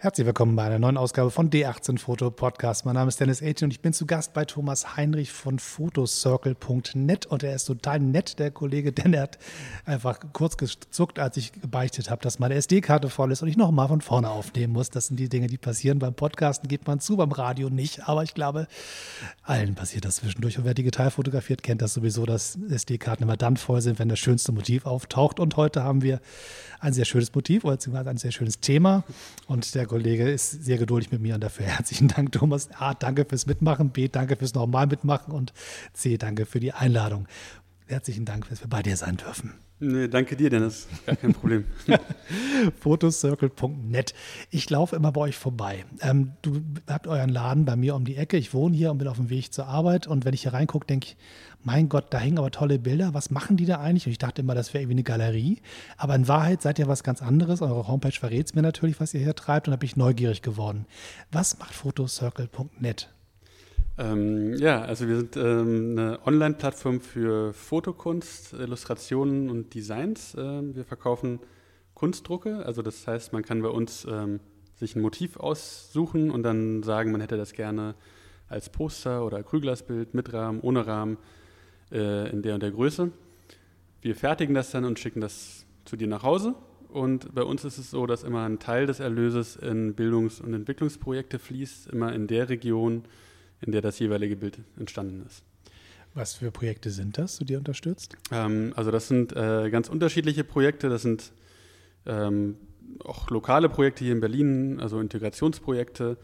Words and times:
Herzlich 0.00 0.28
willkommen 0.28 0.54
bei 0.54 0.62
einer 0.62 0.78
neuen 0.78 0.96
Ausgabe 0.96 1.32
von 1.32 1.50
D18 1.50 1.98
Foto 1.98 2.30
Podcast. 2.30 2.84
Mein 2.84 2.94
Name 2.94 3.08
ist 3.08 3.18
Dennis 3.18 3.42
Aitchen 3.42 3.64
und 3.64 3.72
ich 3.72 3.80
bin 3.80 3.92
zu 3.92 4.06
Gast 4.06 4.32
bei 4.32 4.44
Thomas 4.44 4.96
Heinrich 4.96 5.32
von 5.32 5.58
photocircle.net 5.58 7.26
und 7.26 7.42
er 7.42 7.56
ist 7.56 7.64
total 7.64 7.98
nett, 7.98 8.38
der 8.38 8.52
Kollege, 8.52 8.92
denn 8.92 9.12
er 9.12 9.22
hat 9.22 9.38
einfach 9.84 10.20
kurz 10.32 10.56
gezuckt, 10.56 11.18
als 11.18 11.36
ich 11.36 11.50
gebeichtet 11.50 12.12
habe, 12.12 12.22
dass 12.22 12.38
meine 12.38 12.54
SD-Karte 12.54 13.10
voll 13.10 13.32
ist 13.32 13.42
und 13.42 13.48
ich 13.48 13.56
nochmal 13.56 13.88
von 13.88 14.00
vorne 14.00 14.30
aufnehmen 14.30 14.72
muss. 14.72 14.88
Das 14.90 15.08
sind 15.08 15.18
die 15.18 15.28
Dinge, 15.28 15.48
die 15.48 15.58
passieren. 15.58 15.98
Beim 15.98 16.14
Podcasten 16.14 16.68
geht 16.68 16.86
man 16.86 17.00
zu, 17.00 17.16
beim 17.16 17.32
Radio 17.32 17.68
nicht, 17.68 18.08
aber 18.08 18.22
ich 18.22 18.34
glaube, 18.34 18.68
allen 19.42 19.74
passiert 19.74 20.04
das 20.04 20.16
zwischendurch. 20.16 20.58
Und 20.58 20.64
wer 20.64 20.74
digital 20.74 21.10
fotografiert, 21.10 21.64
kennt 21.64 21.82
das 21.82 21.94
sowieso, 21.94 22.24
dass 22.24 22.56
SD-Karten 22.70 23.24
immer 23.24 23.36
dann 23.36 23.56
voll 23.56 23.80
sind, 23.80 23.98
wenn 23.98 24.08
das 24.08 24.20
schönste 24.20 24.52
Motiv 24.52 24.86
auftaucht. 24.86 25.40
Und 25.40 25.56
heute 25.56 25.82
haben 25.82 26.02
wir 26.02 26.20
ein 26.78 26.92
sehr 26.92 27.04
schönes 27.04 27.34
Motiv, 27.34 27.64
beziehungsweise 27.64 28.10
ein 28.10 28.16
sehr 28.16 28.30
schönes 28.30 28.60
Thema 28.60 29.02
und 29.48 29.74
der 29.74 29.87
Kollege 29.88 30.30
ist 30.30 30.50
sehr 30.64 30.78
geduldig 30.78 31.10
mit 31.10 31.20
mir 31.20 31.34
und 31.34 31.42
dafür 31.42 31.66
herzlichen 31.66 32.08
Dank, 32.08 32.32
Thomas. 32.32 32.68
A, 32.78 32.94
danke 32.94 33.24
fürs 33.24 33.46
Mitmachen, 33.46 33.90
B, 33.90 34.08
danke 34.08 34.36
fürs 34.36 34.54
nochmal 34.54 34.86
mitmachen 34.86 35.32
und 35.32 35.52
C, 35.92 36.16
danke 36.16 36.46
für 36.46 36.60
die 36.60 36.72
Einladung. 36.72 37.26
Herzlichen 37.86 38.24
Dank, 38.24 38.48
dass 38.48 38.60
wir 38.60 38.68
bei 38.68 38.82
dir 38.82 38.96
sein 38.96 39.16
dürfen. 39.16 39.54
Nee, 39.80 40.08
danke 40.08 40.34
dir, 40.34 40.50
Dennis. 40.50 40.88
Gar 41.06 41.14
kein 41.14 41.32
Problem. 41.32 41.64
Photocircle.net. 42.80 44.12
Ich 44.50 44.68
laufe 44.70 44.96
immer 44.96 45.12
bei 45.12 45.20
euch 45.20 45.36
vorbei. 45.36 45.84
Ähm, 46.00 46.32
du 46.42 46.60
habt 46.88 47.06
euren 47.06 47.28
Laden 47.28 47.64
bei 47.64 47.76
mir 47.76 47.94
um 47.94 48.04
die 48.04 48.16
Ecke. 48.16 48.36
Ich 48.36 48.52
wohne 48.52 48.76
hier 48.76 48.90
und 48.90 48.98
bin 48.98 49.06
auf 49.06 49.18
dem 49.18 49.30
Weg 49.30 49.52
zur 49.52 49.66
Arbeit. 49.66 50.08
Und 50.08 50.24
wenn 50.24 50.34
ich 50.34 50.42
hier 50.42 50.52
reingucke, 50.52 50.86
denke 50.86 51.08
ich, 51.08 51.16
mein 51.62 51.88
Gott, 51.88 52.06
da 52.10 52.18
hängen 52.18 52.38
aber 52.38 52.50
tolle 52.50 52.80
Bilder. 52.80 53.14
Was 53.14 53.30
machen 53.30 53.56
die 53.56 53.66
da 53.66 53.78
eigentlich? 53.78 54.06
Und 54.06 54.12
ich 54.12 54.18
dachte 54.18 54.42
immer, 54.42 54.56
das 54.56 54.74
wäre 54.74 54.82
irgendwie 54.82 54.96
eine 54.96 55.04
Galerie. 55.04 55.60
Aber 55.96 56.16
in 56.16 56.26
Wahrheit 56.26 56.60
seid 56.60 56.80
ihr 56.80 56.88
was 56.88 57.04
ganz 57.04 57.22
anderes. 57.22 57.62
Eure 57.62 57.86
Homepage 57.86 58.10
verrät 58.10 58.46
es 58.46 58.54
mir 58.54 58.62
natürlich, 58.62 58.98
was 58.98 59.14
ihr 59.14 59.20
hier 59.20 59.36
treibt. 59.36 59.68
Und 59.68 59.72
da 59.72 59.76
bin 59.76 59.86
ich 59.86 59.96
neugierig 59.96 60.42
geworden. 60.42 60.86
Was 61.30 61.58
macht 61.60 61.74
Photocircle.net? 61.74 63.10
Ähm, 63.98 64.54
ja, 64.54 64.82
also 64.82 65.08
wir 65.08 65.16
sind 65.16 65.36
ähm, 65.36 65.98
eine 65.98 66.20
Online-Plattform 66.24 67.00
für 67.00 67.52
Fotokunst, 67.52 68.52
Illustrationen 68.52 69.50
und 69.50 69.74
Designs. 69.74 70.36
Ähm, 70.38 70.76
wir 70.76 70.84
verkaufen 70.84 71.40
Kunstdrucke, 71.94 72.64
also 72.64 72.80
das 72.80 73.08
heißt, 73.08 73.32
man 73.32 73.42
kann 73.42 73.60
bei 73.60 73.70
uns 73.70 74.06
ähm, 74.08 74.38
sich 74.76 74.94
ein 74.94 75.02
Motiv 75.02 75.36
aussuchen 75.36 76.30
und 76.30 76.44
dann 76.44 76.84
sagen, 76.84 77.10
man 77.10 77.20
hätte 77.20 77.36
das 77.36 77.52
gerne 77.52 77.96
als 78.48 78.70
Poster 78.70 79.26
oder 79.26 79.42
Krüglasbild 79.42 80.14
mit 80.14 80.32
Rahmen, 80.32 80.60
ohne 80.60 80.86
Rahmen, 80.86 81.18
äh, 81.90 82.30
in 82.30 82.42
der 82.42 82.54
und 82.54 82.62
der 82.62 82.70
Größe. 82.70 83.10
Wir 84.00 84.14
fertigen 84.14 84.54
das 84.54 84.70
dann 84.70 84.84
und 84.84 85.00
schicken 85.00 85.20
das 85.20 85.66
zu 85.84 85.96
dir 85.96 86.06
nach 86.06 86.22
Hause. 86.22 86.54
Und 86.88 87.34
bei 87.34 87.42
uns 87.42 87.64
ist 87.64 87.78
es 87.78 87.90
so, 87.90 88.06
dass 88.06 88.22
immer 88.22 88.44
ein 88.44 88.60
Teil 88.60 88.86
des 88.86 89.00
Erlöses 89.00 89.56
in 89.56 89.94
Bildungs- 89.94 90.40
und 90.40 90.54
Entwicklungsprojekte 90.54 91.40
fließt, 91.40 91.88
immer 91.88 92.12
in 92.12 92.28
der 92.28 92.48
Region, 92.48 93.02
in 93.60 93.72
der 93.72 93.82
das 93.82 93.98
jeweilige 93.98 94.36
Bild 94.36 94.58
entstanden 94.78 95.24
ist. 95.26 95.42
Was 96.14 96.34
für 96.34 96.50
Projekte 96.50 96.90
sind 96.90 97.18
das, 97.18 97.38
die 97.38 97.52
ihr 97.52 97.58
unterstützt? 97.58 98.16
Ähm, 98.32 98.72
also 98.76 98.90
das 98.90 99.08
sind 99.08 99.34
äh, 99.36 99.70
ganz 99.70 99.88
unterschiedliche 99.88 100.44
Projekte. 100.44 100.88
Das 100.88 101.02
sind 101.02 101.32
ähm, 102.06 102.56
auch 103.04 103.30
lokale 103.30 103.68
Projekte 103.68 104.04
hier 104.04 104.14
in 104.14 104.20
Berlin, 104.20 104.80
also 104.80 105.00
Integrationsprojekte. 105.00 106.16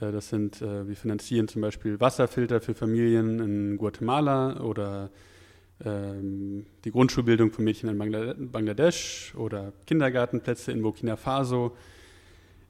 Äh, 0.00 0.12
das 0.12 0.28
sind, 0.28 0.62
äh, 0.62 0.86
wir 0.86 0.96
finanzieren 0.96 1.48
zum 1.48 1.62
Beispiel 1.62 2.00
Wasserfilter 2.00 2.60
für 2.60 2.74
Familien 2.74 3.40
in 3.40 3.76
Guatemala 3.78 4.60
oder 4.60 5.10
ähm, 5.84 6.66
die 6.84 6.90
Grundschulbildung 6.90 7.50
von 7.50 7.64
Mädchen 7.64 7.88
in 7.88 8.50
Bangladesch 8.52 9.34
oder 9.36 9.72
Kindergartenplätze 9.86 10.72
in 10.72 10.82
Burkina 10.82 11.16
Faso. 11.16 11.76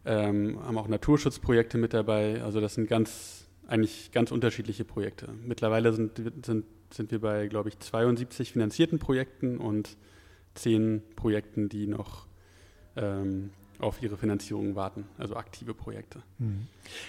Ähm, 0.07 0.59
haben 0.63 0.79
auch 0.79 0.89
Naturschutzprojekte 0.89 1.79
mit 1.79 1.95
dabei. 1.95 2.43
Also 2.43 2.61
das 2.61 2.75
sind 2.75 2.89
ganz 2.89 3.44
eigentlich 3.67 4.11
ganz 4.13 4.31
unterschiedliche 4.31 4.85
Projekte. 4.85 5.29
Mittlerweile 5.45 5.93
sind, 5.93 6.21
sind, 6.45 6.67
sind 6.93 7.11
wir 7.11 7.21
bei, 7.21 7.47
glaube 7.49 7.69
ich, 7.69 7.79
72 7.79 8.53
finanzierten 8.53 8.99
Projekten 8.99 9.59
und 9.59 9.97
zehn 10.55 11.03
Projekten, 11.17 11.69
die 11.69 11.87
noch 11.87 12.27
ähm, 12.97 13.51
auf 13.85 14.03
ihre 14.03 14.17
Finanzierung 14.17 14.75
warten, 14.75 15.05
also 15.19 15.37
aktive 15.37 15.75
Projekte. 15.75 16.23
Mhm. 16.39 16.67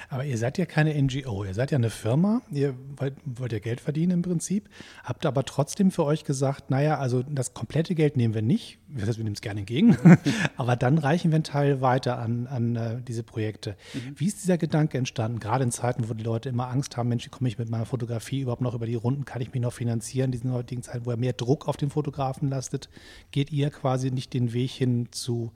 Aber 0.09 0.25
ihr 0.25 0.37
seid 0.37 0.57
ja 0.57 0.65
keine 0.65 0.93
NGO, 1.01 1.43
ihr 1.43 1.53
seid 1.53 1.71
ja 1.71 1.77
eine 1.77 1.89
Firma, 1.89 2.41
ihr 2.51 2.75
wollt, 2.97 3.15
wollt 3.25 3.53
ja 3.53 3.59
Geld 3.59 3.81
verdienen 3.81 4.11
im 4.11 4.21
Prinzip, 4.21 4.69
habt 5.03 5.25
aber 5.25 5.43
trotzdem 5.45 5.91
für 5.91 6.03
euch 6.03 6.23
gesagt, 6.23 6.69
naja, 6.69 6.97
also 6.97 7.23
das 7.23 7.53
komplette 7.53 7.95
Geld 7.95 8.17
nehmen 8.17 8.33
wir 8.33 8.41
nicht, 8.41 8.79
das 8.89 9.07
heißt, 9.07 9.17
wir 9.17 9.23
nehmen 9.23 9.35
es 9.35 9.41
gerne 9.41 9.61
entgegen, 9.61 9.97
aber 10.57 10.75
dann 10.75 10.97
reichen 10.97 11.31
wir 11.31 11.35
einen 11.35 11.43
Teil 11.43 11.81
weiter 11.81 12.19
an, 12.19 12.47
an 12.47 12.77
uh, 12.77 13.01
diese 13.01 13.23
Projekte. 13.23 13.75
Mhm. 13.93 14.15
Wie 14.17 14.27
ist 14.27 14.43
dieser 14.43 14.57
Gedanke 14.57 14.97
entstanden, 14.97 15.39
gerade 15.39 15.63
in 15.63 15.71
Zeiten, 15.71 16.09
wo 16.09 16.13
die 16.13 16.23
Leute 16.23 16.49
immer 16.49 16.69
Angst 16.69 16.97
haben, 16.97 17.09
Mensch, 17.09 17.29
komme 17.31 17.49
ich 17.49 17.57
mit 17.57 17.69
meiner 17.69 17.85
Fotografie 17.85 18.41
überhaupt 18.41 18.61
noch 18.61 18.75
über 18.75 18.85
die 18.85 18.95
Runden, 18.95 19.25
kann 19.25 19.41
ich 19.41 19.53
mich 19.53 19.61
noch 19.61 19.73
finanzieren, 19.73 20.25
in 20.25 20.31
diesen 20.33 20.51
heutigen 20.51 20.83
Zeiten, 20.83 21.05
wo 21.05 21.11
er 21.11 21.17
mehr 21.17 21.33
Druck 21.33 21.67
auf 21.67 21.77
den 21.77 21.89
Fotografen 21.89 22.49
lastet, 22.49 22.89
geht 23.31 23.51
ihr 23.51 23.69
quasi 23.69 24.11
nicht 24.11 24.33
den 24.33 24.53
Weg 24.53 24.71
hin 24.71 25.07
zu 25.11 25.51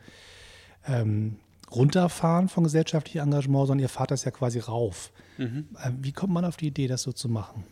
ähm, 0.88 1.38
runterfahren 1.72 2.50
von 2.50 2.63
gesellschaftlichem 2.63 3.22
Engagement, 3.22 3.67
sondern 3.67 3.84
ihr 3.84 3.90
fahrt 3.90 4.12
das 4.12 4.23
ja 4.23 4.31
quasi 4.31 4.59
rauf. 4.59 5.12
Mhm. 5.38 5.67
Ähm, 5.84 5.97
wie 6.01 6.12
kommt 6.12 6.34
man 6.34 6.45
auf 6.45 6.57
die 6.57 6.67
Idee, 6.67 6.88
das 6.88 7.03
so 7.03 7.12
zu 7.12 7.29
machen? 7.29 7.63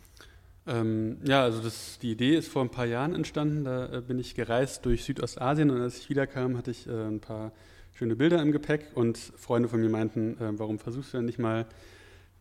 Ähm, 0.66 1.18
ja, 1.24 1.42
also 1.42 1.62
das, 1.62 1.98
die 2.00 2.12
Idee 2.12 2.36
ist 2.36 2.48
vor 2.48 2.62
ein 2.62 2.70
paar 2.70 2.84
Jahren 2.86 3.14
entstanden. 3.14 3.64
Da 3.64 3.86
äh, 3.86 4.00
bin 4.02 4.18
ich 4.18 4.34
gereist 4.34 4.84
durch 4.84 5.04
Südostasien 5.04 5.70
und 5.70 5.80
als 5.80 5.98
ich 5.98 6.10
wiederkam, 6.10 6.56
hatte 6.56 6.70
ich 6.70 6.86
äh, 6.86 6.90
ein 6.90 7.20
paar 7.20 7.52
schöne 7.94 8.16
Bilder 8.16 8.40
im 8.42 8.52
Gepäck 8.52 8.90
und 8.94 9.18
Freunde 9.18 9.68
von 9.68 9.80
mir 9.80 9.88
meinten, 9.88 10.34
äh, 10.38 10.58
warum 10.58 10.78
versuchst 10.78 11.12
du 11.12 11.18
denn 11.18 11.26
nicht 11.26 11.38
mal 11.38 11.66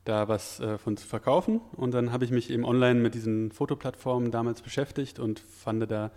da 0.04 0.28
was 0.28 0.60
äh, 0.60 0.78
von 0.78 0.98
zu 0.98 1.08
verkaufen? 1.08 1.62
Und 1.76 1.94
dann 1.94 2.12
habe 2.12 2.26
ich 2.26 2.32
mich 2.32 2.50
eben 2.50 2.66
online 2.66 3.00
mit 3.00 3.16
diesen 3.16 3.52
Fotoplattformen 3.52 4.30
damals 4.30 4.62
beschäftigt 4.62 5.20
und 5.20 5.40
fand 5.40 5.90
da 5.90 6.12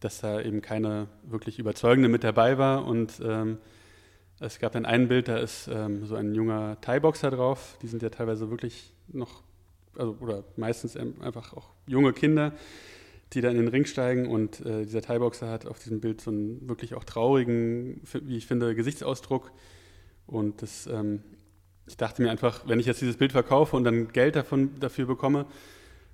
dass 0.00 0.20
da 0.20 0.40
eben 0.40 0.62
keine 0.62 1.08
wirklich 1.22 1.58
überzeugende 1.58 2.08
mit 2.08 2.24
dabei 2.24 2.58
war. 2.58 2.86
Und 2.86 3.20
ähm, 3.22 3.58
es 4.40 4.58
gab 4.58 4.72
dann 4.72 4.86
ein 4.86 5.08
Bild, 5.08 5.28
da 5.28 5.36
ist 5.36 5.68
ähm, 5.72 6.06
so 6.06 6.14
ein 6.14 6.34
junger 6.34 6.80
Thai-Boxer 6.80 7.30
drauf. 7.30 7.78
Die 7.82 7.86
sind 7.86 8.02
ja 8.02 8.08
teilweise 8.08 8.50
wirklich 8.50 8.94
noch, 9.08 9.42
also, 9.96 10.16
oder 10.20 10.44
meistens 10.56 10.96
einfach 10.96 11.52
auch 11.52 11.68
junge 11.86 12.12
Kinder, 12.12 12.52
die 13.34 13.42
da 13.42 13.50
in 13.50 13.58
den 13.58 13.68
Ring 13.68 13.84
steigen. 13.84 14.26
Und 14.26 14.64
äh, 14.64 14.84
dieser 14.84 15.02
Thai-Boxer 15.02 15.48
hat 15.48 15.66
auf 15.66 15.78
diesem 15.78 16.00
Bild 16.00 16.20
so 16.22 16.30
einen 16.30 16.68
wirklich 16.68 16.94
auch 16.94 17.04
traurigen, 17.04 18.00
wie 18.22 18.38
ich 18.38 18.46
finde, 18.46 18.74
Gesichtsausdruck. 18.74 19.52
Und 20.26 20.62
das, 20.62 20.86
ähm, 20.86 21.22
ich 21.86 21.98
dachte 21.98 22.22
mir 22.22 22.30
einfach, 22.30 22.66
wenn 22.66 22.80
ich 22.80 22.86
jetzt 22.86 23.02
dieses 23.02 23.18
Bild 23.18 23.32
verkaufe 23.32 23.76
und 23.76 23.84
dann 23.84 24.08
Geld 24.08 24.36
davon, 24.36 24.80
dafür 24.80 25.06
bekomme, 25.06 25.46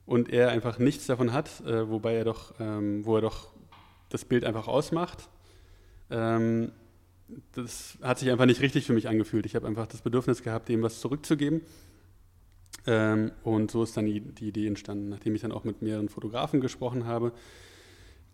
und 0.07 0.33
er 0.33 0.51
einfach 0.51 0.79
nichts 0.79 1.07
davon 1.07 1.33
hat, 1.33 1.61
äh, 1.67 1.91
wobei 1.91 2.15
er 2.15 2.25
doch, 2.25 2.55
ähm, 2.61 3.05
wo 3.05 3.17
er 3.17 3.23
doch 3.23 3.49
das 4.09 4.25
Bild 4.25 4.45
einfach 4.45 4.69
ausmacht. 4.69 5.29
Ähm, 6.11 6.73
das 7.53 7.99
hat 8.03 8.19
sich 8.19 8.31
einfach 8.31 8.47
nicht 8.47 8.61
richtig 8.61 8.87
für 8.87 8.93
mich 8.93 9.09
angefühlt. 9.09 9.47
Ich 9.47 9.57
habe 9.57 9.67
einfach 9.67 9.87
das 9.87 10.03
Bedürfnis 10.03 10.43
gehabt, 10.43 10.69
dem 10.69 10.83
was 10.83 11.01
zurückzugeben. 11.01 11.63
Ähm, 12.87 13.33
und 13.43 13.71
so 13.71 13.83
ist 13.83 13.97
dann 13.97 14.07
die, 14.07 14.21
die, 14.21 14.49
Idee 14.49 14.67
entstanden, 14.67 15.09
nachdem 15.09 15.35
ich 15.35 15.41
dann 15.41 15.53
auch 15.53 15.65
mit 15.65 15.83
mehreren 15.83 16.09
Fotografen 16.09 16.61
gesprochen 16.61 17.07
habe, 17.07 17.33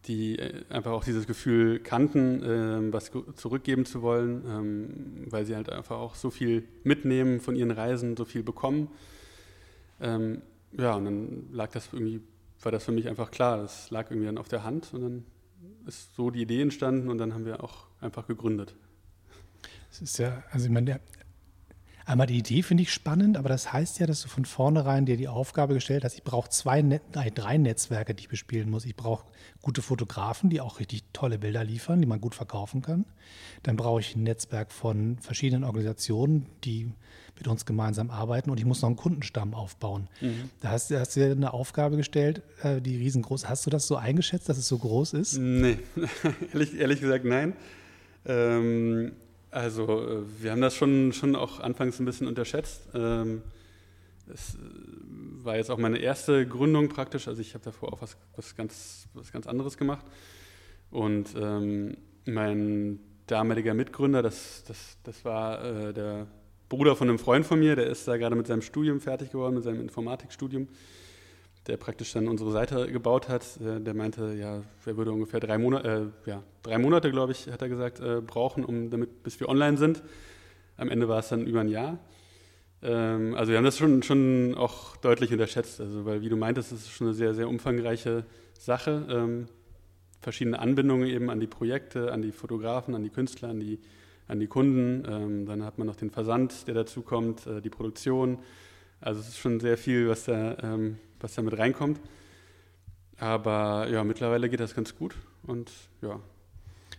die 0.06 0.38
äh, 0.38 0.64
einfach 0.68 0.92
auch 0.92 1.04
dieses 1.04 1.26
Gefühl 1.26 1.80
kannten, 1.80 2.42
äh, 2.42 2.92
was 2.92 3.10
zurückgeben 3.36 3.86
zu 3.86 4.02
wollen, 4.02 4.44
ähm, 4.46 5.26
weil 5.30 5.46
sie 5.46 5.56
halt 5.56 5.70
einfach 5.70 5.96
auch 5.96 6.14
so 6.14 6.30
viel 6.30 6.64
mitnehmen 6.84 7.40
von 7.40 7.56
ihren 7.56 7.70
Reisen, 7.70 8.16
so 8.16 8.26
viel 8.26 8.42
bekommen. 8.42 8.88
Ähm, 10.00 10.42
ja, 10.72 10.94
und 10.94 11.04
dann 11.04 11.48
lag 11.52 11.70
das 11.70 11.88
irgendwie, 11.92 12.20
war 12.60 12.72
das 12.72 12.84
für 12.84 12.92
mich 12.92 13.08
einfach 13.08 13.30
klar. 13.30 13.58
Das 13.58 13.90
lag 13.90 14.10
irgendwie 14.10 14.26
dann 14.26 14.38
auf 14.38 14.48
der 14.48 14.64
Hand 14.64 14.92
und 14.92 15.00
dann 15.00 15.24
ist 15.86 16.14
so 16.14 16.30
die 16.30 16.42
Idee 16.42 16.62
entstanden 16.62 17.08
und 17.08 17.18
dann 17.18 17.34
haben 17.34 17.44
wir 17.44 17.62
auch 17.62 17.86
einfach 18.00 18.26
gegründet. 18.26 18.74
Es 19.90 20.00
ist 20.00 20.18
ja, 20.18 20.42
also 20.50 20.66
ich 20.66 20.72
meine, 20.72 21.00
einmal 22.04 22.26
die 22.26 22.38
Idee 22.38 22.62
finde 22.62 22.82
ich 22.82 22.92
spannend, 22.92 23.36
aber 23.36 23.48
das 23.48 23.72
heißt 23.72 23.98
ja, 23.98 24.06
dass 24.06 24.22
du 24.22 24.28
von 24.28 24.44
vornherein 24.44 25.06
dir 25.06 25.16
die 25.16 25.28
Aufgabe 25.28 25.74
gestellt 25.74 26.04
hast, 26.04 26.14
ich 26.14 26.24
brauche 26.24 26.48
zwei, 26.50 26.82
Net 26.82 27.02
nein, 27.14 27.32
drei 27.34 27.58
Netzwerke, 27.58 28.14
die 28.14 28.22
ich 28.22 28.28
bespielen 28.28 28.70
muss. 28.70 28.84
Ich 28.84 28.96
brauche 28.96 29.26
gute 29.62 29.82
Fotografen, 29.82 30.50
die 30.50 30.60
auch 30.60 30.80
richtig 30.80 31.04
tolle 31.12 31.38
Bilder 31.38 31.64
liefern, 31.64 32.00
die 32.00 32.06
man 32.06 32.20
gut 32.20 32.34
verkaufen 32.34 32.82
kann. 32.82 33.04
Dann 33.62 33.76
brauche 33.76 34.00
ich 34.00 34.16
ein 34.16 34.22
Netzwerk 34.22 34.72
von 34.72 35.18
verschiedenen 35.18 35.64
Organisationen, 35.64 36.46
die 36.64 36.92
mit 37.36 37.48
uns 37.48 37.64
gemeinsam 37.64 38.10
arbeiten 38.10 38.50
und 38.50 38.58
ich 38.58 38.66
muss 38.66 38.82
noch 38.82 38.88
einen 38.88 38.96
Kundenstamm 38.96 39.54
aufbauen. 39.54 40.08
Mhm. 40.20 40.50
Da 40.60 40.70
hast, 40.70 40.90
hast, 40.90 41.16
du 41.16 41.20
dir 41.20 41.32
eine 41.32 41.52
Aufgabe 41.52 41.96
gestellt, 41.96 42.42
äh, 42.62 42.80
die 42.80 42.96
riesengroß. 42.96 43.48
Hast 43.48 43.66
du 43.66 43.70
das 43.70 43.86
so 43.86 43.96
eingeschätzt, 43.96 44.48
dass 44.48 44.58
es 44.58 44.68
so 44.68 44.78
groß 44.78 45.14
ist? 45.14 45.38
Nee, 45.38 45.78
ehrlich, 46.52 46.78
ehrlich 46.78 47.00
gesagt 47.00 47.24
nein. 47.24 47.54
Ähm, 48.26 49.12
also 49.52 50.02
äh, 50.02 50.42
wir 50.42 50.50
haben 50.50 50.60
das 50.60 50.74
schon, 50.74 51.12
schon 51.12 51.36
auch 51.36 51.60
anfangs 51.60 52.00
ein 52.00 52.04
bisschen 52.04 52.26
unterschätzt. 52.26 52.88
Ähm, 52.94 53.42
es 54.32 54.56
äh, 54.56 54.58
war 55.44 55.56
jetzt 55.56 55.70
auch 55.70 55.78
meine 55.78 55.98
erste 55.98 56.46
Gründung 56.46 56.88
praktisch. 56.88 57.28
Also 57.28 57.40
ich 57.40 57.54
habe 57.54 57.64
davor 57.64 57.92
auch 57.92 58.02
was, 58.02 58.16
was, 58.34 58.56
ganz, 58.56 59.06
was 59.14 59.30
ganz 59.30 59.46
anderes 59.46 59.76
gemacht. 59.76 60.04
Und 60.90 61.34
ähm, 61.36 61.96
mein 62.24 62.98
damaliger 63.26 63.74
Mitgründer. 63.74 64.22
Das, 64.22 64.64
das, 64.66 64.98
das 65.02 65.24
war 65.24 65.64
äh, 65.64 65.92
der 65.92 66.26
Bruder 66.68 66.96
von 66.96 67.08
einem 67.08 67.18
Freund 67.18 67.46
von 67.46 67.58
mir, 67.58 67.76
der 67.76 67.86
ist 67.86 68.08
da 68.08 68.16
gerade 68.16 68.34
mit 68.34 68.46
seinem 68.46 68.62
Studium 68.62 69.00
fertig 69.00 69.30
geworden, 69.30 69.54
mit 69.54 69.64
seinem 69.64 69.80
Informatikstudium, 69.80 70.68
der 71.66 71.76
praktisch 71.76 72.12
dann 72.12 72.28
unsere 72.28 72.50
Seite 72.50 72.90
gebaut 72.90 73.28
hat. 73.28 73.44
Äh, 73.60 73.80
der 73.80 73.94
meinte, 73.94 74.34
ja, 74.34 74.62
er 74.84 74.96
würde 74.96 75.12
ungefähr 75.12 75.40
drei 75.40 75.58
Monate, 75.58 76.12
äh, 76.26 76.30
ja, 76.30 76.42
drei 76.62 76.78
Monate, 76.78 77.10
glaube 77.10 77.32
ich, 77.32 77.48
hat 77.48 77.62
er 77.62 77.68
gesagt, 77.68 78.00
äh, 78.00 78.20
brauchen, 78.20 78.64
um 78.64 78.90
damit, 78.90 79.22
bis 79.22 79.38
wir 79.40 79.48
online 79.48 79.76
sind. 79.76 80.02
Am 80.76 80.88
Ende 80.88 81.08
war 81.08 81.20
es 81.20 81.28
dann 81.28 81.46
über 81.46 81.60
ein 81.60 81.68
Jahr. 81.68 81.98
Ähm, 82.82 83.34
also 83.34 83.50
wir 83.50 83.58
haben 83.58 83.64
das 83.64 83.78
schon, 83.78 84.02
schon 84.02 84.54
auch 84.56 84.96
deutlich 84.96 85.32
unterschätzt, 85.32 85.80
also 85.80 86.04
weil 86.04 86.22
wie 86.22 86.28
du 86.28 86.36
meintest, 86.36 86.72
ist 86.72 86.80
es 86.80 86.90
schon 86.90 87.06
eine 87.08 87.14
sehr, 87.14 87.34
sehr 87.34 87.48
umfangreiche 87.48 88.24
Sache. 88.58 89.06
Ähm, 89.08 89.46
verschiedene 90.20 90.58
Anbindungen 90.58 91.08
eben 91.08 91.30
an 91.30 91.40
die 91.40 91.46
Projekte, 91.46 92.12
an 92.12 92.22
die 92.22 92.32
Fotografen, 92.32 92.94
an 92.94 93.02
die 93.02 93.10
Künstler, 93.10 93.50
an 93.50 93.60
die, 93.60 93.80
an 94.28 94.40
die 94.40 94.46
Kunden. 94.46 95.04
Ähm, 95.08 95.46
dann 95.46 95.64
hat 95.64 95.78
man 95.78 95.86
noch 95.86 95.96
den 95.96 96.10
Versand, 96.10 96.66
der 96.66 96.74
dazu 96.74 97.02
kommt, 97.02 97.46
äh, 97.46 97.60
die 97.60 97.70
Produktion. 97.70 98.38
Also 99.00 99.20
es 99.20 99.28
ist 99.28 99.38
schon 99.38 99.58
sehr 99.58 99.76
viel, 99.76 100.08
was 100.08 100.24
da, 100.24 100.56
ähm, 100.62 100.98
was 101.22 101.34
da 101.34 101.42
mit 101.42 101.56
reinkommt. 101.58 102.00
Aber 103.18 103.88
ja, 103.88 104.04
mittlerweile 104.04 104.48
geht 104.48 104.60
das 104.60 104.74
ganz 104.74 104.96
gut 104.96 105.14
und 105.44 105.70
ja, 106.00 106.20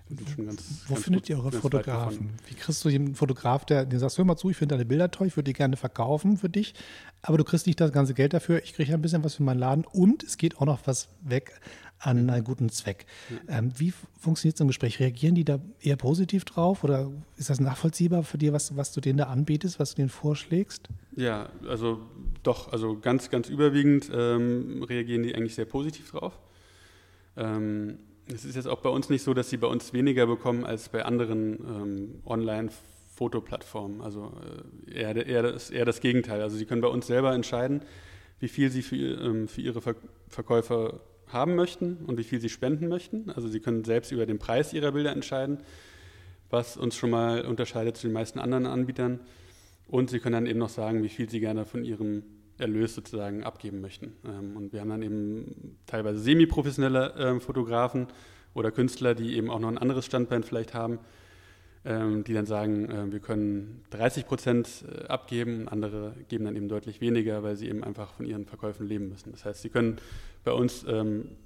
Ganz, 0.10 0.84
Wo 0.88 0.94
ganz 0.94 1.06
findet 1.06 1.30
ihr 1.30 1.38
eure 1.38 1.52
Fotografen? 1.52 2.32
Wie 2.48 2.56
kriegst 2.56 2.84
du 2.84 2.90
einen 2.90 3.16
Fotograf, 3.16 3.66
der, 3.66 3.86
der 3.86 4.00
sagt, 4.00 4.18
hör 4.18 4.26
mal 4.26 4.36
zu, 4.36 4.50
ich 4.50 4.58
finde 4.58 4.76
deine 4.76 4.86
Bilder 4.86 5.10
toll, 5.10 5.28
ich 5.28 5.36
würde 5.36 5.46
die 5.46 5.54
gerne 5.54 5.78
verkaufen 5.78 6.38
für 6.38 6.50
dich, 6.50 6.74
aber 7.22 7.38
du 7.38 7.44
kriegst 7.44 7.66
nicht 7.68 7.80
das 7.80 7.92
ganze 7.92 8.14
Geld 8.14 8.34
dafür, 8.34 8.62
ich 8.64 8.74
kriege 8.74 8.94
ein 8.94 9.02
bisschen 9.02 9.24
was 9.24 9.36
für 9.36 9.44
meinen 9.44 9.60
Laden 9.60 9.86
und 9.86 10.24
es 10.24 10.38
geht 10.38 10.58
auch 10.58 10.66
noch 10.66 10.80
was 10.86 11.08
weg 11.22 11.60
an 12.00 12.30
einen 12.30 12.44
guten 12.44 12.70
Zweck. 12.70 13.06
Ähm, 13.48 13.72
wie 13.78 13.94
funktioniert 14.20 14.58
so 14.58 14.66
ein 14.66 14.68
Gespräch? 14.68 15.00
Reagieren 15.00 15.36
die 15.36 15.46
da 15.46 15.60
eher 15.80 15.96
positiv 15.96 16.44
drauf 16.46 16.84
oder 16.84 17.10
ist 17.38 17.50
das 17.50 17.60
nachvollziehbar 17.60 18.24
für 18.24 18.38
dich, 18.38 18.52
was, 18.52 18.76
was 18.76 18.92
du 18.92 19.00
denen 19.00 19.18
da 19.18 19.26
anbietest, 19.26 19.80
was 19.80 19.92
du 19.92 19.96
denen 19.98 20.10
vorschlägst? 20.10 20.90
Ja, 21.16 21.50
also 21.68 22.02
doch, 22.44 22.72
also 22.74 23.00
ganz, 23.00 23.30
ganz 23.30 23.50
überwiegend 23.50 24.12
ähm, 24.14 24.84
reagieren 24.84 25.24
die 25.24 25.34
eigentlich 25.34 25.56
sehr 25.56 25.66
positiv 25.66 26.12
drauf. 26.12 26.38
Ähm, 27.38 27.98
es 28.28 28.46
ist 28.46 28.56
jetzt 28.56 28.68
auch 28.68 28.80
bei 28.80 28.90
uns 28.90 29.10
nicht 29.10 29.24
so, 29.24 29.34
dass 29.34 29.50
sie 29.50 29.58
bei 29.58 29.68
uns 29.68 29.94
weniger 29.94 30.26
bekommen 30.28 30.66
als 30.66 30.90
bei 30.90 31.04
anderen 31.04 31.60
ähm, 31.60 32.22
Online-Fotoplattformen. 32.26 34.02
Also 34.02 34.34
äh, 34.88 35.02
eher, 35.02 35.26
eher, 35.26 35.44
das, 35.44 35.70
eher 35.70 35.86
das 35.86 36.00
Gegenteil. 36.00 36.42
Also 36.42 36.56
sie 36.56 36.66
können 36.66 36.82
bei 36.82 36.88
uns 36.88 37.08
selber 37.08 37.34
entscheiden, 37.34 37.82
wie 38.40 38.48
viel 38.48 38.70
sie 38.70 38.82
für, 38.82 38.96
ähm, 38.96 39.48
für 39.48 39.62
ihre 39.62 39.82
Ver 39.82 39.96
Verkäufer 40.30 41.02
haben 41.28 41.56
möchten 41.56 41.98
und 42.06 42.18
wie 42.18 42.24
viel 42.24 42.40
sie 42.40 42.50
spenden 42.50 42.88
möchten. 42.88 43.30
Also 43.30 43.48
sie 43.48 43.60
können 43.60 43.84
selbst 43.84 44.12
über 44.12 44.26
den 44.26 44.40
Preis 44.40 44.74
ihrer 44.74 44.92
Bilder 44.92 45.12
entscheiden, 45.12 45.60
was 46.50 46.78
uns 46.78 46.96
schon 46.96 47.10
mal 47.10 47.46
unterscheidet 47.46 47.98
zu 47.98 48.08
den 48.08 48.14
meisten 48.14 48.40
anderen 48.40 48.66
Anbietern. 48.66 49.20
Und 49.88 50.10
sie 50.10 50.20
können 50.20 50.34
dann 50.34 50.46
eben 50.46 50.60
noch 50.60 50.70
sagen, 50.70 51.04
wie 51.04 51.10
viel 51.10 51.30
sie 51.30 51.40
gerne 51.40 51.66
von 51.66 51.84
ihrem 51.84 52.24
Erlös 52.58 52.96
sozusagen 52.96 53.44
abgeben 53.44 53.82
möchten. 53.82 54.14
Ähm, 54.26 54.56
und 54.56 54.74
wir 54.74 54.82
haben 54.82 54.90
dann 54.90 55.02
eben 55.02 55.78
teilweise 55.86 56.20
semi-professionelle 56.20 57.14
ähm, 57.18 57.42
Fotografen 57.42 58.08
oder 58.54 58.72
Künstler, 58.72 59.16
die 59.16 59.36
eben 59.36 59.50
auch 59.50 59.60
noch 59.60 59.70
ein 59.70 59.78
anderes 59.78 60.06
Standbein 60.06 60.44
vielleicht 60.44 60.74
haben, 60.74 61.00
ähm, 61.86 62.24
die 62.24 62.34
dann 62.34 62.46
sagen, 62.46 62.90
äh, 62.90 63.12
wir 63.12 63.20
können 63.20 63.84
30 63.90 64.26
Prozent 64.26 64.86
äh, 64.88 65.08
abgeben, 65.08 65.68
andere 65.68 66.16
geben 66.30 66.46
dann 66.46 66.56
eben 66.56 66.70
deutlich 66.70 67.02
weniger, 67.02 67.44
weil 67.44 67.58
sie 67.58 67.68
eben 67.68 67.84
einfach 67.84 68.14
von 68.14 68.26
ihren 68.26 68.46
Verkäufen 68.46 68.88
leben 68.88 69.10
müssen. 69.10 69.32
Das 69.32 69.44
heißt, 69.44 69.62
sie 69.62 69.70
können 69.70 69.98
bei 70.44 70.52
uns 70.52 70.86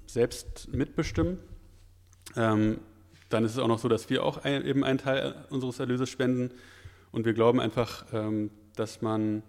selbst 0.06 0.72
mitbestimmen. 0.72 1.38
dann 2.34 2.80
ist 3.30 3.52
es 3.52 3.58
auch 3.58 3.68
noch 3.68 3.78
so, 3.78 3.88
dass 3.88 4.10
wir 4.10 4.24
auch 4.24 4.44
eben 4.44 4.82
einen 4.82 4.98
Teil 4.98 5.36
unseres 5.50 5.78
Erlöses 5.78 6.10
spenden 6.10 6.50
und 7.12 7.24
wir 7.24 7.32
glauben 7.32 7.60
einfach, 7.60 8.06
dass 8.74 9.00
man 9.00 9.44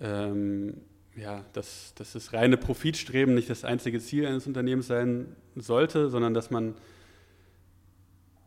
ähm, 0.00 0.74
ja, 1.16 1.44
dass, 1.52 1.94
dass 1.94 2.12
das 2.12 2.32
reine 2.32 2.56
Profitstreben 2.56 3.34
nicht 3.34 3.50
das 3.50 3.64
einzige 3.64 4.00
Ziel 4.00 4.26
eines 4.26 4.46
Unternehmens 4.46 4.86
sein 4.86 5.34
sollte, 5.56 6.08
sondern 6.10 6.34
dass 6.34 6.50
man 6.50 6.74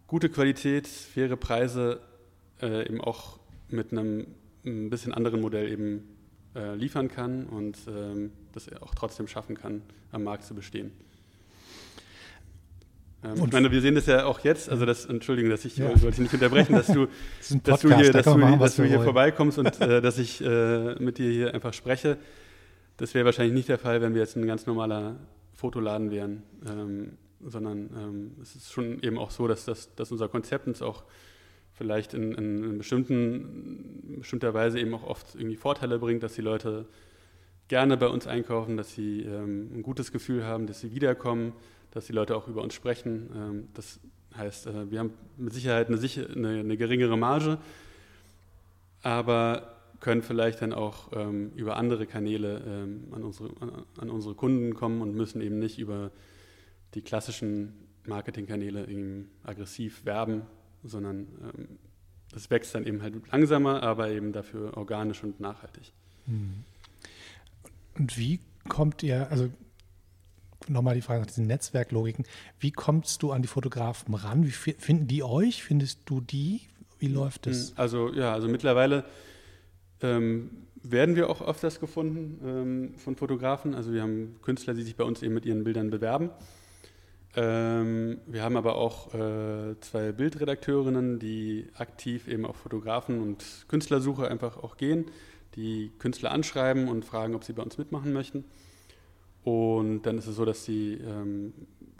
gute 0.07 0.29
Qualität, 0.29 0.87
faire 0.87 1.35
Preise 1.35 2.01
äh, 2.61 2.87
eben 2.87 3.01
auch 3.01 3.39
mit 3.69 3.91
einem 3.91 4.27
ein 4.65 4.89
bisschen 4.89 5.13
anderen 5.13 5.41
Modell 5.41 5.71
eben 5.71 6.07
äh, 6.55 6.75
liefern 6.75 7.07
kann 7.07 7.45
und 7.45 7.77
ähm, 7.87 8.31
das 8.51 8.71
auch 8.81 8.93
trotzdem 8.93 9.27
schaffen 9.27 9.55
kann, 9.55 9.81
am 10.11 10.23
Markt 10.23 10.43
zu 10.43 10.53
bestehen. 10.53 10.91
Ähm, 13.23 13.45
ich 13.45 13.51
meine, 13.51 13.71
wir 13.71 13.81
sehen 13.81 13.95
das 13.95 14.05
ja 14.05 14.25
auch 14.25 14.39
jetzt, 14.39 14.69
also 14.69 14.85
das, 14.85 15.05
Entschuldigung, 15.05 15.51
dass 15.51 15.65
ich 15.65 15.77
ja. 15.77 15.89
wollte 15.89 16.07
ich 16.09 16.17
nicht 16.19 16.33
unterbrechen, 16.33 16.73
dass 16.73 16.87
du, 16.87 17.07
das 17.39 17.57
dass 17.63 17.81
du 17.81 17.95
hier, 17.95 18.11
dass 18.11 18.25
da 18.25 18.33
du, 18.33 18.39
machen, 18.39 18.59
dass 18.59 18.75
du 18.75 18.83
hier 18.83 19.01
vorbeikommst 19.01 19.59
und 19.59 19.79
äh, 19.81 20.01
dass 20.01 20.17
ich 20.17 20.43
äh, 20.43 20.95
mit 20.95 21.17
dir 21.17 21.29
hier 21.31 21.53
einfach 21.53 21.73
spreche. 21.73 22.17
Das 22.97 23.13
wäre 23.13 23.25
wahrscheinlich 23.25 23.53
nicht 23.53 23.69
der 23.69 23.77
Fall, 23.77 24.01
wenn 24.01 24.13
wir 24.13 24.21
jetzt 24.21 24.35
ein 24.35 24.45
ganz 24.45 24.65
normaler 24.65 25.17
Fotoladen 25.53 26.11
wären, 26.11 26.43
ähm, 26.67 27.17
sondern 27.43 27.89
ähm, 27.95 28.31
es 28.41 28.55
ist 28.55 28.71
schon 28.71 29.01
eben 29.01 29.17
auch 29.17 29.31
so, 29.31 29.47
dass, 29.47 29.65
das, 29.65 29.93
dass 29.95 30.11
unser 30.11 30.27
Konzept 30.27 30.67
uns 30.67 30.81
auch 30.81 31.03
vielleicht 31.73 32.13
in, 32.13 32.33
in, 32.33 32.63
in 32.63 32.77
bestimmten, 32.77 34.17
bestimmter 34.19 34.53
Weise 34.53 34.79
eben 34.79 34.93
auch 34.93 35.03
oft 35.03 35.35
irgendwie 35.35 35.55
Vorteile 35.55 35.99
bringt, 35.99 36.21
dass 36.21 36.33
die 36.33 36.41
Leute 36.41 36.85
gerne 37.67 37.97
bei 37.97 38.07
uns 38.07 38.27
einkaufen, 38.27 38.77
dass 38.77 38.93
sie 38.93 39.21
ähm, 39.21 39.71
ein 39.73 39.81
gutes 39.81 40.11
Gefühl 40.11 40.45
haben, 40.45 40.67
dass 40.67 40.81
sie 40.81 40.93
wiederkommen, 40.93 41.53
dass 41.91 42.07
die 42.07 42.13
Leute 42.13 42.35
auch 42.35 42.47
über 42.47 42.61
uns 42.61 42.73
sprechen. 42.73 43.29
Ähm, 43.35 43.67
das 43.73 43.99
heißt, 44.35 44.67
äh, 44.67 44.91
wir 44.91 44.99
haben 44.99 45.13
mit 45.37 45.53
Sicherheit 45.53 45.87
eine, 45.87 45.97
eine, 45.97 46.59
eine 46.59 46.77
geringere 46.77 47.17
Marge, 47.17 47.59
aber 49.03 49.77
können 49.99 50.23
vielleicht 50.23 50.61
dann 50.61 50.73
auch 50.73 51.11
ähm, 51.13 51.51
über 51.55 51.77
andere 51.77 52.07
Kanäle 52.07 52.63
ähm, 52.65 53.07
an, 53.11 53.23
unsere, 53.23 53.51
an 53.97 54.09
unsere 54.09 54.33
Kunden 54.33 54.73
kommen 54.73 55.01
und 55.01 55.13
müssen 55.13 55.41
eben 55.41 55.59
nicht 55.59 55.77
über 55.77 56.11
die 56.95 57.01
klassischen 57.01 57.73
Marketingkanäle 58.07 58.87
aggressiv 59.43 60.05
werben, 60.05 60.41
sondern 60.83 61.27
das 62.31 62.49
wächst 62.49 62.73
dann 62.73 62.85
eben 62.85 63.01
halt 63.01 63.15
langsamer, 63.31 63.83
aber 63.83 64.09
eben 64.09 64.33
dafür 64.33 64.75
organisch 64.75 65.23
und 65.23 65.39
nachhaltig. 65.39 65.93
Hm. 66.25 66.63
Und 67.97 68.17
wie 68.17 68.39
kommt 68.67 69.03
ihr, 69.03 69.29
also 69.29 69.49
nochmal 70.69 70.95
die 70.95 71.01
Frage 71.01 71.21
nach 71.21 71.27
diesen 71.27 71.47
Netzwerklogiken. 71.47 72.25
Wie 72.59 72.71
kommst 72.71 73.23
du 73.23 73.31
an 73.31 73.41
die 73.41 73.47
Fotografen 73.47 74.13
ran? 74.13 74.45
Wie 74.45 74.51
finden 74.51 75.07
die 75.07 75.23
euch? 75.23 75.63
Findest 75.63 76.01
du 76.05 76.21
die? 76.21 76.61
Wie 76.99 77.07
läuft 77.07 77.47
das? 77.47 77.69
Hm, 77.69 77.73
also 77.77 78.13
ja, 78.13 78.33
also 78.33 78.47
mittlerweile 78.47 79.05
ähm, 80.01 80.67
werden 80.83 81.15
wir 81.15 81.29
auch 81.29 81.41
öfters 81.41 81.79
gefunden 81.79 82.39
ähm, 82.45 82.97
von 82.97 83.15
Fotografen. 83.15 83.75
Also 83.75 83.93
wir 83.93 84.01
haben 84.01 84.35
Künstler, 84.41 84.73
die 84.73 84.83
sich 84.83 84.95
bei 84.95 85.03
uns 85.03 85.21
eben 85.21 85.33
mit 85.33 85.45
ihren 85.45 85.63
Bildern 85.63 85.89
bewerben. 85.89 86.29
Ähm, 87.35 88.19
wir 88.27 88.43
haben 88.43 88.57
aber 88.57 88.75
auch 88.75 89.13
äh, 89.13 89.79
zwei 89.79 90.11
Bildredakteurinnen, 90.11 91.17
die 91.19 91.67
aktiv 91.77 92.27
eben 92.27 92.45
auf 92.45 92.57
Fotografen 92.57 93.21
und 93.21 93.65
Künstlersuche 93.69 94.27
einfach 94.27 94.57
auch 94.57 94.75
gehen, 94.75 95.05
die 95.55 95.91
Künstler 95.97 96.31
anschreiben 96.31 96.89
und 96.89 97.05
fragen, 97.05 97.35
ob 97.35 97.43
sie 97.45 97.53
bei 97.53 97.63
uns 97.63 97.77
mitmachen 97.77 98.11
möchten. 98.11 98.43
Und 99.43 100.03
dann 100.03 100.17
ist 100.17 100.27
es 100.27 100.35
so, 100.35 100.45
dass 100.45 100.65
die 100.65 100.93
ähm, 100.93 101.53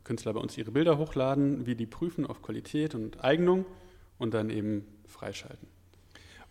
Künstler 0.04 0.34
bei 0.34 0.40
uns 0.40 0.58
ihre 0.58 0.72
Bilder 0.72 0.98
hochladen, 0.98 1.66
wir 1.66 1.76
die 1.76 1.86
prüfen 1.86 2.26
auf 2.26 2.42
Qualität 2.42 2.96
und 2.96 3.24
Eignung 3.24 3.66
und 4.18 4.34
dann 4.34 4.50
eben 4.50 4.86
freischalten. 5.06 5.68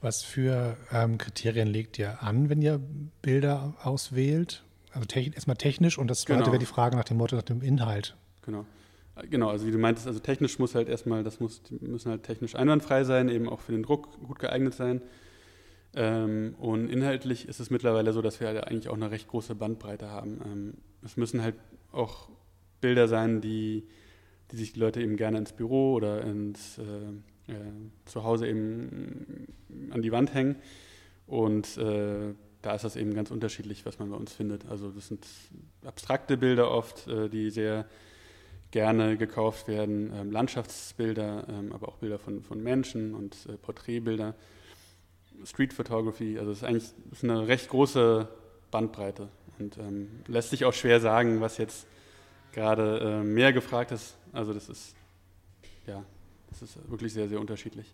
Was 0.00 0.22
für 0.22 0.76
ähm, 0.92 1.18
Kriterien 1.18 1.68
legt 1.68 1.98
ihr 1.98 2.22
an, 2.22 2.48
wenn 2.48 2.62
ihr 2.62 2.80
Bilder 3.22 3.74
auswählt? 3.82 4.64
Also 4.92 5.06
techn 5.06 5.32
erstmal 5.32 5.56
technisch 5.56 5.98
und 5.98 6.08
das 6.08 6.22
zweite 6.22 6.40
genau. 6.40 6.52
wäre 6.52 6.58
die 6.58 6.66
Frage 6.66 6.96
nach 6.96 7.04
dem 7.04 7.18
Motto, 7.18 7.36
nach 7.36 7.42
dem 7.42 7.62
Inhalt. 7.62 8.16
Genau. 8.42 8.64
Genau, 9.28 9.50
also 9.50 9.66
wie 9.66 9.70
du 9.70 9.78
meintest, 9.78 10.06
also 10.06 10.18
technisch 10.18 10.58
muss 10.58 10.74
halt 10.74 10.88
erstmal, 10.88 11.22
das 11.22 11.40
muss, 11.40 11.60
müssen 11.80 12.10
halt 12.10 12.22
technisch 12.22 12.54
einwandfrei 12.54 13.04
sein, 13.04 13.28
eben 13.28 13.48
auch 13.48 13.60
für 13.60 13.72
den 13.72 13.82
Druck 13.82 14.18
gut 14.26 14.38
geeignet 14.38 14.72
sein. 14.72 15.02
Ähm, 15.94 16.54
und 16.58 16.88
inhaltlich 16.88 17.48
ist 17.48 17.60
es 17.60 17.70
mittlerweile 17.70 18.12
so, 18.12 18.22
dass 18.22 18.40
wir 18.40 18.46
halt 18.46 18.64
eigentlich 18.64 18.88
auch 18.88 18.94
eine 18.94 19.10
recht 19.10 19.28
große 19.28 19.54
Bandbreite 19.54 20.08
haben. 20.08 20.40
Ähm, 20.44 20.74
es 21.04 21.16
müssen 21.16 21.42
halt 21.42 21.56
auch 21.92 22.28
Bilder 22.80 23.08
sein, 23.08 23.40
die, 23.40 23.86
die 24.50 24.56
sich 24.56 24.72
die 24.72 24.80
Leute 24.80 25.02
eben 25.02 25.16
gerne 25.16 25.38
ins 25.38 25.52
Büro 25.52 25.94
oder 25.94 26.22
ins 26.22 26.78
äh, 26.78 26.82
äh, 27.52 27.54
zu 28.04 28.22
Hause 28.22 28.46
eben 28.46 29.48
an 29.90 30.02
die 30.02 30.12
Wand 30.12 30.32
hängen. 30.34 30.56
Und 31.26 31.76
äh, 31.76 32.34
da 32.62 32.74
ist 32.74 32.84
das 32.84 32.96
eben 32.96 33.14
ganz 33.14 33.30
unterschiedlich, 33.30 33.86
was 33.86 33.98
man 33.98 34.10
bei 34.10 34.16
uns 34.16 34.32
findet. 34.32 34.66
Also 34.68 34.90
das 34.90 35.08
sind 35.08 35.26
abstrakte 35.84 36.36
Bilder 36.36 36.70
oft, 36.70 37.08
äh, 37.08 37.28
die 37.28 37.50
sehr 37.50 37.86
gerne 38.70 39.16
gekauft 39.16 39.66
werden, 39.66 40.12
ähm, 40.14 40.30
Landschaftsbilder, 40.30 41.46
ähm, 41.48 41.72
aber 41.72 41.88
auch 41.88 41.96
Bilder 41.96 42.18
von, 42.18 42.42
von 42.42 42.62
Menschen 42.62 43.14
und 43.14 43.36
äh, 43.46 43.56
Porträtbilder. 43.56 44.34
Street 45.44 45.72
Photography. 45.72 46.38
Also 46.38 46.52
es 46.52 46.58
ist 46.58 46.64
eigentlich 46.64 46.92
ist 47.12 47.24
eine 47.24 47.48
recht 47.48 47.68
große 47.68 48.28
Bandbreite 48.70 49.28
und 49.58 49.78
ähm, 49.78 50.08
lässt 50.26 50.50
sich 50.50 50.64
auch 50.64 50.72
schwer 50.72 51.00
sagen, 51.00 51.40
was 51.40 51.58
jetzt 51.58 51.86
gerade 52.52 52.98
äh, 53.00 53.22
mehr 53.22 53.52
gefragt 53.52 53.92
ist. 53.92 54.16
Also 54.32 54.52
das 54.52 54.68
ist 54.68 54.94
ja 55.86 56.04
Das 56.50 56.62
ist 56.62 56.90
wirklich 56.90 57.12
sehr, 57.12 57.28
sehr 57.28 57.40
unterschiedlich. 57.40 57.92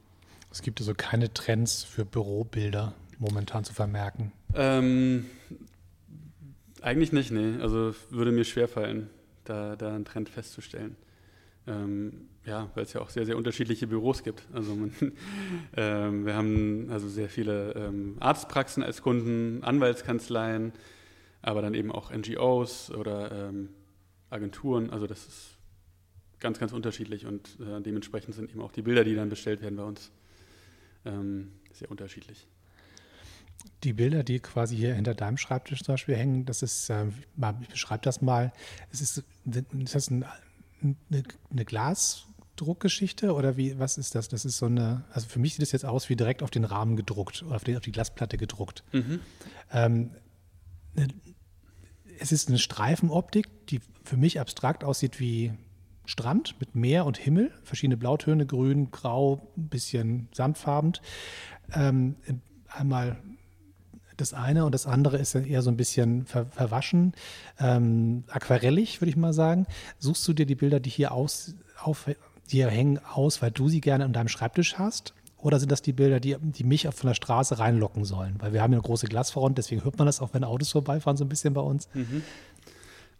Es 0.51 0.63
gibt 0.63 0.81
also 0.81 0.95
keine 0.95 1.33
Trends 1.33 1.83
für 1.83 2.05
Bürobilder 2.05 2.95
momentan 3.19 3.65
zu 3.65 3.75
vermerken. 3.75 4.33
Ähm, 4.55 5.27
eigentlich 6.81 7.13
nicht, 7.13 7.31
nee. 7.31 7.61
Also 7.61 7.95
würde 8.11 8.33
mir 8.33 8.45
schwerfallen, 8.45 9.11
da, 9.45 9.77
da 9.77 9.95
einen 9.95 10.05
Trend 10.05 10.29
festzustellen. 10.29 10.97
Ähm, 11.67 12.29
ja, 12.47 12.71
weil 12.75 12.85
es 12.85 12.93
ja 12.93 13.01
auch 13.01 13.11
sehr, 13.11 13.27
sehr 13.27 13.37
unterschiedliche 13.37 13.87
Büros 13.87 14.23
gibt. 14.23 14.47
Also 14.53 14.75
man, 14.75 14.93
ähm, 15.77 16.25
wir 16.25 16.35
haben 16.35 16.89
also 16.91 17.09
sehr 17.09 17.29
viele 17.29 17.73
ähm, 17.73 18.17
Arztpraxen 18.21 18.83
als 18.83 19.03
Kunden, 19.03 19.63
Anwaltskanzleien, 19.65 20.73
aber 21.43 21.61
dann 21.61 21.75
eben 21.75 21.91
auch 21.91 22.13
NGOs 22.13 22.91
oder 22.93 23.49
ähm, 23.49 23.71
Agenturen. 24.31 24.91
Also 24.91 25.07
das 25.07 25.27
ist 25.27 25.57
ganz, 26.39 26.59
ganz 26.59 26.73
unterschiedlich 26.73 27.27
und 27.27 27.59
äh, 27.61 27.81
dementsprechend 27.81 28.35
sind 28.35 28.51
eben 28.51 28.61
auch 28.61 28.73
die 28.73 28.83
Bilder, 28.83 29.03
die 29.03 29.17
dann 29.17 29.29
bestellt 29.29 29.61
werden 29.61 29.77
bei 29.77 29.85
uns, 29.85 30.13
ähm, 31.05 31.53
sehr 31.73 31.91
unterschiedlich. 31.91 32.47
Die 33.83 33.93
Bilder, 33.93 34.23
die 34.23 34.39
quasi 34.39 34.77
hier 34.77 34.95
hinter 34.95 35.15
deinem 35.15 35.37
Schreibtisch 35.37 35.83
zum 35.83 35.95
Beispiel 35.95 36.15
hängen, 36.15 36.45
das 36.45 36.63
ist, 36.63 36.91
äh, 36.91 37.07
ich 37.61 37.69
beschreibe 37.69 38.03
das 38.03 38.23
mal, 38.23 38.53
es 38.93 39.01
ist, 39.01 39.25
das 39.45 40.11
ein, 40.11 40.25
eine, 40.83 41.25
eine 41.51 41.65
Glasdruckgeschichte 42.57 43.35
oder 43.35 43.57
wie, 43.57 43.79
was 43.79 43.99
ist 43.99 44.15
das? 44.15 44.29
Das 44.29 44.45
ist 44.45 44.59
so 44.59 44.67
eine, 44.67 45.05
also 45.13 45.29
für 45.29 45.39
mich 45.39 45.55
sieht 45.55 45.63
es 45.63 45.73
jetzt 45.73 45.85
aus 45.85 46.09
wie 46.09 46.17
direkt 46.17 46.43
auf 46.43 46.51
den 46.51 46.65
Rahmen 46.65 46.97
gedruckt 46.97 47.43
oder 47.43 47.57
auf 47.57 47.65
die, 47.65 47.77
auf 47.77 47.83
die 47.83 47.93
Glasplatte 47.93 48.37
gedruckt. 48.37 48.83
Mhm. 48.93 49.21
Ähm, 49.73 50.11
es 52.19 52.33
ist 52.33 52.49
eine 52.49 52.59
Streifenoptik, 52.59 53.67
die 53.69 53.81
für 54.05 54.17
mich 54.17 54.41
abstrakt 54.41 54.85
aussieht 54.85 55.21
wie 55.21 55.53
Strand 56.07 56.55
mit 56.61 56.75
Meer 56.75 57.05
und 57.05 57.19
Himmel, 57.19 57.53
verschiedene 57.65 57.97
Blautöne, 57.97 58.47
grün, 58.47 58.91
grau, 58.91 59.53
ein 59.57 59.69
bisschen 59.69 60.29
sandfarben. 60.33 60.93
Ähm, 61.73 62.17
einmal 62.69 63.19
das 64.17 64.33
eine 64.33 64.65
und 64.65 64.73
das 64.73 64.87
andere 64.87 65.19
ist 65.19 65.35
eher 65.35 65.61
so 65.61 65.71
ein 65.71 65.77
bisschen 65.77 66.25
ver 66.25 66.47
verwaschen, 66.47 67.13
ähm, 67.59 68.25
aquarellig, 68.29 69.03
würde 69.03 69.11
ich 69.11 69.17
mal 69.17 69.35
sagen. 69.35 69.67
Suchst 69.99 70.27
du 70.27 70.33
dir 70.33 70.47
die 70.47 70.55
Bilder, 70.55 70.81
die 70.81 70.89
hier 70.89 71.13
aus, 71.13 71.55
auf, 71.83 72.09
die 72.47 72.65
hängen, 72.65 72.99
aus, 72.99 73.43
weil 73.43 73.51
du 73.51 73.69
sie 73.69 73.81
gerne 73.81 74.05
an 74.05 74.13
deinem 74.13 74.29
Schreibtisch 74.29 74.79
hast? 74.79 75.15
Oder 75.39 75.61
sind 75.61 75.71
das 75.71 75.83
die 75.83 75.93
Bilder, 75.93 76.19
die, 76.19 76.37
die 76.41 76.65
mich 76.65 76.89
von 76.91 77.09
der 77.09 77.15
Straße 77.15 77.59
reinlocken 77.59 78.05
sollen? 78.05 78.37
Weil 78.39 78.53
wir 78.53 78.63
haben 78.63 78.73
ja 78.73 78.79
eine 78.79 78.87
große 78.87 79.07
Glasfront, 79.07 79.59
deswegen 79.59 79.85
hört 79.85 79.99
man 79.99 80.07
das 80.07 80.21
auch, 80.21 80.33
wenn 80.33 80.45
Autos 80.45 80.73
vorbeifahren, 80.73 81.17
so 81.17 81.25
ein 81.25 81.29
bisschen 81.29 81.55
bei 81.55 81.61
uns. 81.61 81.89
Mhm. 81.95 82.23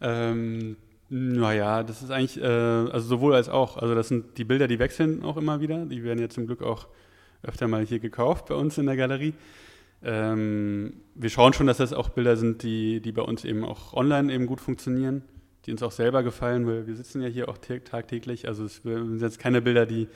Ähm, 0.01 0.77
naja, 1.09 1.83
das 1.83 2.01
ist 2.01 2.11
eigentlich, 2.11 2.41
äh, 2.41 2.45
also 2.45 3.07
sowohl 3.07 3.33
als 3.35 3.49
auch. 3.49 3.77
Also 3.77 3.95
das 3.95 4.09
sind 4.09 4.37
die 4.37 4.43
Bilder, 4.43 4.67
die 4.67 4.79
wechseln 4.79 5.23
auch 5.23 5.37
immer 5.37 5.61
wieder. 5.61 5.85
Die 5.85 6.03
werden 6.03 6.19
ja 6.19 6.27
zum 6.27 6.47
Glück 6.47 6.63
auch 6.63 6.87
öfter 7.43 7.67
mal 7.67 7.85
hier 7.85 7.99
gekauft 7.99 8.47
bei 8.47 8.55
uns 8.55 8.77
in 8.77 8.87
der 8.87 8.97
Galerie. 8.97 9.33
Ähm, 10.03 10.93
wir 11.15 11.29
schauen 11.29 11.53
schon, 11.53 11.67
dass 11.67 11.77
das 11.77 11.93
auch 11.93 12.09
Bilder 12.09 12.37
sind, 12.37 12.61
die, 12.61 12.99
die 13.01 13.11
bei 13.11 13.21
uns 13.21 13.45
eben 13.45 13.63
auch 13.63 13.93
online 13.93 14.33
eben 14.33 14.45
gut 14.45 14.61
funktionieren, 14.61 15.23
die 15.67 15.71
uns 15.73 15.83
auch 15.83 15.91
selber 15.91 16.23
gefallen, 16.23 16.65
weil 16.65 16.87
wir 16.87 16.95
sitzen 16.95 17.21
ja 17.21 17.27
hier 17.27 17.49
auch 17.49 17.57
tagtäglich. 17.57 18.47
Also 18.47 18.63
es 18.63 18.77
sind 18.77 19.21
jetzt 19.21 19.37
keine 19.37 19.61
Bilder, 19.61 19.85
die, 19.85 20.07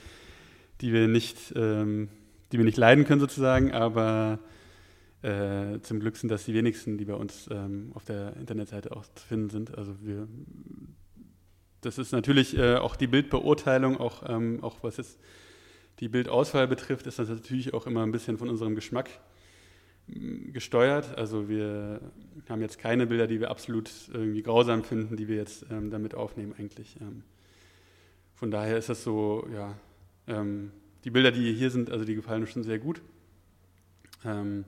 die 0.80 0.92
wir 0.94 1.08
nicht, 1.08 1.52
ähm, 1.54 2.08
die 2.50 2.58
wir 2.58 2.64
nicht 2.64 2.78
leiden 2.78 3.04
können 3.04 3.20
sozusagen, 3.20 3.70
aber 3.70 4.38
äh, 5.20 5.78
zum 5.82 6.00
Glück 6.00 6.16
sind 6.16 6.30
das 6.30 6.46
die 6.46 6.54
wenigsten, 6.54 6.96
die 6.96 7.04
bei 7.04 7.14
uns 7.14 7.48
ähm, 7.52 7.92
auf 7.94 8.06
der 8.06 8.34
Internetseite 8.38 8.96
auch 8.96 9.04
zu 9.14 9.26
finden 9.26 9.50
sind. 9.50 9.76
Also 9.76 9.94
wir, 10.00 10.26
das 11.82 11.98
ist 11.98 12.12
natürlich 12.12 12.56
äh, 12.56 12.76
auch 12.76 12.96
die 12.96 13.06
Bildbeurteilung, 13.06 13.98
auch, 13.98 14.22
ähm, 14.26 14.64
auch 14.64 14.78
was 14.82 14.98
es 14.98 15.18
die 16.00 16.08
Bildauswahl 16.08 16.66
betrifft, 16.66 17.06
ist 17.06 17.18
das 17.18 17.28
natürlich 17.28 17.74
auch 17.74 17.86
immer 17.86 18.02
ein 18.02 18.10
bisschen 18.10 18.38
von 18.38 18.48
unserem 18.48 18.74
Geschmack 18.74 19.10
gesteuert. 20.08 21.16
Also 21.16 21.48
wir 21.48 22.00
haben 22.48 22.60
jetzt 22.60 22.78
keine 22.78 23.06
Bilder, 23.06 23.26
die 23.26 23.40
wir 23.40 23.50
absolut 23.50 23.90
irgendwie 24.12 24.42
grausam 24.42 24.84
finden, 24.84 25.16
die 25.16 25.28
wir 25.28 25.36
jetzt 25.36 25.66
ähm, 25.70 25.90
damit 25.90 26.14
aufnehmen 26.14 26.54
eigentlich. 26.58 26.96
Ähm, 27.00 27.22
von 28.34 28.50
daher 28.50 28.76
ist 28.76 28.88
das 28.88 29.04
so, 29.04 29.46
ja, 29.54 29.74
ähm, 30.26 30.72
die 31.04 31.10
Bilder, 31.10 31.32
die 31.32 31.52
hier 31.52 31.70
sind, 31.70 31.90
also 31.90 32.04
die 32.04 32.14
gefallen 32.14 32.42
uns 32.42 32.50
schon 32.50 32.64
sehr 32.64 32.78
gut. 32.78 33.00
Ähm, 34.24 34.64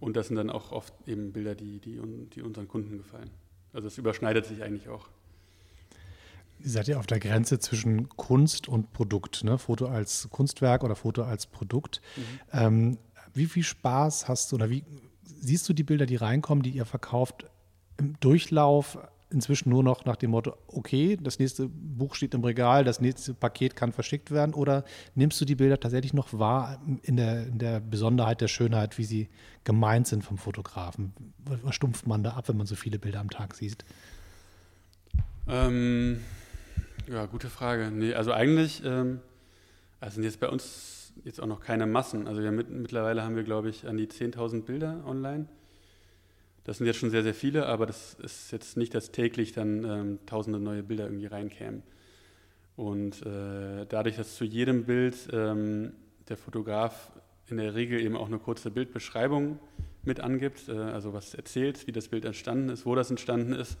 und 0.00 0.16
das 0.16 0.28
sind 0.28 0.36
dann 0.36 0.50
auch 0.50 0.72
oft 0.72 0.94
eben 1.06 1.32
Bilder, 1.32 1.54
die, 1.54 1.78
die, 1.78 2.00
die 2.34 2.42
unseren 2.42 2.68
Kunden 2.68 2.98
gefallen. 2.98 3.30
Also 3.72 3.86
es 3.86 3.98
überschneidet 3.98 4.46
sich 4.46 4.62
eigentlich 4.62 4.88
auch. 4.88 5.08
Ihr 6.62 6.70
seid 6.70 6.88
ja 6.88 6.98
auf 6.98 7.06
der 7.06 7.20
Grenze 7.20 7.58
zwischen 7.58 8.08
Kunst 8.10 8.68
und 8.68 8.92
Produkt, 8.92 9.44
ne? 9.44 9.56
Foto 9.56 9.86
als 9.86 10.28
Kunstwerk 10.30 10.84
oder 10.84 10.94
Foto 10.94 11.22
als 11.22 11.46
Produkt. 11.46 12.02
Mhm. 12.52 12.98
Wie 13.34 13.46
viel 13.46 13.62
Spaß 13.62 14.28
hast 14.28 14.50
du 14.50 14.56
oder 14.56 14.70
wie 14.70 14.84
siehst 15.22 15.68
du 15.68 15.72
die 15.72 15.84
Bilder, 15.84 16.06
die 16.06 16.16
reinkommen, 16.16 16.62
die 16.62 16.70
ihr 16.70 16.84
verkauft 16.84 17.46
im 17.96 18.18
Durchlauf 18.20 18.98
inzwischen 19.30 19.70
nur 19.70 19.82
noch 19.82 20.04
nach 20.04 20.16
dem 20.16 20.32
Motto, 20.32 20.56
okay, 20.66 21.16
das 21.20 21.38
nächste 21.38 21.68
Buch 21.68 22.14
steht 22.14 22.34
im 22.34 22.42
Regal, 22.42 22.84
das 22.84 23.00
nächste 23.00 23.32
Paket 23.32 23.76
kann 23.76 23.92
verschickt 23.92 24.30
werden 24.30 24.54
oder 24.54 24.84
nimmst 25.14 25.40
du 25.40 25.44
die 25.44 25.54
Bilder 25.54 25.78
tatsächlich 25.78 26.12
noch 26.12 26.32
wahr 26.32 26.80
in 27.02 27.16
der, 27.16 27.46
in 27.46 27.58
der 27.58 27.80
Besonderheit 27.80 28.40
der 28.40 28.48
Schönheit, 28.48 28.98
wie 28.98 29.04
sie 29.04 29.28
gemeint 29.64 30.08
sind 30.08 30.24
vom 30.24 30.36
Fotografen? 30.36 31.12
Was 31.44 31.74
stumpft 31.74 32.06
man 32.06 32.24
da 32.24 32.30
ab, 32.32 32.48
wenn 32.48 32.56
man 32.56 32.66
so 32.66 32.74
viele 32.74 32.98
Bilder 32.98 33.20
am 33.20 33.30
Tag 33.30 33.54
sieht? 33.54 33.84
Ähm, 35.46 36.20
ja, 37.08 37.26
gute 37.26 37.50
Frage. 37.50 37.90
Nee, 37.90 38.14
also 38.14 38.32
eigentlich, 38.32 38.82
ähm, 38.84 39.20
also 40.00 40.20
jetzt 40.22 40.40
bei 40.40 40.48
uns 40.48 40.99
jetzt 41.24 41.40
auch 41.40 41.46
noch 41.46 41.60
keine 41.60 41.86
Massen. 41.86 42.26
Also 42.26 42.42
wir 42.42 42.52
mit, 42.52 42.70
mittlerweile 42.70 43.22
haben 43.22 43.36
wir, 43.36 43.42
glaube 43.42 43.68
ich, 43.68 43.86
an 43.86 43.96
die 43.96 44.06
10.000 44.06 44.62
Bilder 44.62 45.02
online. 45.06 45.46
Das 46.64 46.78
sind 46.78 46.86
jetzt 46.86 46.98
schon 46.98 47.10
sehr, 47.10 47.22
sehr 47.22 47.34
viele, 47.34 47.66
aber 47.66 47.86
das 47.86 48.14
ist 48.14 48.52
jetzt 48.52 48.76
nicht, 48.76 48.94
dass 48.94 49.12
täglich 49.12 49.52
dann 49.52 49.84
ähm, 49.84 50.18
tausende 50.26 50.58
neue 50.58 50.82
Bilder 50.82 51.04
irgendwie 51.04 51.26
reinkämen. 51.26 51.82
Und 52.76 53.24
äh, 53.26 53.86
dadurch, 53.88 54.16
dass 54.16 54.36
zu 54.36 54.44
jedem 54.44 54.84
Bild 54.84 55.16
ähm, 55.32 55.92
der 56.28 56.36
Fotograf 56.36 57.12
in 57.48 57.56
der 57.56 57.74
Regel 57.74 58.00
eben 58.00 58.16
auch 58.16 58.26
eine 58.26 58.38
kurze 58.38 58.70
Bildbeschreibung 58.70 59.58
mit 60.02 60.20
angibt, 60.20 60.68
äh, 60.68 60.72
also 60.72 61.12
was 61.12 61.34
erzählt, 61.34 61.86
wie 61.86 61.92
das 61.92 62.08
Bild 62.08 62.24
entstanden 62.24 62.68
ist, 62.68 62.86
wo 62.86 62.94
das 62.94 63.10
entstanden 63.10 63.52
ist, 63.52 63.76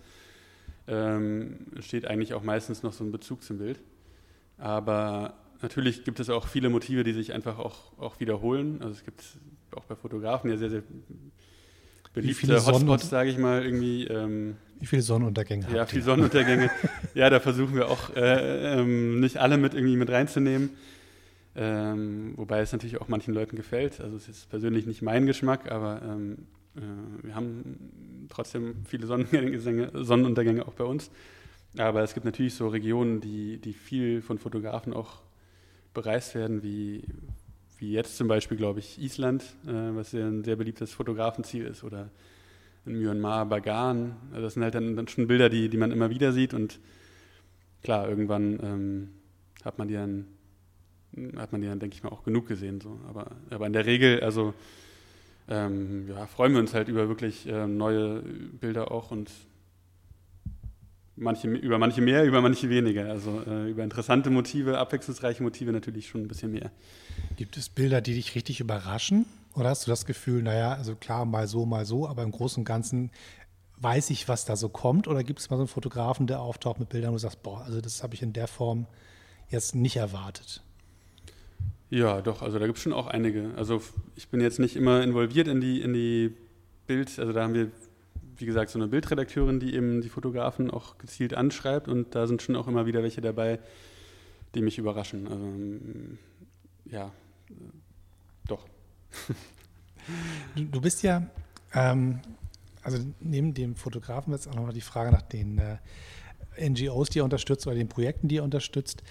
ähm, 0.86 1.66
steht 1.80 2.06
eigentlich 2.06 2.34
auch 2.34 2.42
meistens 2.42 2.82
noch 2.82 2.92
so 2.92 3.04
ein 3.04 3.12
Bezug 3.12 3.42
zum 3.42 3.58
Bild. 3.58 3.80
Aber 4.58 5.34
natürlich 5.62 6.04
gibt 6.04 6.20
es 6.20 6.30
auch 6.30 6.46
viele 6.46 6.68
Motive, 6.70 7.04
die 7.04 7.12
sich 7.12 7.32
einfach 7.32 7.58
auch, 7.58 7.96
auch 7.98 8.20
wiederholen. 8.20 8.78
Also 8.80 8.94
es 8.94 9.04
gibt 9.04 9.22
auch 9.74 9.84
bei 9.84 9.94
Fotografen 9.94 10.50
ja 10.50 10.56
sehr, 10.56 10.70
sehr 10.70 10.82
beliebte 12.12 12.66
Hotspots, 12.66 13.08
sage 13.08 13.30
ich 13.30 13.38
mal, 13.38 13.64
irgendwie. 13.64 14.06
Ähm, 14.06 14.56
Wie 14.78 14.86
viele 14.86 15.02
Sonnenuntergänge 15.02 15.66
Ja, 15.74 15.86
viele 15.86 16.02
Sonnenuntergänge. 16.02 16.70
ja, 17.14 17.30
da 17.30 17.40
versuchen 17.40 17.74
wir 17.74 17.88
auch 17.88 18.14
äh, 18.16 18.80
ähm, 18.80 19.20
nicht 19.20 19.38
alle 19.38 19.56
mit 19.56 19.74
irgendwie 19.74 19.96
mit 19.96 20.10
reinzunehmen. 20.10 20.70
Ähm, 21.56 22.34
wobei 22.36 22.60
es 22.60 22.72
natürlich 22.72 23.00
auch 23.00 23.08
manchen 23.08 23.34
Leuten 23.34 23.56
gefällt. 23.56 24.00
Also 24.00 24.16
es 24.16 24.28
ist 24.28 24.50
persönlich 24.50 24.86
nicht 24.86 25.02
mein 25.02 25.26
Geschmack, 25.26 25.70
aber 25.70 26.00
ähm, 26.02 26.46
äh, 26.76 26.80
wir 27.24 27.34
haben 27.34 28.26
trotzdem 28.28 28.84
viele 28.86 29.06
Sonnenuntergänge, 29.06 29.90
Sonnenuntergänge 29.94 30.66
auch 30.66 30.74
bei 30.74 30.84
uns. 30.84 31.10
Aber 31.76 32.02
es 32.02 32.14
gibt 32.14 32.26
natürlich 32.26 32.54
so 32.54 32.68
Regionen, 32.68 33.20
die, 33.20 33.58
die 33.58 33.72
viel 33.72 34.22
von 34.22 34.38
Fotografen 34.38 34.92
auch 34.92 35.22
bereist 35.94 36.34
werden, 36.34 36.62
wie, 36.62 37.04
wie 37.78 37.92
jetzt 37.92 38.16
zum 38.16 38.28
Beispiel, 38.28 38.56
glaube 38.56 38.78
ich, 38.80 39.00
Island, 39.00 39.42
äh, 39.66 39.94
was 39.94 40.12
ja 40.12 40.26
ein 40.26 40.44
sehr 40.44 40.56
beliebtes 40.56 40.92
Fotografenziel 40.92 41.66
ist, 41.66 41.84
oder 41.84 42.10
in 42.86 42.98
Myanmar, 42.98 43.46
Bagan. 43.46 44.16
Also 44.30 44.42
das 44.42 44.54
sind 44.54 44.62
halt 44.62 44.74
dann, 44.74 44.96
dann, 44.96 45.08
schon 45.08 45.26
Bilder, 45.26 45.48
die, 45.48 45.68
die 45.68 45.76
man 45.76 45.92
immer 45.92 46.10
wieder 46.10 46.32
sieht 46.32 46.54
und 46.54 46.80
klar, 47.82 48.08
irgendwann 48.08 48.58
ähm, 48.62 49.08
hat 49.64 49.78
man 49.78 49.88
die 49.88 49.94
dann, 49.94 50.26
hat 51.36 51.52
man 51.52 51.60
die 51.60 51.66
dann, 51.66 51.80
denke 51.80 51.94
ich 51.94 52.02
mal, 52.02 52.10
auch 52.10 52.24
genug 52.24 52.46
gesehen. 52.46 52.80
So. 52.80 52.98
Aber, 53.08 53.32
aber 53.50 53.66
in 53.66 53.72
der 53.72 53.86
Regel, 53.86 54.20
also 54.20 54.54
ähm, 55.48 56.08
ja, 56.08 56.26
freuen 56.26 56.52
wir 56.52 56.60
uns 56.60 56.74
halt 56.74 56.88
über 56.88 57.08
wirklich 57.08 57.46
äh, 57.48 57.66
neue 57.66 58.22
Bilder 58.22 58.92
auch 58.92 59.10
und 59.10 59.30
manche, 61.20 61.48
über 61.48 61.78
manche 61.78 62.00
mehr, 62.00 62.24
über 62.24 62.40
manche 62.40 62.68
weniger. 62.68 63.08
Also 63.08 63.42
äh, 63.46 63.70
über 63.70 63.84
interessante 63.84 64.30
Motive, 64.30 64.78
abwechslungsreiche 64.78 65.42
Motive 65.42 65.72
natürlich 65.72 66.08
schon 66.08 66.22
ein 66.22 66.28
bisschen 66.28 66.52
mehr. 66.52 66.70
Gibt 67.36 67.56
es 67.56 67.68
Bilder, 67.68 68.00
die 68.00 68.14
dich 68.14 68.34
richtig 68.34 68.60
überraschen? 68.60 69.26
Oder 69.54 69.70
hast 69.70 69.86
du 69.86 69.90
das 69.90 70.06
Gefühl, 70.06 70.42
naja, 70.42 70.72
also 70.72 70.94
klar, 70.94 71.24
mal 71.24 71.46
so, 71.46 71.66
mal 71.66 71.84
so, 71.84 72.08
aber 72.08 72.22
im 72.22 72.30
Großen 72.30 72.60
und 72.60 72.64
Ganzen 72.64 73.10
weiß 73.78 74.10
ich, 74.10 74.28
was 74.28 74.44
da 74.44 74.56
so 74.56 74.68
kommt? 74.68 75.08
Oder 75.08 75.24
gibt 75.24 75.40
es 75.40 75.50
mal 75.50 75.56
so 75.56 75.62
einen 75.62 75.68
Fotografen, 75.68 76.26
der 76.26 76.40
auftaucht 76.40 76.78
mit 76.78 76.88
Bildern 76.88 77.10
und 77.10 77.14
du 77.14 77.20
sagst, 77.20 77.42
boah, 77.42 77.62
also 77.62 77.80
das 77.80 78.02
habe 78.02 78.14
ich 78.14 78.22
in 78.22 78.32
der 78.32 78.46
Form 78.46 78.86
jetzt 79.48 79.74
nicht 79.74 79.96
erwartet? 79.96 80.62
Ja, 81.88 82.20
doch, 82.20 82.42
also 82.42 82.58
da 82.58 82.66
gibt 82.66 82.78
es 82.78 82.84
schon 82.84 82.92
auch 82.92 83.08
einige. 83.08 83.50
Also 83.56 83.82
ich 84.14 84.28
bin 84.28 84.40
jetzt 84.40 84.60
nicht 84.60 84.76
immer 84.76 85.02
involviert 85.02 85.48
in 85.48 85.60
die, 85.60 85.80
in 85.80 85.92
die 85.92 86.32
Bild, 86.86 87.18
also 87.18 87.32
da 87.32 87.42
haben 87.42 87.54
wir 87.54 87.70
wie 88.40 88.46
gesagt, 88.46 88.70
so 88.70 88.78
eine 88.78 88.88
Bildredakteurin, 88.88 89.60
die 89.60 89.74
eben 89.74 90.00
die 90.00 90.08
Fotografen 90.08 90.70
auch 90.70 90.98
gezielt 90.98 91.34
anschreibt 91.34 91.88
und 91.88 92.14
da 92.14 92.26
sind 92.26 92.42
schon 92.42 92.56
auch 92.56 92.68
immer 92.68 92.86
wieder 92.86 93.02
welche 93.02 93.20
dabei, 93.20 93.58
die 94.54 94.62
mich 94.62 94.78
überraschen. 94.78 95.26
Ähm, 95.26 96.18
ja, 96.86 97.12
äh, 97.48 97.54
doch. 98.46 98.66
du, 100.56 100.80
bist 100.80 101.02
ja, 101.02 101.26
ähm, 101.74 102.20
also 102.82 102.98
neben 103.20 103.54
dem 103.54 103.76
Fotografen 103.76 104.32
jetzt 104.32 104.48
auch 104.48 104.54
nochmal 104.54 104.72
die 104.72 104.80
Frage 104.80 105.12
nach 105.12 105.22
den 105.22 105.58
äh, 105.58 105.76
NGOs, 106.68 107.10
die 107.10 107.18
ihr 107.18 107.24
unterstützt 107.24 107.66
oder 107.66 107.76
den 107.76 107.88
Projekten, 107.88 108.28
die 108.28 108.36
ihr 108.36 108.44
unterstützt. 108.44 109.02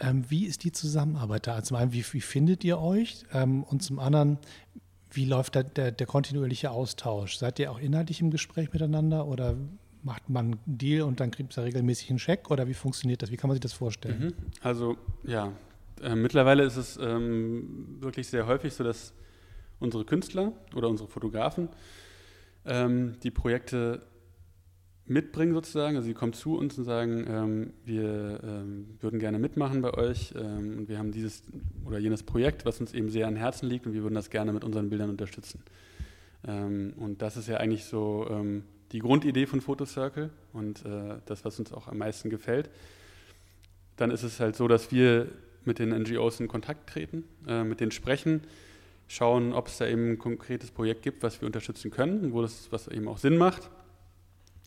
Ähm, 0.00 0.24
wie 0.28 0.46
ist 0.46 0.64
die 0.64 0.72
Zusammenarbeit 0.72 1.46
da? 1.46 1.62
Zum 1.62 1.76
einen, 1.76 1.92
wie, 1.92 2.04
wie 2.12 2.20
findet 2.20 2.64
ihr 2.64 2.78
euch? 2.78 3.24
Ähm, 3.32 3.62
und 3.62 3.82
zum 3.82 3.98
anderen, 3.98 4.38
wie 5.12 5.24
läuft 5.24 5.56
da 5.56 5.62
der, 5.62 5.92
der, 5.92 6.06
kontinuierliche 6.06 6.70
Austausch? 6.70 7.36
Seid 7.36 7.58
ihr 7.58 7.70
auch 7.70 7.78
inhaltlich 7.78 8.20
im 8.20 8.30
Gespräch 8.30 8.72
miteinander 8.72 9.26
oder 9.26 9.56
macht 10.02 10.28
man 10.28 10.46
einen 10.46 10.60
Deal 10.66 11.02
und 11.02 11.20
dann 11.20 11.30
kriegt 11.30 11.56
ihr 11.56 11.64
regelmäßig 11.64 12.10
einen 12.10 12.18
Scheck 12.18 12.50
oder 12.50 12.66
wie 12.66 12.74
funktioniert 12.74 13.22
das? 13.22 13.30
Wie 13.30 13.36
kann 13.36 13.48
man 13.48 13.54
sich 13.54 13.62
das 13.62 13.72
vorstellen? 13.72 14.20
Mhm. 14.20 14.34
Also 14.60 14.96
ja, 15.24 15.52
äh, 16.02 16.14
mittlerweile 16.14 16.64
ist 16.64 16.76
es 16.76 16.98
ähm, 17.00 17.96
wirklich 18.00 18.26
sehr 18.28 18.46
häufig 18.46 18.74
so, 18.74 18.84
dass 18.84 19.14
unsere 19.78 20.04
Künstler 20.04 20.52
oder 20.74 20.88
unsere 20.88 21.08
Fotografen 21.08 21.68
ähm, 22.64 23.16
die 23.22 23.30
Projekte 23.30 24.06
mitbringen 25.06 25.52
sozusagen. 25.54 25.96
Also 25.96 26.06
sie 26.06 26.14
kommen 26.14 26.32
zu 26.32 26.56
uns 26.56 26.78
und 26.78 26.84
sagen, 26.84 27.24
ähm, 27.28 27.72
wir 27.84 28.40
ähm, 28.42 28.86
würden 29.00 29.18
gerne 29.18 29.38
mitmachen 29.38 29.82
bei 29.82 29.94
euch 29.94 30.34
ähm, 30.36 30.78
und 30.78 30.88
wir 30.88 30.98
haben 30.98 31.12
dieses 31.12 31.42
oder 31.84 31.98
jenes 31.98 32.22
Projekt, 32.22 32.64
was 32.64 32.80
uns 32.80 32.94
eben 32.94 33.10
sehr 33.10 33.26
an 33.26 33.36
Herzen 33.36 33.68
liegt 33.68 33.86
und 33.86 33.94
wir 33.94 34.02
würden 34.02 34.14
das 34.14 34.30
gerne 34.30 34.52
mit 34.52 34.64
unseren 34.64 34.90
Bildern 34.90 35.10
unterstützen. 35.10 35.62
Ähm, 36.46 36.94
und 36.96 37.22
das 37.22 37.36
ist 37.36 37.48
ja 37.48 37.56
eigentlich 37.58 37.84
so 37.84 38.26
ähm, 38.30 38.64
die 38.92 39.00
Grundidee 39.00 39.46
von 39.46 39.60
Photocircle 39.60 40.30
und 40.52 40.84
äh, 40.84 41.16
das, 41.26 41.44
was 41.44 41.58
uns 41.58 41.72
auch 41.72 41.88
am 41.88 41.98
meisten 41.98 42.30
gefällt. 42.30 42.70
Dann 43.96 44.10
ist 44.10 44.22
es 44.22 44.40
halt 44.40 44.56
so, 44.56 44.68
dass 44.68 44.92
wir 44.92 45.28
mit 45.64 45.78
den 45.78 45.90
NGOs 45.90 46.40
in 46.40 46.48
Kontakt 46.48 46.90
treten, 46.90 47.24
äh, 47.46 47.64
mit 47.64 47.80
denen 47.80 47.92
sprechen, 47.92 48.42
schauen, 49.08 49.52
ob 49.52 49.68
es 49.68 49.78
da 49.78 49.86
eben 49.86 50.12
ein 50.12 50.18
konkretes 50.18 50.70
Projekt 50.70 51.02
gibt, 51.02 51.22
was 51.22 51.40
wir 51.40 51.46
unterstützen 51.46 51.90
können, 51.90 52.32
wo 52.32 52.42
das 52.42 52.68
was 52.70 52.88
eben 52.88 53.08
auch 53.08 53.18
Sinn 53.18 53.36
macht. 53.36 53.70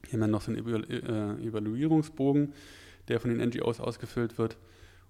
Hier 0.05 0.13
haben 0.13 0.21
wir 0.21 0.27
noch 0.27 0.41
so 0.41 0.51
einen 0.51 0.89
äh, 0.89 1.47
Evaluierungsbogen, 1.47 2.53
der 3.07 3.19
von 3.19 3.29
den 3.29 3.47
NGOs 3.49 3.79
ausgefüllt 3.79 4.37
wird. 4.37 4.57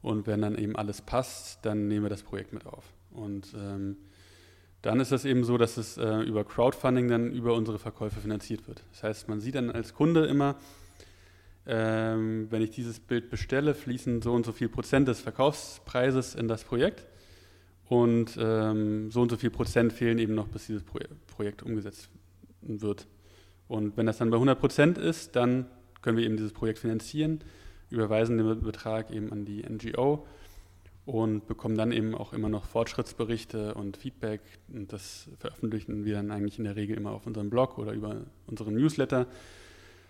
Und 0.01 0.27
wenn 0.27 0.41
dann 0.41 0.57
eben 0.57 0.75
alles 0.75 1.01
passt, 1.01 1.65
dann 1.65 1.87
nehmen 1.87 2.03
wir 2.05 2.09
das 2.09 2.23
Projekt 2.23 2.53
mit 2.53 2.65
auf. 2.65 2.83
Und 3.11 3.55
ähm, 3.57 3.97
dann 4.81 4.99
ist 4.99 5.11
das 5.11 5.25
eben 5.25 5.43
so, 5.43 5.57
dass 5.57 5.77
es 5.77 5.97
äh, 5.97 6.19
über 6.19 6.43
Crowdfunding 6.43 7.07
dann 7.07 7.31
über 7.31 7.55
unsere 7.55 7.79
Verkäufe 7.79 8.19
finanziert 8.19 8.67
wird. 8.67 8.83
Das 8.91 9.01
heißt, 9.01 9.27
man 9.27 9.41
sieht 9.41 9.55
dann 9.55 9.71
als 9.71 9.95
Kunde 9.95 10.25
immer, 10.25 10.57
ähm, 11.65 12.47
wenn 12.51 12.61
ich 12.61 12.69
dieses 12.69 12.99
Bild 12.99 13.31
bestelle, 13.31 13.73
fließen 13.73 14.21
so 14.21 14.33
und 14.33 14.45
so 14.45 14.51
viel 14.51 14.69
Prozent 14.69 15.07
des 15.07 15.19
Verkaufspreises 15.21 16.35
in 16.35 16.47
das 16.47 16.63
Projekt 16.63 17.07
und 17.85 18.37
ähm, 18.39 19.09
so 19.09 19.21
und 19.21 19.29
so 19.29 19.37
viel 19.37 19.49
Prozent 19.49 19.91
fehlen 19.91 20.19
eben 20.19 20.35
noch, 20.35 20.47
bis 20.47 20.67
dieses 20.67 20.83
Pro 20.83 20.99
Projekt 21.35 21.63
umgesetzt 21.63 22.09
wird. 22.61 23.07
Und 23.67 23.97
wenn 23.97 24.05
das 24.05 24.17
dann 24.17 24.29
bei 24.29 24.37
100 24.37 24.59
Prozent 24.59 24.97
ist, 24.97 25.35
dann 25.35 25.65
können 26.01 26.17
wir 26.17 26.25
eben 26.25 26.37
dieses 26.37 26.53
Projekt 26.53 26.79
finanzieren, 26.79 27.39
überweisen 27.89 28.37
den 28.37 28.61
Betrag 28.61 29.11
eben 29.11 29.31
an 29.31 29.45
die 29.45 29.63
NGO 29.63 30.25
und 31.05 31.47
bekommen 31.47 31.77
dann 31.77 31.91
eben 31.91 32.15
auch 32.15 32.33
immer 32.33 32.49
noch 32.49 32.65
Fortschrittsberichte 32.65 33.75
und 33.75 33.97
Feedback. 33.97 34.41
Und 34.73 34.91
das 34.91 35.29
veröffentlichen 35.39 36.05
wir 36.05 36.15
dann 36.15 36.31
eigentlich 36.31 36.57
in 36.57 36.65
der 36.65 36.75
Regel 36.75 36.97
immer 36.97 37.11
auf 37.11 37.27
unserem 37.27 37.49
Blog 37.49 37.77
oder 37.77 37.93
über 37.93 38.21
unseren 38.47 38.75
Newsletter, 38.75 39.27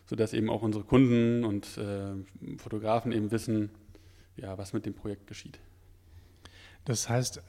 sodass 0.05 0.33
eben 0.33 0.49
auch 0.49 0.61
unsere 0.61 0.83
Kunden 0.85 1.43
und 1.43 1.77
äh, 1.77 2.57
Fotografen 2.57 3.11
eben 3.11 3.31
wissen, 3.31 3.71
ja, 4.37 4.57
was 4.57 4.73
mit 4.73 4.85
dem 4.85 4.93
Projekt 4.93 5.27
geschieht. 5.27 5.59
Das 6.85 7.09
heißt, 7.09 7.41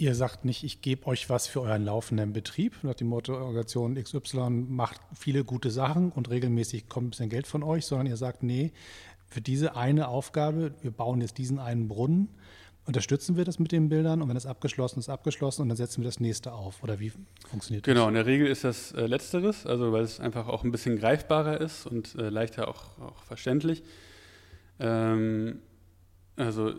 ihr 0.00 0.14
sagt 0.14 0.44
nicht, 0.44 0.64
ich 0.64 0.80
gebe 0.80 1.06
euch 1.06 1.28
was 1.28 1.46
für 1.46 1.60
euren 1.60 1.84
laufenden 1.84 2.32
Betrieb, 2.32 2.82
nach 2.82 2.94
dem 2.94 3.08
Motto, 3.08 3.34
Organisation 3.34 3.96
XY 3.96 4.50
macht 4.68 5.00
viele 5.14 5.44
gute 5.44 5.70
Sachen 5.70 6.12
und 6.12 6.30
regelmäßig 6.30 6.88
kommt 6.88 7.08
ein 7.08 7.10
bisschen 7.10 7.30
Geld 7.30 7.46
von 7.46 7.62
euch, 7.62 7.86
sondern 7.86 8.06
ihr 8.06 8.16
sagt, 8.16 8.42
nee, 8.42 8.72
für 9.28 9.40
diese 9.40 9.76
eine 9.76 10.08
Aufgabe, 10.08 10.74
wir 10.80 10.90
bauen 10.90 11.20
jetzt 11.20 11.38
diesen 11.38 11.58
einen 11.58 11.88
Brunnen, 11.88 12.28
unterstützen 12.86 13.36
wir 13.36 13.44
das 13.44 13.58
mit 13.58 13.72
den 13.72 13.88
Bildern 13.88 14.22
und 14.22 14.28
wenn 14.28 14.34
das 14.34 14.46
abgeschlossen 14.46 15.00
ist, 15.00 15.08
abgeschlossen 15.10 15.62
und 15.62 15.68
dann 15.68 15.76
setzen 15.76 16.02
wir 16.02 16.06
das 16.06 16.20
nächste 16.20 16.52
auf. 16.52 16.82
Oder 16.82 17.00
wie 17.00 17.12
funktioniert 17.46 17.86
das? 17.86 17.92
Genau, 17.92 18.08
in 18.08 18.14
der 18.14 18.24
Regel 18.24 18.46
ist 18.46 18.64
das 18.64 18.92
äh, 18.92 19.06
Letzteres, 19.06 19.66
also 19.66 19.92
weil 19.92 20.04
es 20.04 20.20
einfach 20.20 20.48
auch 20.48 20.64
ein 20.64 20.70
bisschen 20.70 20.96
greifbarer 20.98 21.60
ist 21.60 21.86
und 21.86 22.14
äh, 22.14 22.30
leichter 22.30 22.68
auch, 22.68 22.98
auch 22.98 23.22
verständlich. 23.24 23.82
Ähm, 24.80 25.58
also 26.36 26.72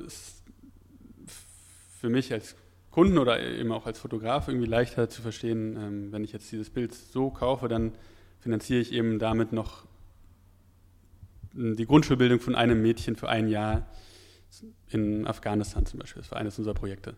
für 1.99 2.09
mich 2.09 2.31
als 2.31 2.55
Kunden 2.91 3.17
oder 3.17 3.39
eben 3.39 3.71
auch 3.71 3.85
als 3.85 3.99
Fotograf 3.99 4.47
irgendwie 4.47 4.67
leichter 4.67 5.09
zu 5.09 5.21
verstehen, 5.21 5.77
ähm, 5.77 6.11
wenn 6.11 6.23
ich 6.23 6.31
jetzt 6.31 6.51
dieses 6.51 6.69
Bild 6.69 6.93
so 6.93 7.29
kaufe, 7.29 7.67
dann 7.67 7.93
finanziere 8.39 8.79
ich 8.79 8.93
eben 8.93 9.19
damit 9.19 9.53
noch 9.53 9.85
die 11.53 11.85
Grundschulbildung 11.85 12.39
von 12.39 12.55
einem 12.55 12.81
Mädchen 12.81 13.15
für 13.15 13.29
ein 13.29 13.47
Jahr 13.47 13.87
in 14.89 15.27
Afghanistan 15.27 15.85
zum 15.85 15.99
Beispiel. 15.99 16.21
Das 16.21 16.31
war 16.31 16.39
eines 16.39 16.57
unserer 16.57 16.73
Projekte. 16.73 17.15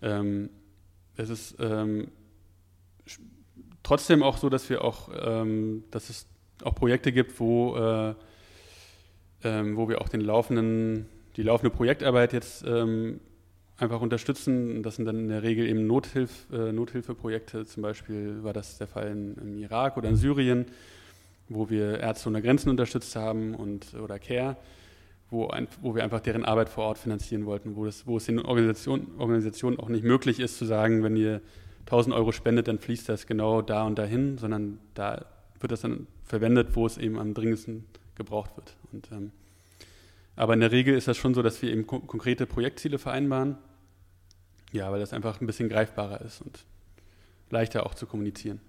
Ähm, 0.00 0.50
es 1.16 1.28
ist 1.28 1.56
ähm, 1.58 2.08
trotzdem 3.82 4.22
auch 4.22 4.36
so, 4.36 4.48
dass 4.48 4.70
wir 4.70 4.84
auch, 4.84 5.10
ähm, 5.14 5.84
dass 5.90 6.10
es 6.10 6.26
auch 6.62 6.74
Projekte 6.74 7.12
gibt, 7.12 7.38
wo, 7.40 7.76
äh, 7.76 8.14
ähm, 9.44 9.76
wo 9.76 9.88
wir 9.88 10.00
auch 10.00 10.08
den 10.08 10.20
laufenden, 10.20 11.06
die 11.36 11.42
laufende 11.42 11.74
Projektarbeit 11.74 12.32
jetzt 12.32 12.64
ähm, 12.66 13.20
einfach 13.78 14.00
unterstützen. 14.00 14.82
Das 14.82 14.96
sind 14.96 15.06
dann 15.06 15.18
in 15.18 15.28
der 15.28 15.42
Regel 15.42 15.66
eben 15.66 15.86
Nothilf, 15.86 16.46
äh, 16.52 16.72
Nothilfeprojekte. 16.72 17.64
Zum 17.64 17.82
Beispiel 17.82 18.42
war 18.42 18.52
das 18.52 18.78
der 18.78 18.86
Fall 18.86 19.08
in, 19.08 19.36
im 19.36 19.58
Irak 19.58 19.96
oder 19.96 20.08
in 20.08 20.16
Syrien 20.16 20.66
wo 21.48 21.70
wir 21.70 22.00
Ärzte 22.00 22.28
ohne 22.28 22.42
Grenzen 22.42 22.70
unterstützt 22.70 23.16
haben 23.16 23.54
und 23.54 23.94
oder 23.94 24.18
CARE, 24.18 24.56
wo, 25.30 25.48
ein, 25.48 25.68
wo 25.80 25.94
wir 25.94 26.04
einfach 26.04 26.20
deren 26.20 26.44
Arbeit 26.44 26.68
vor 26.68 26.84
Ort 26.84 26.98
finanzieren 26.98 27.46
wollten, 27.46 27.76
wo, 27.76 27.84
das, 27.84 28.06
wo 28.06 28.16
es 28.16 28.26
den 28.26 28.38
Organisationen 28.38 29.18
Organisation 29.18 29.78
auch 29.78 29.88
nicht 29.88 30.04
möglich 30.04 30.40
ist 30.40 30.58
zu 30.58 30.64
sagen, 30.64 31.02
wenn 31.02 31.16
ihr 31.16 31.40
1000 31.80 32.14
Euro 32.14 32.32
spendet, 32.32 32.68
dann 32.68 32.78
fließt 32.78 33.08
das 33.08 33.26
genau 33.26 33.62
da 33.62 33.84
und 33.84 33.98
dahin, 33.98 34.38
sondern 34.38 34.78
da 34.94 35.24
wird 35.60 35.72
das 35.72 35.80
dann 35.80 36.06
verwendet, 36.24 36.68
wo 36.74 36.86
es 36.86 36.98
eben 36.98 37.18
am 37.18 37.34
dringendsten 37.34 37.84
gebraucht 38.14 38.56
wird. 38.56 38.76
Und, 38.92 39.10
ähm, 39.12 39.32
aber 40.36 40.54
in 40.54 40.60
der 40.60 40.70
Regel 40.70 40.94
ist 40.96 41.08
das 41.08 41.16
schon 41.16 41.34
so, 41.34 41.42
dass 41.42 41.60
wir 41.62 41.72
eben 41.72 41.86
ko 41.86 42.00
konkrete 42.00 42.46
Projektziele 42.46 42.98
vereinbaren, 42.98 43.56
ja, 44.72 44.90
weil 44.90 45.00
das 45.00 45.12
einfach 45.12 45.40
ein 45.40 45.46
bisschen 45.46 45.68
greifbarer 45.68 46.20
ist 46.20 46.40
und 46.42 46.64
leichter 47.50 47.86
auch 47.86 47.94
zu 47.94 48.06
kommunizieren 48.06 48.60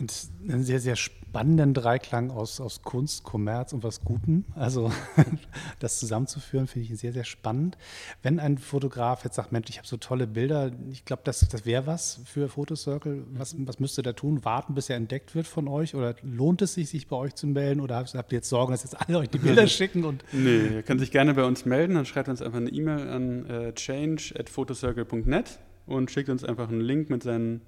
finde 0.00 0.14
es 0.14 0.30
einen 0.48 0.62
sehr, 0.62 0.80
sehr 0.80 0.96
spannenden 0.96 1.74
Dreiklang 1.74 2.30
aus, 2.30 2.58
aus 2.58 2.80
Kunst, 2.80 3.22
Kommerz 3.22 3.74
und 3.74 3.82
was 3.82 4.00
Guten. 4.00 4.46
Also 4.54 4.90
das 5.78 5.98
zusammenzuführen, 5.98 6.66
finde 6.66 6.88
ich 6.90 6.98
sehr, 6.98 7.12
sehr 7.12 7.24
spannend. 7.24 7.76
Wenn 8.22 8.40
ein 8.40 8.56
Fotograf 8.56 9.24
jetzt 9.24 9.36
sagt, 9.36 9.52
Mensch, 9.52 9.68
ich 9.68 9.76
habe 9.76 9.86
so 9.86 9.98
tolle 9.98 10.26
Bilder, 10.26 10.72
ich 10.90 11.04
glaube, 11.04 11.20
das, 11.26 11.40
das 11.40 11.66
wäre 11.66 11.86
was 11.86 12.22
für 12.24 12.48
Fotocircle. 12.48 13.26
Was, 13.32 13.54
was 13.58 13.78
müsste 13.78 14.02
er 14.02 14.16
tun? 14.16 14.42
Warten, 14.42 14.74
bis 14.74 14.88
er 14.88 14.96
entdeckt 14.96 15.34
wird 15.34 15.46
von 15.46 15.68
euch? 15.68 15.94
Oder 15.94 16.16
lohnt 16.22 16.62
es 16.62 16.74
sich, 16.74 16.88
sich 16.88 17.06
bei 17.06 17.16
euch 17.16 17.34
zu 17.34 17.46
melden? 17.46 17.82
Oder 17.82 17.96
habt 17.96 18.32
ihr 18.32 18.36
jetzt 18.36 18.48
Sorgen, 18.48 18.72
dass 18.72 18.82
jetzt 18.82 18.98
alle 18.98 19.18
euch 19.18 19.28
die 19.28 19.38
Bilder 19.38 19.66
schicken? 19.68 20.04
Und 20.04 20.24
nee, 20.32 20.76
ihr 20.76 20.82
könnt 20.82 21.00
sich 21.00 21.10
gerne 21.10 21.34
bei 21.34 21.44
uns 21.44 21.66
melden. 21.66 21.96
Dann 21.96 22.06
schreibt 22.06 22.30
uns 22.30 22.40
einfach 22.40 22.58
eine 22.58 22.70
E-Mail 22.70 23.06
an 23.10 23.46
äh, 23.50 23.74
change 23.74 24.32
at 24.38 24.48
photocircle.net 24.48 25.58
und 25.86 26.10
schickt 26.10 26.30
uns 26.30 26.42
einfach 26.42 26.70
einen 26.70 26.80
Link 26.80 27.10
mit 27.10 27.22
seinen 27.22 27.60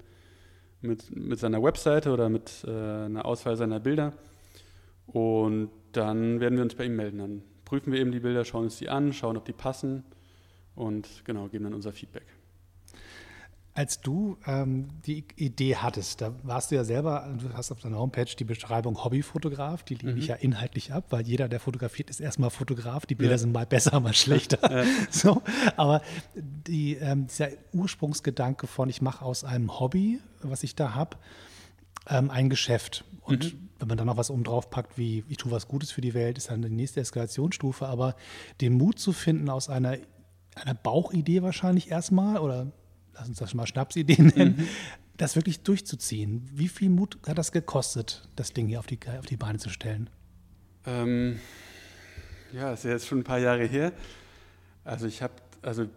mit, 0.83 1.15
mit 1.15 1.39
seiner 1.39 1.63
Webseite 1.63 2.11
oder 2.11 2.29
mit 2.29 2.63
äh, 2.67 2.69
einer 2.69 3.25
Auswahl 3.25 3.55
seiner 3.57 3.79
Bilder. 3.79 4.13
Und 5.07 5.69
dann 5.91 6.39
werden 6.39 6.55
wir 6.55 6.63
uns 6.63 6.75
bei 6.75 6.85
ihm 6.85 6.95
melden. 6.95 7.17
Dann 7.19 7.43
prüfen 7.65 7.91
wir 7.91 7.99
eben 7.99 8.11
die 8.11 8.19
Bilder, 8.19 8.45
schauen 8.45 8.65
uns 8.65 8.77
die 8.77 8.89
an, 8.89 9.13
schauen, 9.13 9.37
ob 9.37 9.45
die 9.45 9.53
passen 9.53 10.03
und 10.75 11.23
genau, 11.25 11.47
geben 11.47 11.65
dann 11.65 11.73
unser 11.73 11.91
Feedback. 11.91 12.25
Als 13.75 14.01
du 14.01 14.37
ähm, 14.45 14.89
die 15.03 15.25
Idee 15.35 15.77
hattest, 15.77 16.21
da 16.21 16.35
warst 16.43 16.69
du 16.69 16.75
ja 16.75 16.83
selber, 16.83 17.27
du 17.39 17.53
hast 17.53 17.71
auf 17.71 17.79
deiner 17.79 17.97
Homepage 17.97 18.25
die 18.25 18.43
Beschreibung 18.43 19.03
Hobbyfotograf, 19.03 19.81
die 19.81 19.95
liebe 19.95 20.11
mhm. 20.11 20.19
ich 20.19 20.27
ja 20.27 20.35
inhaltlich 20.35 20.93
ab, 20.93 21.05
weil 21.09 21.25
jeder, 21.25 21.49
der 21.49 21.59
fotografiert, 21.59 22.11
ist 22.11 22.19
erstmal 22.19 22.51
Fotograf. 22.51 23.07
Die 23.07 23.15
Bilder 23.15 23.33
ja. 23.33 23.37
sind 23.39 23.51
mal 23.51 23.65
besser, 23.65 23.99
mal 23.99 24.13
schlechter. 24.13 24.59
Ja. 24.71 24.83
So, 25.09 25.41
aber 25.75 26.01
die, 26.35 26.95
ähm, 26.95 27.27
dieser 27.27 27.49
Ursprungsgedanke 27.71 28.67
von, 28.67 28.89
ich 28.89 29.01
mache 29.01 29.25
aus 29.25 29.43
einem 29.43 29.79
Hobby, 29.79 30.19
was 30.41 30.61
ich 30.61 30.75
da 30.75 30.93
habe, 30.93 31.17
ähm, 32.07 32.29
ein 32.29 32.49
Geschäft. 32.49 33.05
Und 33.21 33.53
mhm. 33.53 33.69
wenn 33.79 33.87
man 33.87 33.97
dann 33.97 34.07
noch 34.07 34.17
was 34.17 34.29
oben 34.29 34.43
drauf 34.43 34.69
packt, 34.69 34.99
wie 34.99 35.23
ich 35.29 35.37
tue 35.37 35.51
was 35.51 35.67
Gutes 35.67 35.91
für 35.91 36.01
die 36.01 36.13
Welt, 36.13 36.37
ist 36.37 36.51
dann 36.51 36.61
die 36.61 36.69
nächste 36.69 36.99
Eskalationsstufe. 36.99 37.87
Aber 37.87 38.15
den 38.61 38.73
Mut 38.73 38.99
zu 38.99 39.13
finden 39.13 39.49
aus 39.49 39.67
einer, 39.69 39.97
einer 40.55 40.75
Bauchidee 40.75 41.41
wahrscheinlich 41.41 41.89
erstmal 41.89 42.37
oder 42.37 42.71
lass 43.13 43.27
uns 43.27 43.39
das 43.39 43.53
mal 43.53 43.67
Schnapsideen 43.67 44.27
nennen, 44.35 44.55
mhm. 44.57 44.67
das 45.17 45.35
wirklich 45.35 45.61
durchzuziehen. 45.61 46.47
Wie 46.51 46.67
viel 46.67 46.89
Mut 46.89 47.17
hat 47.27 47.37
das 47.37 47.51
gekostet, 47.51 48.27
das 48.35 48.53
Ding 48.53 48.67
hier 48.67 48.79
auf 48.79 48.87
die, 48.87 48.99
auf 49.19 49.25
die 49.25 49.37
Beine 49.37 49.59
zu 49.59 49.69
stellen? 49.69 50.09
Ähm, 50.85 51.39
Ja, 52.51 52.73
ist 52.73 52.83
ja 52.83 52.91
jetzt 52.91 53.07
schon 53.07 53.19
ein 53.19 53.23
paar 53.23 53.39
Jahre 53.39 53.65
her. 53.65 53.93
Also 54.83 55.07
ich 55.07 55.21
habe 55.21 55.33
also 55.63 55.87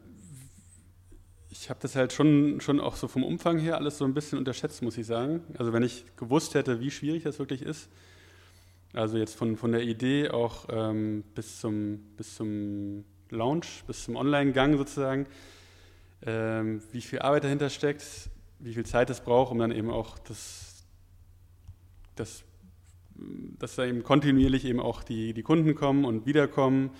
ich 1.51 1.71
habe 1.71 1.81
das 1.81 1.97
halt 1.97 2.13
schon, 2.13 2.61
schon 2.61 2.81
auch 2.81 2.97
so 2.97 3.09
vom 3.09 3.25
Umfang 3.25 3.59
her 3.59 3.77
alles 3.77 3.99
so 3.99 4.05
ein 4.05 4.15
bisschen 4.15 4.39
unterschätzt, 4.39 4.83
muss 4.83 4.99
ich 4.99 5.07
sagen. 5.07 5.41
Also 5.59 5.73
wenn 5.73 5.83
ich 5.83 6.05
gewusst 6.17 6.55
hätte, 6.55 6.81
wie 6.81 6.91
schwierig 6.91 7.25
das 7.25 7.39
wirklich 7.39 7.63
ist, 7.63 7.89
also 8.93 9.19
jetzt 9.19 9.35
von, 9.35 9.57
von 9.57 9.73
der 9.73 9.83
Idee 9.83 10.31
auch 10.31 10.67
ähm, 10.71 11.25
bis, 11.35 11.61
zum, 11.61 11.99
bis 12.17 12.37
zum 12.37 13.05
Launch, 13.31 13.85
bis 13.87 14.05
zum 14.05 14.17
Online-Gang 14.17 14.77
sozusagen, 14.77 15.27
ähm, 16.23 16.83
wie 16.93 17.01
viel 17.01 17.21
Arbeit 17.21 17.45
dahinter 17.45 17.71
steckt, 17.71 18.31
wie 18.59 18.75
viel 18.75 18.87
Zeit 18.87 19.11
es 19.11 19.21
braucht, 19.21 19.53
um 19.53 19.59
dann 19.59 19.71
eben 19.71 19.91
auch 19.91 20.19
das, 20.19 20.85
das 22.15 22.45
dass 23.59 23.77
da 23.77 23.85
eben 23.85 24.03
kontinuierlich 24.03 24.65
eben 24.65 24.81
auch 24.81 25.03
die, 25.03 25.33
die 25.33 25.43
Kunden 25.43 25.75
kommen 25.75 26.05
und 26.05 26.27
wiederkommen. 26.27 26.91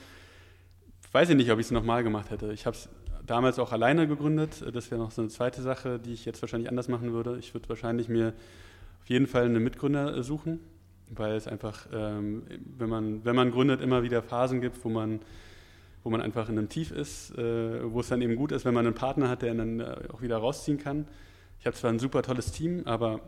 Weiß 1.13 1.31
ich 1.31 1.37
nicht, 1.37 1.51
ob 1.51 1.59
ich 1.59 1.67
es 1.67 1.71
nochmal 1.71 2.03
gemacht 2.03 2.31
hätte. 2.31 2.53
Ich 2.53 2.67
habe 2.67 2.77
es 2.77 2.89
damals 3.27 3.59
auch 3.59 3.73
alleine 3.73 4.07
gegründet. 4.07 4.65
Das 4.73 4.91
wäre 4.91 5.01
noch 5.01 5.11
so 5.11 5.23
eine 5.23 5.31
zweite 5.31 5.63
Sache, 5.63 5.99
die 5.99 6.13
ich 6.13 6.25
jetzt 6.25 6.43
wahrscheinlich 6.43 6.69
anders 6.69 6.89
machen 6.89 7.13
würde. 7.13 7.39
Ich 7.39 7.55
würde 7.55 7.69
wahrscheinlich 7.69 8.09
mir 8.09 8.33
auf 9.03 9.09
jeden 9.09 9.27
Fall 9.27 9.45
einen 9.45 9.63
Mitgründer 9.63 10.23
suchen, 10.23 10.61
weil 11.11 11.35
es 11.35 11.47
einfach, 11.47 11.87
ähm, 11.93 12.43
wenn, 12.79 12.89
man, 12.89 13.25
wenn 13.25 13.37
man 13.37 13.51
gründet, 13.51 13.81
immer 13.81 14.03
wieder 14.03 14.23
Phasen 14.23 14.61
gibt, 14.61 14.85
wo 14.85 14.89
man, 14.89 15.21
wo 16.07 16.11
man 16.11 16.21
einfach 16.21 16.49
in 16.49 16.57
einem 16.57 16.69
Tief 16.69 16.93
ist, 16.93 17.37
äh, 17.37 17.93
wo 17.93 17.99
es 17.99 18.07
dann 18.07 18.23
eben 18.23 18.37
gut 18.37 18.53
ist, 18.53 18.65
wenn 18.65 18.73
man 18.73 18.87
einen 18.87 18.95
Partner 18.95 19.29
hat, 19.29 19.43
der 19.43 19.53
dann 19.55 19.81
äh, 19.81 19.97
auch 20.13 20.23
wieder 20.23 20.37
rausziehen 20.37 20.79
kann. 20.79 21.09
Ich 21.59 21.67
habe 21.67 21.77
zwar 21.77 21.91
ein 21.91 21.99
super 21.99 22.23
tolles 22.23 22.53
Team, 22.53 22.83
aber 22.85 23.23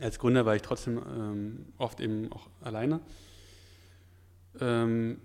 als 0.00 0.18
Gründer 0.18 0.44
war 0.44 0.56
ich 0.56 0.62
trotzdem 0.62 0.98
ähm, 0.98 1.66
oft 1.78 2.00
eben 2.00 2.32
auch 2.32 2.48
alleine. 2.60 2.98
Ähm, 4.60 5.20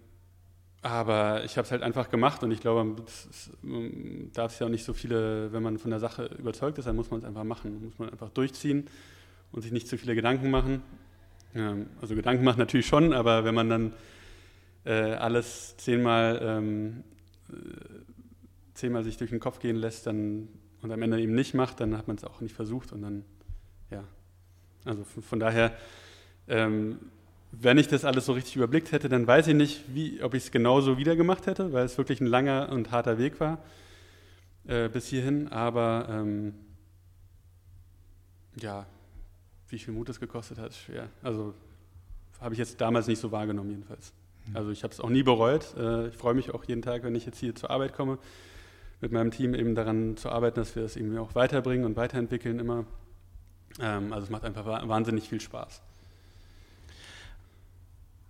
aber 0.84 1.44
ich 1.46 1.58
habe 1.58 1.66
es 1.66 1.72
halt 1.72 1.82
einfach 1.82 2.12
gemacht 2.12 2.44
und 2.44 2.52
ich 2.52 2.60
glaube, 2.60 2.84
man 3.64 4.32
darf 4.34 4.54
es 4.54 4.60
ja 4.60 4.68
auch 4.68 4.72
nicht 4.72 4.86
so 4.86 4.94
viele, 4.94 5.52
wenn 5.52 5.64
man 5.64 5.80
von 5.80 5.90
der 5.90 6.00
Sache 6.00 6.30
überzeugt 6.38 6.78
ist, 6.78 6.86
dann 6.86 6.96
muss 6.96 7.10
man 7.10 7.22
es 7.22 7.26
einfach 7.26 7.44
machen. 7.44 7.86
Muss 7.86 7.98
man 7.98 8.12
einfach 8.12 8.30
durchziehen 8.30 8.88
und 9.52 9.64
sich 9.64 9.72
nicht 9.72 9.88
zu 9.88 9.98
viele 9.98 10.14
Gedanken 10.14 10.52
machen. 10.52 10.84
Ähm, 11.56 11.88
also 12.02 12.14
Gedanken 12.14 12.44
machen 12.44 12.60
natürlich 12.60 12.86
schon, 12.86 13.14
aber 13.14 13.46
wenn 13.46 13.56
man 13.56 13.68
dann 13.68 13.94
äh, 14.88 15.14
alles 15.14 15.76
zehnmal, 15.78 16.40
ähm, 16.42 17.04
äh, 17.50 17.56
zehnmal 18.74 19.04
sich 19.04 19.18
durch 19.18 19.30
den 19.30 19.40
Kopf 19.40 19.60
gehen 19.60 19.76
lässt 19.76 20.08
dann, 20.08 20.48
und 20.82 20.92
am 20.92 21.02
Ende 21.02 21.20
eben 21.20 21.34
nicht 21.34 21.54
macht, 21.54 21.80
dann 21.80 21.98
hat 21.98 22.08
man 22.08 22.18
es 22.18 22.24
auch 22.24 22.42
nicht 22.42 22.56
versucht 22.56 22.92
und 22.92 23.02
dann, 23.02 23.26
ja. 23.92 24.04
Also 24.86 25.04
von, 25.04 25.40
daher 25.40 25.74
ähm, 26.48 27.00
wenn 27.52 27.78
ich 27.78 27.88
das 27.88 28.06
alles 28.06 28.26
so 28.26 28.34
richtig 28.34 28.56
überblickt 28.56 28.92
hätte, 28.92 29.10
dann 29.10 29.26
weiß 29.26 29.48
ich 29.48 29.56
nicht, 29.56 29.84
wie, 29.94 30.22
ob 30.22 30.34
ich 30.34 30.44
es 30.44 30.52
genauso 30.52 30.98
wieder 30.98 31.16
gemacht 31.16 31.48
hätte, 31.48 31.74
weil 31.74 31.86
es 31.86 31.98
wirklich 31.98 32.22
ein 32.22 32.28
langer 32.28 32.70
und 32.72 32.92
harter 32.92 33.18
Weg 33.18 33.40
war 33.40 33.60
äh, 34.68 34.90
bis 34.90 35.08
hierhin. 35.08 35.48
Aber 35.50 36.08
ähm, 36.10 36.54
ja, 38.60 38.86
wie 39.70 39.80
viel 39.80 39.94
Mut 39.94 40.10
es 40.10 40.20
gekostet 40.20 40.58
hat, 40.58 40.74
schwer. 40.74 41.10
Also 41.22 41.54
habe 42.40 42.54
ich 42.54 42.60
jetzt 42.60 42.80
damals 42.80 43.08
nicht 43.08 43.20
so 43.20 43.32
wahrgenommen 43.32 43.72
jedenfalls. 43.72 44.14
Also 44.54 44.72
ich 44.72 44.84
habe 44.84 44.94
es 44.94 45.00
auch 45.00 45.10
nie 45.10 45.24
bereut. 45.24 45.76
Äh, 45.78 46.08
ich 46.08 46.16
freue 46.16 46.34
mich 46.34 46.54
auch 46.54 46.64
jeden 46.66 46.82
Tag, 46.82 47.04
wenn 47.04 47.16
ich 47.16 47.26
jetzt 47.26 47.40
hier 47.40 47.56
zur 47.56 47.70
Arbeit 47.70 47.94
komme, 47.94 48.18
mit 49.02 49.12
meinem 49.12 49.32
Team 49.32 49.54
eben 49.54 49.76
daran 49.76 50.18
zu 50.18 50.30
arbeiten, 50.30 50.60
dass 50.60 50.76
wir 50.76 50.84
das 50.84 50.96
irgendwie 50.96 51.20
auch 51.20 51.36
weiterbringen 51.36 51.86
und 51.86 51.96
weiterentwickeln 51.96 52.60
immer. 52.60 52.86
Ähm, 53.80 54.14
also 54.14 54.26
es 54.26 54.30
macht 54.30 54.44
einfach 54.44 54.66
wahnsinnig 54.88 55.30
viel 55.30 55.42
Spaß 55.42 55.82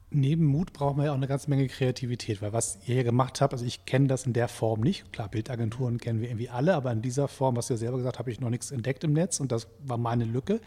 neben 0.10 0.46
Mut 0.46 0.74
brauchen 0.74 0.98
wir 0.98 1.06
ja 1.06 1.12
auch 1.12 1.18
eine 1.18 1.28
ganze 1.28 1.50
Menge 1.50 1.68
Kreativität, 1.68 2.42
weil 2.42 2.54
was 2.54 2.78
ihr 2.86 2.96
hier 2.96 3.04
gemacht 3.04 3.42
habt, 3.42 3.54
also 3.54 3.66
ich 3.66 3.86
kenne 3.86 4.08
das 4.08 4.26
in 4.26 4.34
der 4.34 4.48
Form 4.48 4.82
nicht. 4.82 5.12
Klar, 5.12 5.30
Bildagenturen 5.30 5.98
kennen 5.98 6.22
wir 6.22 6.30
irgendwie 6.30 6.50
alle, 6.50 6.76
aber 6.76 6.92
in 6.92 7.02
dieser 7.02 7.28
Form, 7.28 7.56
was 7.56 7.70
ihr 7.70 7.78
selber 7.78 7.98
gesagt 7.98 8.18
habt, 8.18 8.20
habe 8.20 8.32
ich 8.32 8.40
noch 8.40 8.50
nichts 8.50 8.72
entdeckt 8.72 9.04
im 9.04 9.14
Netz 9.14 9.40
und 9.40 9.52
das 9.52 9.68
war 9.84 9.98
meine 9.98 10.26
Lücke. 10.26 10.62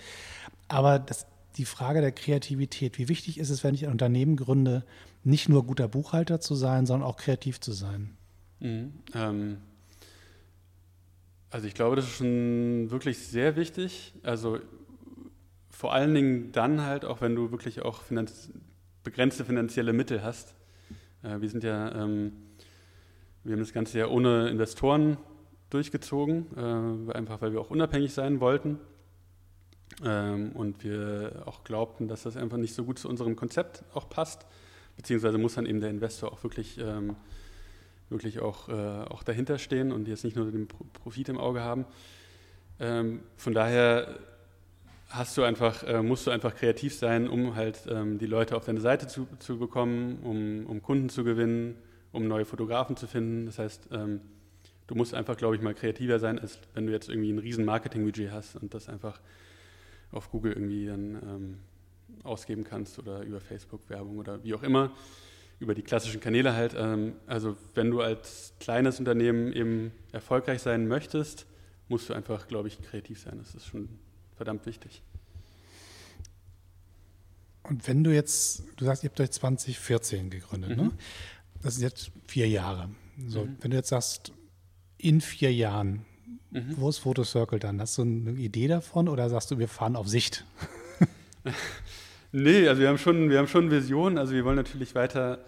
Aber 0.68 0.98
das, 0.98 1.26
die 1.56 1.64
Frage 1.64 2.00
der 2.00 2.12
Kreativität, 2.12 2.98
wie 2.98 3.08
wichtig 3.08 3.38
ist 3.38 3.50
es, 3.50 3.64
wenn 3.64 3.74
ich 3.74 3.86
ein 3.86 3.92
Unternehmen 3.92 4.36
gründe, 4.36 4.84
nicht 5.24 5.48
nur 5.48 5.66
guter 5.66 5.88
Buchhalter 5.88 6.40
zu 6.40 6.54
sein, 6.54 6.86
sondern 6.86 7.08
auch 7.08 7.16
kreativ 7.16 7.60
zu 7.60 7.72
sein? 7.72 8.16
Mhm, 8.60 8.92
ähm, 9.14 9.56
also 11.50 11.66
ich 11.66 11.74
glaube, 11.74 11.96
das 11.96 12.06
ist 12.06 12.16
schon 12.16 12.90
wirklich 12.90 13.18
sehr 13.18 13.56
wichtig. 13.56 14.14
Also 14.22 14.60
vor 15.68 15.92
allen 15.92 16.14
Dingen 16.14 16.52
dann 16.52 16.82
halt, 16.82 17.04
auch 17.04 17.20
wenn 17.20 17.34
du 17.34 17.50
wirklich 17.50 17.82
auch 17.82 18.02
finanz 18.02 18.50
begrenzte 19.02 19.44
finanzielle 19.44 19.92
Mittel 19.92 20.22
hast. 20.22 20.54
Äh, 21.22 21.40
wir 21.40 21.48
sind 21.48 21.64
ja, 21.64 21.92
ähm, 21.92 22.32
wir 23.44 23.52
haben 23.52 23.60
das 23.60 23.72
Ganze 23.72 23.98
ja 23.98 24.06
ohne 24.08 24.48
Investoren 24.48 25.16
durchgezogen, 25.70 26.46
äh, 26.56 27.12
einfach 27.12 27.40
weil 27.40 27.52
wir 27.52 27.60
auch 27.60 27.70
unabhängig 27.70 28.12
sein 28.12 28.40
wollten. 28.40 28.78
Ähm, 30.02 30.52
und 30.52 30.82
wir 30.82 31.42
auch 31.46 31.64
glaubten, 31.64 32.08
dass 32.08 32.22
das 32.22 32.36
einfach 32.36 32.56
nicht 32.56 32.74
so 32.74 32.84
gut 32.84 32.98
zu 32.98 33.08
unserem 33.08 33.36
Konzept 33.36 33.84
auch 33.94 34.08
passt. 34.08 34.46
Beziehungsweise 34.96 35.38
muss 35.38 35.54
dann 35.54 35.66
eben 35.66 35.80
der 35.80 35.90
Investor 35.90 36.32
auch 36.32 36.42
wirklich, 36.42 36.78
ähm, 36.78 37.16
wirklich 38.08 38.40
auch, 38.40 38.68
äh, 38.68 38.72
auch 38.72 39.22
dahinter 39.22 39.58
stehen 39.58 39.92
und 39.92 40.08
jetzt 40.08 40.24
nicht 40.24 40.36
nur 40.36 40.50
den 40.50 40.68
Profit 40.68 41.28
im 41.28 41.38
Auge 41.38 41.60
haben. 41.62 41.84
Ähm, 42.78 43.20
von 43.36 43.52
daher 43.52 44.18
hast 45.10 45.36
du 45.36 45.42
einfach, 45.42 45.82
äh, 45.82 46.02
musst 46.02 46.26
du 46.26 46.30
einfach 46.30 46.54
kreativ 46.54 46.94
sein, 46.94 47.28
um 47.28 47.56
halt 47.56 47.80
ähm, 47.88 48.18
die 48.18 48.26
Leute 48.26 48.56
auf 48.56 48.64
deine 48.64 48.80
Seite 48.80 49.06
zu, 49.06 49.26
zu 49.38 49.58
bekommen, 49.58 50.18
um, 50.22 50.66
um, 50.66 50.82
Kunden 50.82 51.08
zu 51.08 51.24
gewinnen, 51.24 51.76
um 52.12 52.26
neue 52.26 52.44
Fotografen 52.44 52.96
zu 52.96 53.06
finden. 53.06 53.46
Das 53.46 53.58
heißt, 53.58 53.88
ähm, 53.92 54.20
du 54.86 54.94
musst 54.94 55.12
einfach, 55.14 55.36
glaube 55.36 55.56
ich, 55.56 55.62
mal 55.62 55.74
kreativer 55.74 56.18
sein, 56.18 56.38
als 56.38 56.58
wenn 56.74 56.86
du 56.86 56.92
jetzt 56.92 57.08
irgendwie 57.08 57.32
ein 57.32 57.38
riesen 57.38 57.64
Marketingbudget 57.64 58.30
hast 58.30 58.56
und 58.56 58.72
das 58.72 58.88
einfach 58.88 59.20
auf 60.12 60.30
Google 60.30 60.52
irgendwie 60.52 60.86
dann 60.86 61.14
ähm, 61.14 61.58
ausgeben 62.22 62.64
kannst 62.64 62.98
oder 62.98 63.22
über 63.22 63.40
Facebook-Werbung 63.40 64.18
oder 64.18 64.42
wie 64.44 64.54
auch 64.54 64.62
immer, 64.62 64.92
über 65.58 65.74
die 65.74 65.82
klassischen 65.82 66.20
Kanäle 66.20 66.54
halt. 66.54 66.74
Ähm, 66.76 67.14
also 67.26 67.56
wenn 67.74 67.90
du 67.90 68.00
als 68.00 68.54
kleines 68.60 68.98
Unternehmen 68.98 69.52
eben 69.52 69.92
erfolgreich 70.12 70.62
sein 70.62 70.88
möchtest, 70.88 71.46
musst 71.88 72.08
du 72.08 72.14
einfach, 72.14 72.48
glaube 72.48 72.68
ich, 72.68 72.80
kreativ 72.80 73.20
sein. 73.20 73.38
Das 73.38 73.54
ist 73.54 73.66
schon 73.66 73.88
verdammt 74.36 74.66
wichtig. 74.66 75.02
Und 77.62 77.86
wenn 77.86 78.02
du 78.02 78.12
jetzt, 78.12 78.64
du 78.76 78.84
sagst, 78.84 79.04
ihr 79.04 79.10
habt 79.10 79.20
euch 79.20 79.30
2014 79.30 80.30
gegründet, 80.30 80.70
ne? 80.70 80.76
mhm. 80.76 80.88
ne? 80.88 80.94
Das 81.62 81.74
sind 81.74 81.84
jetzt 81.84 82.10
vier 82.26 82.48
Jahre. 82.48 82.88
So, 83.28 83.44
mhm. 83.44 83.56
wenn 83.60 83.70
du 83.70 83.76
jetzt 83.76 83.90
sagst, 83.90 84.32
in 84.96 85.20
vier 85.20 85.52
Jahren, 85.52 86.06
mhm. 86.50 86.74
wo 86.76 86.88
ist 86.88 86.98
Photocircle 86.98 87.58
dann? 87.58 87.80
Hast 87.80 87.98
du 87.98 88.02
eine 88.02 88.32
Idee 88.32 88.68
davon 88.68 89.08
oder 89.08 89.28
sagst 89.28 89.50
du, 89.50 89.58
wir 89.58 89.68
fahren 89.68 89.96
auf 89.96 90.08
Sicht? 90.08 90.44
nee, 92.32 92.68
also 92.68 92.80
wir 92.80 92.88
haben 92.88 92.98
schon, 92.98 93.30
wir 93.30 93.38
haben 93.38 93.48
schon 93.48 93.70
Visionen. 93.70 94.18
Also 94.18 94.34
wir 94.34 94.44
wollen 94.44 94.56
natürlich 94.56 94.94
weiter, 94.94 95.44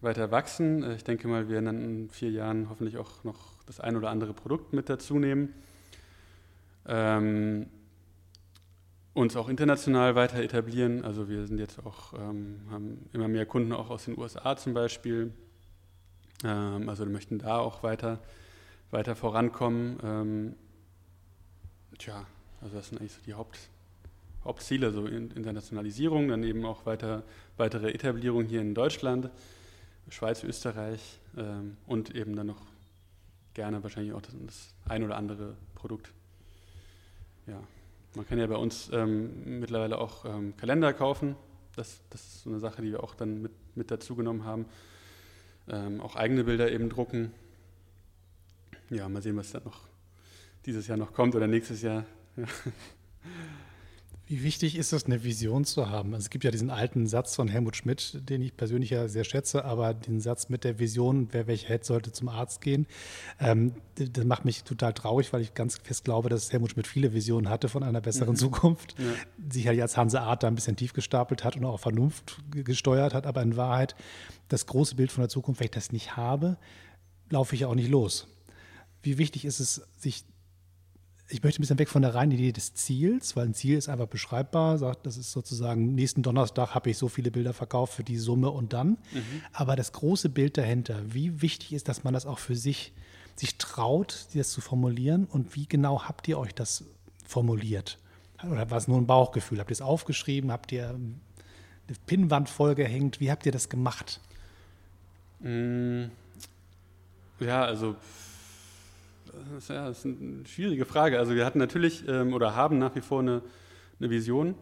weiter 0.00 0.30
wachsen. 0.30 0.90
Ich 0.92 1.04
denke 1.04 1.28
mal, 1.28 1.48
wir 1.48 1.62
werden 1.62 1.82
in 1.82 2.10
vier 2.10 2.30
Jahren 2.30 2.68
hoffentlich 2.68 2.96
auch 2.96 3.24
noch 3.24 3.62
das 3.66 3.80
ein 3.80 3.96
oder 3.96 4.10
andere 4.10 4.34
Produkt 4.34 4.72
mit 4.72 4.88
dazu 4.88 5.18
nehmen. 5.18 5.54
Ähm, 6.86 7.66
uns 9.14 9.36
auch 9.36 9.48
international 9.48 10.14
weiter 10.14 10.38
etablieren. 10.38 11.04
Also 11.04 11.28
wir 11.28 11.46
sind 11.46 11.58
jetzt 11.58 11.84
auch, 11.84 12.14
ähm, 12.14 12.60
haben 12.70 13.08
immer 13.12 13.28
mehr 13.28 13.46
Kunden 13.46 13.72
auch 13.72 13.90
aus 13.90 14.04
den 14.04 14.18
USA 14.18 14.56
zum 14.56 14.74
Beispiel. 14.74 15.32
Ähm, 16.44 16.88
also 16.88 17.04
wir 17.04 17.12
möchten 17.12 17.38
da 17.38 17.58
auch 17.58 17.82
weiter, 17.82 18.20
weiter 18.90 19.14
vorankommen. 19.14 19.98
Ähm, 20.02 20.54
tja, 21.98 22.26
also 22.60 22.76
das 22.76 22.88
sind 22.88 22.98
eigentlich 23.00 23.12
so 23.12 23.20
die 23.24 23.34
Haupt, 23.34 23.58
Hauptziele, 24.44 24.90
so 24.90 25.06
Internationalisierung, 25.06 26.28
dann 26.28 26.42
eben 26.42 26.64
auch 26.64 26.86
weiter, 26.86 27.22
weitere 27.56 27.92
Etablierung 27.92 28.44
hier 28.44 28.60
in 28.60 28.74
Deutschland, 28.74 29.30
Schweiz, 30.08 30.42
Österreich 30.42 31.20
ähm, 31.36 31.76
und 31.86 32.14
eben 32.14 32.34
dann 32.34 32.48
noch 32.48 32.62
gerne 33.54 33.82
wahrscheinlich 33.82 34.12
auch 34.12 34.22
das, 34.22 34.34
das 34.46 34.74
ein 34.88 35.04
oder 35.04 35.16
andere 35.16 35.56
Produkt. 35.74 36.12
Ja. 37.46 37.60
Man 38.16 38.26
kann 38.26 38.38
ja 38.38 38.46
bei 38.48 38.56
uns 38.56 38.90
ähm, 38.92 39.60
mittlerweile 39.60 39.98
auch 39.98 40.24
ähm, 40.24 40.56
Kalender 40.56 40.92
kaufen. 40.92 41.36
Das, 41.76 42.00
das, 42.10 42.20
ist 42.20 42.42
so 42.42 42.50
eine 42.50 42.58
Sache, 42.58 42.82
die 42.82 42.90
wir 42.90 43.04
auch 43.04 43.14
dann 43.14 43.42
mit, 43.42 43.52
mit 43.76 43.90
dazu 43.92 44.16
genommen 44.16 44.44
haben. 44.44 44.66
Ähm, 45.68 46.00
auch 46.00 46.16
eigene 46.16 46.42
Bilder 46.42 46.72
eben 46.72 46.88
drucken. 46.88 47.32
Ja, 48.90 49.08
mal 49.08 49.22
sehen, 49.22 49.36
was 49.36 49.52
dann 49.52 49.64
noch 49.64 49.80
dieses 50.66 50.86
Jahr 50.88 50.98
noch 50.98 51.12
kommt 51.12 51.34
oder 51.34 51.46
nächstes 51.46 51.82
Jahr. 51.82 52.04
Ja. 52.36 52.44
Wie 54.30 54.44
wichtig 54.44 54.76
ist 54.76 54.92
es, 54.92 55.06
eine 55.06 55.24
Vision 55.24 55.64
zu 55.64 55.90
haben? 55.90 56.14
Also 56.14 56.26
es 56.26 56.30
gibt 56.30 56.44
ja 56.44 56.52
diesen 56.52 56.70
alten 56.70 57.08
Satz 57.08 57.34
von 57.34 57.48
Helmut 57.48 57.74
Schmidt, 57.74 58.20
den 58.28 58.42
ich 58.42 58.56
persönlich 58.56 58.90
ja 58.90 59.08
sehr 59.08 59.24
schätze, 59.24 59.64
aber 59.64 59.92
den 59.92 60.20
Satz 60.20 60.48
mit 60.48 60.62
der 60.62 60.78
Vision, 60.78 61.26
wer 61.32 61.48
welche 61.48 61.66
hätte, 61.68 61.86
sollte 61.86 62.12
zum 62.12 62.28
Arzt 62.28 62.60
gehen, 62.60 62.86
ähm, 63.40 63.72
das 63.96 64.24
macht 64.24 64.44
mich 64.44 64.62
total 64.62 64.92
traurig, 64.92 65.32
weil 65.32 65.40
ich 65.40 65.54
ganz 65.54 65.78
fest 65.78 66.04
glaube, 66.04 66.28
dass 66.28 66.52
Helmut 66.52 66.70
Schmidt 66.70 66.86
viele 66.86 67.12
Visionen 67.12 67.48
hatte 67.48 67.68
von 67.68 67.82
einer 67.82 68.00
besseren 68.00 68.34
mhm. 68.34 68.38
Zukunft, 68.38 68.94
ja. 68.98 69.50
sich 69.52 69.66
halt 69.66 69.80
als 69.80 69.96
Hanse 69.96 70.20
Art 70.20 70.44
da 70.44 70.46
ein 70.46 70.54
bisschen 70.54 70.76
tief 70.76 70.92
gestapelt 70.92 71.42
hat 71.42 71.56
und 71.56 71.64
auch 71.64 71.80
Vernunft 71.80 72.38
gesteuert 72.52 73.14
hat, 73.14 73.26
aber 73.26 73.42
in 73.42 73.56
Wahrheit 73.56 73.96
das 74.46 74.66
große 74.66 74.94
Bild 74.94 75.10
von 75.10 75.22
der 75.22 75.28
Zukunft, 75.28 75.58
wenn 75.58 75.64
ich 75.64 75.72
das 75.72 75.90
nicht 75.90 76.16
habe, 76.16 76.56
laufe 77.30 77.56
ich 77.56 77.62
ja 77.62 77.66
auch 77.66 77.74
nicht 77.74 77.90
los. 77.90 78.28
Wie 79.02 79.18
wichtig 79.18 79.44
ist 79.44 79.60
es, 79.60 79.82
sich 79.98 80.24
ich 81.30 81.42
möchte 81.42 81.60
ein 81.60 81.62
bisschen 81.62 81.78
weg 81.78 81.88
von 81.88 82.02
der 82.02 82.14
reinen 82.14 82.32
Idee 82.32 82.52
des 82.52 82.74
Ziels, 82.74 83.36
weil 83.36 83.46
ein 83.46 83.54
Ziel 83.54 83.78
ist 83.78 83.88
einfach 83.88 84.06
beschreibbar. 84.06 84.78
Sagt, 84.78 85.06
das 85.06 85.16
ist 85.16 85.30
sozusagen, 85.30 85.94
nächsten 85.94 86.22
Donnerstag 86.22 86.74
habe 86.74 86.90
ich 86.90 86.98
so 86.98 87.08
viele 87.08 87.30
Bilder 87.30 87.52
verkauft 87.52 87.94
für 87.94 88.04
die 88.04 88.18
Summe 88.18 88.50
und 88.50 88.72
dann. 88.72 88.98
Mhm. 89.12 89.42
Aber 89.52 89.76
das 89.76 89.92
große 89.92 90.28
Bild 90.28 90.58
dahinter, 90.58 91.00
wie 91.06 91.40
wichtig 91.40 91.72
ist, 91.72 91.88
dass 91.88 92.04
man 92.04 92.14
das 92.14 92.26
auch 92.26 92.38
für 92.38 92.56
sich, 92.56 92.92
sich 93.36 93.58
traut, 93.58 94.26
das 94.34 94.50
zu 94.50 94.60
formulieren 94.60 95.24
und 95.24 95.54
wie 95.54 95.66
genau 95.66 96.02
habt 96.02 96.26
ihr 96.28 96.38
euch 96.38 96.54
das 96.54 96.84
formuliert? 97.24 97.98
Oder 98.42 98.70
war 98.70 98.78
es 98.78 98.88
nur 98.88 98.98
ein 98.98 99.06
Bauchgefühl? 99.06 99.60
Habt 99.60 99.70
ihr 99.70 99.74
es 99.74 99.82
aufgeschrieben? 99.82 100.50
Habt 100.50 100.72
ihr 100.72 100.88
eine 100.88 101.96
Pinnwand 102.06 102.48
vollgehängt? 102.48 103.20
Wie 103.20 103.30
habt 103.30 103.46
ihr 103.46 103.52
das 103.52 103.68
gemacht? 103.68 104.20
Mm. 105.40 106.06
Ja, 107.38 107.64
also 107.64 107.96
das 109.32 109.64
ist, 109.64 109.70
ja, 109.70 109.88
das 109.88 110.04
ist 110.04 110.06
eine 110.06 110.46
schwierige 110.46 110.84
Frage. 110.84 111.18
Also 111.18 111.34
wir 111.34 111.44
hatten 111.44 111.58
natürlich 111.58 112.06
ähm, 112.08 112.32
oder 112.32 112.54
haben 112.54 112.78
nach 112.78 112.94
wie 112.94 113.00
vor 113.00 113.20
eine, 113.20 113.42
eine 113.98 114.10
Vision. 114.10 114.54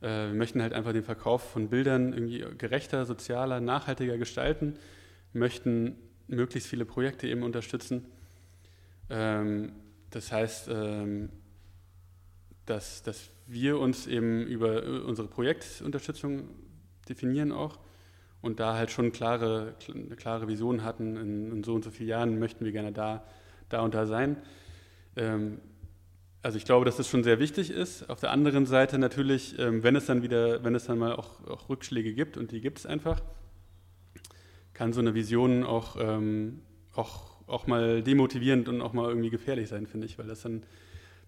Äh, 0.00 0.28
wir 0.28 0.34
möchten 0.34 0.62
halt 0.62 0.72
einfach 0.72 0.92
den 0.92 1.04
Verkauf 1.04 1.50
von 1.50 1.68
Bildern 1.68 2.12
irgendwie 2.12 2.44
gerechter, 2.58 3.04
sozialer, 3.06 3.60
nachhaltiger 3.60 4.18
gestalten. 4.18 4.74
Wir 5.32 5.40
möchten 5.40 5.96
möglichst 6.28 6.68
viele 6.68 6.84
Projekte 6.84 7.26
eben 7.28 7.42
unterstützen. 7.42 8.06
Ähm, 9.10 9.72
das 10.10 10.32
heißt, 10.32 10.68
ähm, 10.70 11.30
dass, 12.66 13.02
dass 13.02 13.30
wir 13.46 13.78
uns 13.78 14.06
eben 14.06 14.46
über 14.46 14.82
unsere 15.04 15.28
Projektunterstützung 15.28 16.48
definieren 17.08 17.52
auch 17.52 17.78
und 18.40 18.60
da 18.60 18.74
halt 18.74 18.90
schon 18.90 19.12
klare, 19.12 19.74
eine 19.92 20.16
klare 20.16 20.48
Vision 20.48 20.82
hatten, 20.84 21.16
in, 21.16 21.52
in 21.52 21.64
so 21.64 21.74
und 21.74 21.84
so 21.84 21.90
vielen 21.90 22.08
Jahren 22.08 22.38
möchten 22.38 22.64
wir 22.64 22.72
gerne 22.72 22.92
da 22.92 23.24
da 23.74 23.82
und 23.82 23.94
da 23.94 24.06
sein. 24.06 24.36
Ähm, 25.16 25.58
also 26.42 26.58
ich 26.58 26.64
glaube, 26.64 26.84
dass 26.84 26.96
das 26.96 27.08
schon 27.08 27.24
sehr 27.24 27.38
wichtig 27.38 27.70
ist. 27.70 28.08
Auf 28.10 28.20
der 28.20 28.30
anderen 28.30 28.66
Seite 28.66 28.98
natürlich, 28.98 29.58
ähm, 29.58 29.82
wenn 29.82 29.96
es 29.96 30.06
dann 30.06 30.22
wieder, 30.22 30.62
wenn 30.62 30.74
es 30.74 30.84
dann 30.84 30.98
mal 30.98 31.14
auch, 31.14 31.46
auch 31.46 31.68
Rückschläge 31.68 32.14
gibt 32.14 32.36
und 32.36 32.52
die 32.52 32.60
gibt 32.60 32.78
es 32.78 32.86
einfach, 32.86 33.20
kann 34.74 34.92
so 34.92 35.00
eine 35.00 35.14
Vision 35.14 35.64
auch, 35.64 35.96
ähm, 35.98 36.60
auch, 36.94 37.42
auch 37.46 37.66
mal 37.66 38.02
demotivierend 38.02 38.68
und 38.68 38.80
auch 38.80 38.92
mal 38.92 39.08
irgendwie 39.08 39.30
gefährlich 39.30 39.68
sein, 39.68 39.86
finde 39.86 40.06
ich, 40.06 40.18
weil 40.18 40.26
das 40.26 40.42
dann 40.42 40.64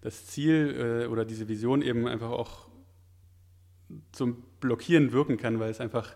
das 0.01 0.27
Ziel 0.27 1.03
äh, 1.03 1.07
oder 1.07 1.25
diese 1.25 1.47
Vision 1.47 1.81
eben 1.81 2.07
einfach 2.07 2.29
auch 2.29 2.67
zum 4.11 4.43
Blockieren 4.59 5.11
wirken 5.13 5.37
kann, 5.37 5.59
weil 5.59 5.71
es 5.71 5.81
einfach 5.81 6.15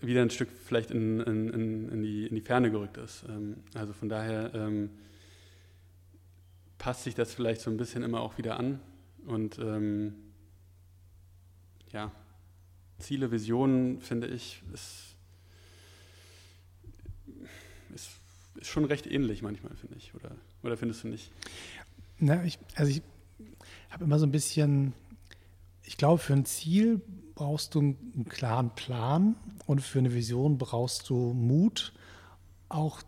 wieder 0.00 0.22
ein 0.22 0.30
Stück 0.30 0.48
vielleicht 0.50 0.90
in, 0.90 1.20
in, 1.20 1.90
in, 1.90 2.02
die, 2.02 2.26
in 2.26 2.34
die 2.34 2.40
Ferne 2.40 2.70
gerückt 2.70 2.96
ist. 2.98 3.24
Ähm, 3.28 3.56
also 3.74 3.92
von 3.92 4.08
daher 4.08 4.54
ähm, 4.54 4.90
passt 6.78 7.04
sich 7.04 7.14
das 7.14 7.34
vielleicht 7.34 7.60
so 7.60 7.70
ein 7.70 7.76
bisschen 7.76 8.02
immer 8.02 8.20
auch 8.20 8.38
wieder 8.38 8.58
an. 8.58 8.80
Und 9.26 9.58
ähm, 9.58 10.14
ja, 11.92 12.12
Ziele, 12.98 13.30
Visionen, 13.30 14.00
finde 14.00 14.28
ich, 14.28 14.62
ist, 14.72 15.16
ist, 17.94 18.10
ist 18.56 18.68
schon 18.68 18.84
recht 18.84 19.06
ähnlich 19.06 19.42
manchmal, 19.42 19.74
finde 19.76 19.96
ich. 19.96 20.14
Oder, 20.14 20.32
oder 20.62 20.76
findest 20.76 21.04
du 21.04 21.08
nicht? 21.08 21.30
Na, 22.18 22.44
ich, 22.44 22.58
also 22.74 22.90
ich 22.90 23.02
habe 23.90 24.04
immer 24.04 24.18
so 24.18 24.26
ein 24.26 24.32
bisschen, 24.32 24.92
ich 25.82 25.96
glaube, 25.96 26.18
für 26.18 26.32
ein 26.32 26.44
Ziel 26.44 27.00
brauchst 27.36 27.76
du 27.76 27.80
einen 27.80 28.26
klaren 28.28 28.70
Plan 28.70 29.36
und 29.66 29.80
für 29.80 30.00
eine 30.00 30.12
Vision 30.12 30.58
brauchst 30.58 31.08
du 31.08 31.32
Mut, 31.34 31.92
auch 32.68 33.02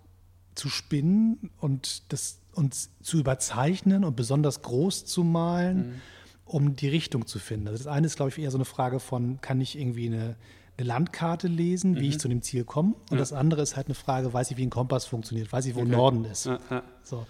zu 0.54 0.68
spinnen 0.68 1.50
und 1.58 2.12
das 2.12 2.38
uns 2.52 2.90
zu 3.02 3.18
überzeichnen 3.18 4.04
und 4.04 4.16
besonders 4.16 4.62
groß 4.62 5.06
zu 5.06 5.24
malen, 5.24 5.78
mhm. 5.78 6.00
um 6.44 6.76
die 6.76 6.88
Richtung 6.88 7.26
zu 7.26 7.38
finden. 7.38 7.68
Also 7.68 7.84
das 7.84 7.92
eine 7.92 8.06
ist, 8.06 8.16
glaube 8.16 8.30
ich, 8.30 8.38
eher 8.38 8.50
so 8.50 8.58
eine 8.58 8.64
Frage 8.64 9.00
von, 9.00 9.40
kann 9.40 9.60
ich 9.60 9.78
irgendwie 9.78 10.06
eine, 10.06 10.36
eine 10.76 10.86
Landkarte 10.86 11.48
lesen, 11.48 11.96
wie 11.96 12.00
mhm. 12.00 12.08
ich 12.08 12.20
zu 12.20 12.28
dem 12.28 12.42
Ziel 12.42 12.64
komme? 12.64 12.94
Und 13.10 13.12
ja. 13.12 13.18
das 13.18 13.32
andere 13.32 13.62
ist 13.62 13.76
halt 13.76 13.86
eine 13.86 13.94
Frage, 13.94 14.32
weiß 14.32 14.50
ich, 14.50 14.56
wie 14.56 14.66
ein 14.66 14.70
Kompass 14.70 15.06
funktioniert, 15.06 15.52
weiß 15.52 15.66
ich, 15.66 15.74
wo 15.74 15.80
okay. 15.80 15.90
Norden 15.90 16.24
ist. 16.24 16.46
Ja, 16.46 16.58
ja. 16.70 16.82
So. 17.02 17.26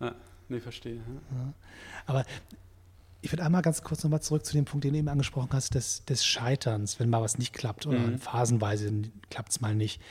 Ja, 0.00 0.14
nee, 0.48 0.60
verstehe. 0.60 1.00
Aber 2.06 2.24
ich 3.22 3.32
würde 3.32 3.44
einmal 3.44 3.62
ganz 3.62 3.82
kurz 3.82 4.02
nochmal 4.02 4.20
zurück 4.20 4.44
zu 4.44 4.52
dem 4.52 4.64
Punkt, 4.64 4.84
den 4.84 4.92
du 4.92 4.98
eben 4.98 5.08
angesprochen 5.08 5.50
hast, 5.52 5.74
des, 5.74 6.04
des 6.04 6.26
Scheiterns, 6.26 6.98
wenn 6.98 7.08
mal 7.08 7.22
was 7.22 7.38
nicht 7.38 7.52
klappt 7.52 7.86
oder 7.86 7.98
mhm. 7.98 8.18
phasenweise 8.18 8.92
klappt 9.30 9.52
es 9.52 9.60
mal 9.60 9.74
nicht. 9.76 10.02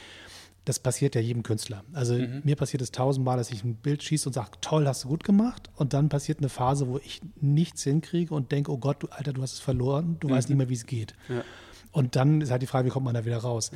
Das 0.64 0.80
passiert 0.80 1.16
ja 1.16 1.22
jedem 1.22 1.44
Künstler. 1.44 1.84
Also 1.92 2.14
mhm. 2.16 2.42
mir 2.44 2.56
passiert 2.56 2.82
es 2.82 2.92
tausendmal, 2.92 3.38
dass 3.38 3.52
ich 3.52 3.64
ein 3.66 3.76
Bild 3.76 4.02
schieße 4.02 4.30
und 4.30 4.34
sage, 4.34 4.52
toll, 4.62 4.88
hast 4.88 5.04
du 5.04 5.10
gut 5.10 5.26
gemacht. 5.26 5.70
Und 5.76 5.94
dann 5.94 6.08
passiert 6.08 6.40
eine 6.40 6.50
Phase, 6.50 6.88
wo 6.88 7.00
ich 7.00 7.22
nichts 7.42 7.84
hinkriege 7.84 8.34
und 8.34 8.52
denke, 8.52 8.72
oh 8.72 8.78
Gott, 8.78 9.04
du, 9.04 9.08
Alter, 9.08 9.34
du 9.34 9.42
hast 9.42 9.54
es 9.54 9.60
verloren, 9.60 10.16
du 10.22 10.30
mhm. 10.30 10.32
weißt 10.34 10.50
nicht 10.50 10.58
mehr, 10.58 10.70
wie 10.70 10.76
es 10.76 10.86
geht. 10.86 11.14
Ja. 11.28 11.44
Und 11.92 12.16
dann 12.16 12.40
ist 12.40 12.52
halt 12.52 12.62
die 12.62 12.68
Frage, 12.68 12.88
wie 12.88 12.92
kommt 12.92 13.06
man 13.06 13.16
da 13.16 13.26
wieder 13.26 13.40
raus? 13.40 13.72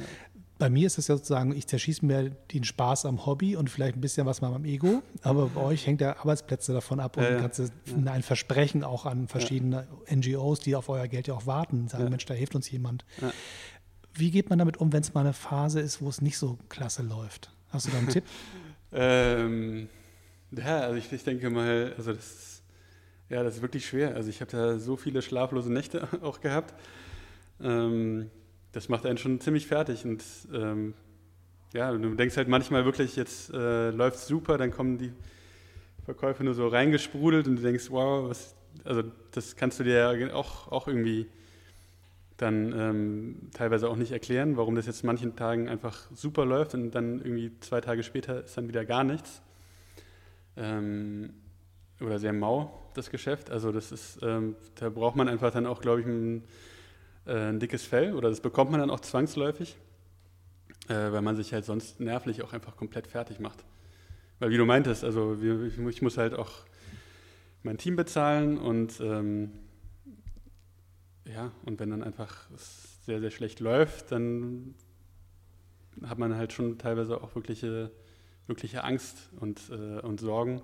Ja 0.57 0.65
bei 0.65 0.69
mir 0.69 0.87
ist 0.87 0.97
es 0.97 1.07
ja 1.07 1.15
sozusagen, 1.15 1.53
ich 1.55 1.67
zerschieße 1.67 2.05
mir 2.05 2.29
den 2.29 2.63
Spaß 2.63 3.05
am 3.05 3.25
Hobby 3.25 3.55
und 3.55 3.69
vielleicht 3.69 3.97
ein 3.97 4.01
bisschen 4.01 4.25
was 4.25 4.41
mal 4.41 4.53
am 4.53 4.65
Ego, 4.65 5.03
aber 5.21 5.47
bei 5.47 5.61
euch 5.61 5.85
hängt 5.85 6.01
der 6.01 6.19
Arbeitsplätze 6.19 6.73
davon 6.73 6.99
ab 6.99 7.17
und 7.17 7.23
ja, 7.23 7.31
ja. 7.31 7.49
ja. 7.49 8.11
ein 8.11 8.23
Versprechen 8.23 8.83
auch 8.83 9.05
an 9.05 9.27
verschiedene 9.27 9.87
NGOs, 10.09 10.59
die 10.59 10.75
auf 10.75 10.87
euer 10.89 11.07
Geld 11.07 11.27
ja 11.27 11.33
auch 11.33 11.45
warten, 11.45 11.87
sagen, 11.87 12.09
Mensch, 12.09 12.25
da 12.25 12.33
hilft 12.33 12.55
uns 12.55 12.69
jemand. 12.71 13.05
Wie 14.13 14.31
geht 14.31 14.49
man 14.49 14.59
damit 14.59 14.77
um, 14.77 14.93
wenn 14.93 15.01
es 15.01 15.13
mal 15.13 15.21
eine 15.21 15.33
Phase 15.33 15.81
ist, 15.81 16.01
wo 16.01 16.07
es 16.07 16.21
nicht 16.21 16.37
so 16.37 16.57
klasse 16.69 17.03
läuft? 17.03 17.51
Hast 17.69 17.87
du 17.87 17.91
da 17.91 17.97
einen 17.97 18.09
Tipp? 18.09 18.23
Ähm, 18.97 19.89
ja, 20.51 20.79
also 20.81 20.95
ich, 20.95 21.11
ich, 21.11 21.23
denke 21.25 21.49
mal, 21.49 21.93
also 21.97 22.13
das 22.13 22.25
ist, 22.25 22.63
ja, 23.27 23.43
das 23.43 23.55
ist 23.55 23.61
wirklich 23.61 23.85
schwer. 23.85 24.15
Also 24.15 24.29
ich 24.29 24.39
habe 24.39 24.51
da 24.51 24.79
so 24.79 24.95
viele 24.95 25.21
schlaflose 25.21 25.73
Nächte 25.73 26.07
auch 26.21 26.39
gehabt. 26.39 26.73
Ähm, 27.61 28.29
das 28.75 28.89
macht 28.89 29.05
einen 29.05 29.17
schon 29.17 29.39
ziemlich 29.39 29.67
fertig. 29.67 30.03
Und 30.03 30.21
ähm, 30.53 30.93
ja, 31.73 31.93
du 31.93 32.13
denkst 32.13 32.35
halt 32.35 32.49
manchmal 32.49 32.83
wirklich, 32.83 33.15
jetzt 33.15 33.53
äh, 33.53 33.89
läuft 33.91 34.19
super, 34.19 34.57
dann 34.57 34.71
kommen 34.71 34.97
die 34.97 35.13
Verkäufe 36.03 36.43
nur 36.43 36.53
so 36.53 36.67
reingesprudelt 36.67 37.47
und 37.47 37.55
du 37.55 37.61
denkst, 37.61 37.89
wow, 37.89 38.29
was, 38.29 38.53
also 38.83 39.03
das 39.31 39.55
kannst 39.55 39.79
du 39.79 39.85
dir 39.85 40.17
ja 40.17 40.35
auch, 40.35 40.69
auch 40.73 40.89
irgendwie 40.89 41.27
dann 42.35 42.73
ähm, 42.77 43.49
teilweise 43.53 43.89
auch 43.89 43.95
nicht 43.95 44.11
erklären, 44.11 44.57
warum 44.57 44.75
das 44.75 44.87
jetzt 44.87 45.05
manchen 45.05 45.37
Tagen 45.37 45.69
einfach 45.69 46.11
super 46.13 46.45
läuft 46.45 46.73
und 46.73 46.91
dann 46.91 47.19
irgendwie 47.19 47.57
zwei 47.61 47.79
Tage 47.79 48.03
später 48.03 48.43
ist 48.43 48.57
dann 48.57 48.67
wieder 48.67 48.83
gar 48.83 49.05
nichts. 49.05 49.41
Ähm, 50.57 51.33
oder 52.01 52.19
sehr 52.19 52.33
mau, 52.33 52.91
das 52.93 53.09
Geschäft. 53.09 53.51
Also 53.51 53.71
das 53.71 53.93
ist, 53.93 54.19
ähm, 54.21 54.57
da 54.75 54.89
braucht 54.89 55.15
man 55.15 55.29
einfach 55.29 55.53
dann 55.53 55.65
auch, 55.65 55.79
glaube 55.79 56.01
ich, 56.01 56.07
ein 56.07 56.43
ein 57.25 57.59
dickes 57.59 57.85
Fell 57.85 58.13
oder 58.13 58.29
das 58.29 58.41
bekommt 58.41 58.71
man 58.71 58.79
dann 58.79 58.89
auch 58.89 58.99
zwangsläufig, 58.99 59.77
äh, 60.87 60.93
weil 60.93 61.21
man 61.21 61.35
sich 61.35 61.53
halt 61.53 61.65
sonst 61.65 61.99
nervlich 61.99 62.43
auch 62.43 62.53
einfach 62.53 62.77
komplett 62.77 63.07
fertig 63.07 63.39
macht. 63.39 63.65
Weil 64.39 64.49
wie 64.49 64.57
du 64.57 64.65
meintest, 64.65 65.03
also 65.03 65.37
ich 65.41 66.01
muss 66.01 66.17
halt 66.17 66.33
auch 66.33 66.51
mein 67.63 67.77
Team 67.77 67.95
bezahlen 67.95 68.57
und 68.57 68.99
ähm, 68.99 69.51
ja, 71.25 71.51
und 71.63 71.79
wenn 71.79 71.89
dann 71.89 72.03
einfach 72.03 72.49
es 72.53 73.03
sehr, 73.05 73.19
sehr 73.19 73.31
schlecht 73.31 73.59
läuft, 73.59 74.11
dann 74.11 74.75
hat 76.03 76.17
man 76.17 76.35
halt 76.35 76.53
schon 76.53 76.77
teilweise 76.77 77.21
auch 77.21 77.33
wirkliche, 77.35 77.91
wirkliche 78.47 78.83
Angst 78.83 79.29
und, 79.39 79.69
äh, 79.69 79.99
und 80.01 80.19
Sorgen. 80.19 80.61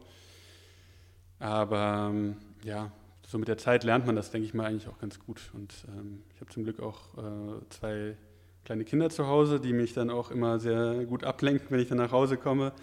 Aber 1.40 2.10
ähm, 2.12 2.38
ja, 2.64 2.92
so 3.32 3.38
mit 3.38 3.48
der 3.48 3.58
Zeit 3.58 3.86
lernt 3.86 4.06
man 4.06 4.18
das, 4.18 4.30
denke 4.30 4.46
ich 4.46 4.54
mal, 4.54 4.66
eigentlich 4.66 4.90
auch 4.90 5.00
ganz 5.00 5.18
gut. 5.18 5.52
Und 5.54 5.74
ähm, 5.88 6.22
ich 6.36 6.42
habe 6.42 6.52
zum 6.52 6.66
Glück 6.66 6.82
auch 6.82 7.18
äh, 7.18 7.62
zwei 7.70 8.18
kleine 8.66 8.84
Kinder 8.84 9.10
zu 9.10 9.26
Hause, 9.26 9.62
die 9.62 9.72
mich 9.72 9.94
dann 9.94 10.10
auch 10.10 10.32
immer 10.32 10.60
sehr 10.60 11.06
gut 11.06 11.24
ablenken, 11.24 11.68
wenn 11.70 11.80
ich 11.80 11.88
dann 11.88 11.98
nach 11.98 12.12
Hause 12.12 12.36
komme. 12.36 12.74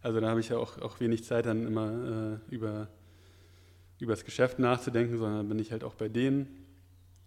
Also 0.00 0.18
da 0.20 0.30
habe 0.30 0.40
ich 0.40 0.48
ja 0.48 0.56
auch, 0.56 0.80
auch 0.80 1.00
wenig 1.00 1.24
Zeit, 1.24 1.44
dann 1.44 1.66
immer 1.66 2.40
äh, 2.50 2.54
über, 2.54 2.88
über 3.98 4.14
das 4.14 4.24
Geschäft 4.24 4.58
nachzudenken, 4.58 5.18
sondern 5.18 5.46
bin 5.46 5.58
ich 5.58 5.70
halt 5.70 5.84
auch 5.84 5.94
bei 5.94 6.08
denen. 6.08 6.48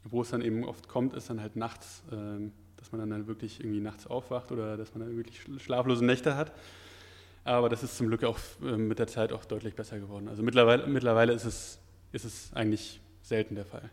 Wo 0.04 0.24
es 0.24 0.32
dann 0.32 0.42
eben 0.42 0.64
oft 0.64 0.88
kommt, 0.88 1.14
ist 1.14 1.30
dann 1.30 1.42
halt 1.42 1.56
nachts, 1.56 2.02
äh, 2.12 2.50
dass 2.78 2.92
man 2.92 3.02
dann 3.02 3.14
halt 3.14 3.28
wirklich 3.28 3.60
irgendwie 3.60 3.82
nachts 3.82 4.08
aufwacht 4.08 4.52
oder 4.52 4.78
dass 4.78 4.96
man 4.96 5.06
dann 5.08 5.16
wirklich 5.16 5.46
schlaflose 5.60 6.04
Nächte 6.04 6.36
hat. 6.36 6.52
Aber 7.44 7.70
das 7.70 7.84
ist 7.84 7.98
zum 7.98 8.08
Glück 8.08 8.24
auch 8.24 8.40
äh, 8.64 8.78
mit 8.78 8.98
der 8.98 9.06
Zeit 9.06 9.32
auch 9.32 9.46
deutlich 9.46 9.76
besser 9.76 10.00
geworden. 10.00 10.28
Also 10.28 10.42
mittlerweile, 10.42 10.88
mittlerweile 10.88 11.34
ist 11.34 11.46
es 11.46 11.80
ist 12.14 12.24
es 12.24 12.54
eigentlich 12.54 13.02
selten 13.22 13.56
der 13.56 13.66
Fall. 13.66 13.90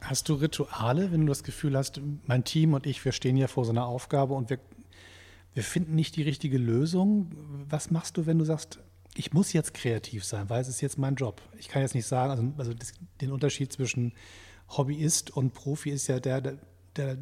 Hast 0.00 0.28
du 0.28 0.34
Rituale, 0.34 1.10
wenn 1.12 1.22
du 1.22 1.26
das 1.26 1.42
Gefühl 1.42 1.76
hast, 1.76 2.00
mein 2.26 2.44
Team 2.44 2.74
und 2.74 2.86
ich, 2.86 3.04
wir 3.04 3.12
stehen 3.12 3.36
ja 3.36 3.46
vor 3.46 3.64
so 3.64 3.70
einer 3.70 3.86
Aufgabe 3.86 4.34
und 4.34 4.50
wir, 4.50 4.58
wir 5.54 5.62
finden 5.62 5.94
nicht 5.94 6.16
die 6.16 6.22
richtige 6.22 6.58
Lösung? 6.58 7.30
Was 7.68 7.90
machst 7.90 8.16
du, 8.16 8.26
wenn 8.26 8.38
du 8.38 8.44
sagst, 8.44 8.80
ich 9.14 9.32
muss 9.32 9.52
jetzt 9.52 9.74
kreativ 9.74 10.24
sein, 10.24 10.50
weil 10.50 10.60
es 10.60 10.68
ist 10.68 10.80
jetzt 10.80 10.98
mein 10.98 11.14
Job? 11.14 11.40
Ich 11.58 11.68
kann 11.68 11.82
jetzt 11.82 11.94
nicht 11.94 12.06
sagen, 12.06 12.30
also, 12.30 12.52
also 12.58 12.74
das, 12.74 12.94
den 13.20 13.30
Unterschied 13.30 13.72
zwischen 13.72 14.12
Hobbyist 14.68 15.30
und 15.36 15.54
Profi 15.54 15.90
ist 15.90 16.08
ja 16.08 16.18
der, 16.18 16.40
der, 16.40 16.58
der 16.96 17.18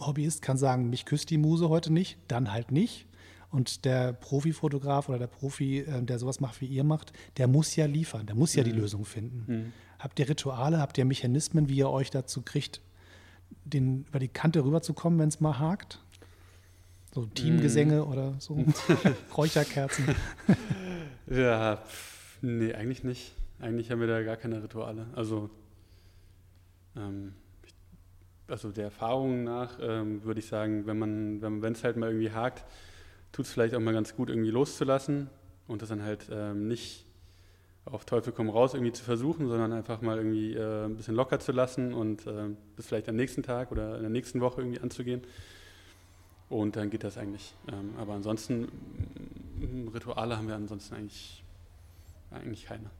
Hobbyist 0.00 0.42
kann 0.42 0.58
sagen, 0.58 0.90
mich 0.90 1.04
küsst 1.04 1.30
die 1.30 1.38
Muse 1.38 1.68
heute 1.68 1.92
nicht, 1.92 2.18
dann 2.28 2.52
halt 2.52 2.72
nicht. 2.72 3.06
Und 3.52 3.84
der 3.84 4.14
Profifotograf 4.14 5.10
oder 5.10 5.18
der 5.18 5.26
Profi, 5.26 5.80
äh, 5.80 6.02
der 6.02 6.18
sowas 6.18 6.40
macht, 6.40 6.62
wie 6.62 6.66
ihr 6.66 6.84
macht, 6.84 7.12
der 7.36 7.48
muss 7.48 7.76
ja 7.76 7.84
liefern, 7.84 8.24
der 8.24 8.34
muss 8.34 8.54
ja 8.54 8.62
mhm. 8.62 8.66
die 8.66 8.72
Lösung 8.72 9.04
finden. 9.04 9.44
Mhm. 9.46 9.72
Habt 9.98 10.18
ihr 10.18 10.28
Rituale, 10.28 10.78
habt 10.78 10.96
ihr 10.96 11.04
Mechanismen, 11.04 11.68
wie 11.68 11.76
ihr 11.76 11.90
euch 11.90 12.10
dazu 12.10 12.40
kriegt, 12.40 12.80
den, 13.64 14.06
über 14.08 14.18
die 14.18 14.28
Kante 14.28 14.64
rüberzukommen, 14.64 15.18
wenn 15.18 15.28
es 15.28 15.40
mal 15.40 15.58
hakt? 15.58 16.00
So 17.14 17.26
Teamgesänge 17.26 18.00
mm. 18.00 18.10
oder 18.10 18.34
so 18.38 18.64
Räucherkerzen. 19.36 20.06
ja, 21.26 21.76
pff, 21.76 22.38
nee, 22.40 22.72
eigentlich 22.72 23.04
nicht. 23.04 23.34
Eigentlich 23.60 23.90
haben 23.90 24.00
wir 24.00 24.06
da 24.06 24.22
gar 24.22 24.38
keine 24.38 24.62
Rituale. 24.62 25.06
Also, 25.14 25.50
ähm, 26.96 27.34
also 28.48 28.72
der 28.72 28.84
Erfahrung 28.84 29.44
nach 29.44 29.78
ähm, 29.80 30.24
würde 30.24 30.40
ich 30.40 30.46
sagen, 30.46 30.86
wenn 30.86 30.98
man, 30.98 31.42
wenn 31.42 31.72
es 31.74 31.84
halt 31.84 31.98
mal 31.98 32.08
irgendwie 32.08 32.30
hakt, 32.30 32.64
tut 33.32 33.46
es 33.46 33.52
vielleicht 33.52 33.74
auch 33.74 33.80
mal 33.80 33.94
ganz 33.94 34.14
gut, 34.14 34.28
irgendwie 34.28 34.50
loszulassen 34.50 35.28
und 35.66 35.82
das 35.82 35.88
dann 35.88 36.02
halt 36.02 36.28
ähm, 36.30 36.68
nicht 36.68 37.06
auf 37.84 38.04
Teufel 38.04 38.32
komm 38.32 38.48
raus 38.48 38.74
irgendwie 38.74 38.92
zu 38.92 39.02
versuchen, 39.02 39.48
sondern 39.48 39.72
einfach 39.72 40.02
mal 40.02 40.18
irgendwie 40.18 40.54
äh, 40.54 40.84
ein 40.84 40.96
bisschen 40.96 41.16
locker 41.16 41.40
zu 41.40 41.50
lassen 41.50 41.92
und 41.94 42.26
äh, 42.26 42.50
bis 42.76 42.86
vielleicht 42.86 43.08
am 43.08 43.16
nächsten 43.16 43.42
Tag 43.42 43.72
oder 43.72 43.96
in 43.96 44.02
der 44.02 44.10
nächsten 44.10 44.40
Woche 44.40 44.60
irgendwie 44.60 44.80
anzugehen. 44.80 45.22
Und 46.48 46.76
dann 46.76 46.90
geht 46.90 47.02
das 47.02 47.16
eigentlich. 47.16 47.54
Ähm, 47.72 47.94
aber 47.98 48.12
ansonsten, 48.12 48.68
Rituale 49.92 50.36
haben 50.36 50.48
wir 50.48 50.54
ansonsten 50.54 50.94
eigentlich, 50.94 51.42
eigentlich 52.30 52.66
keine. 52.66 52.90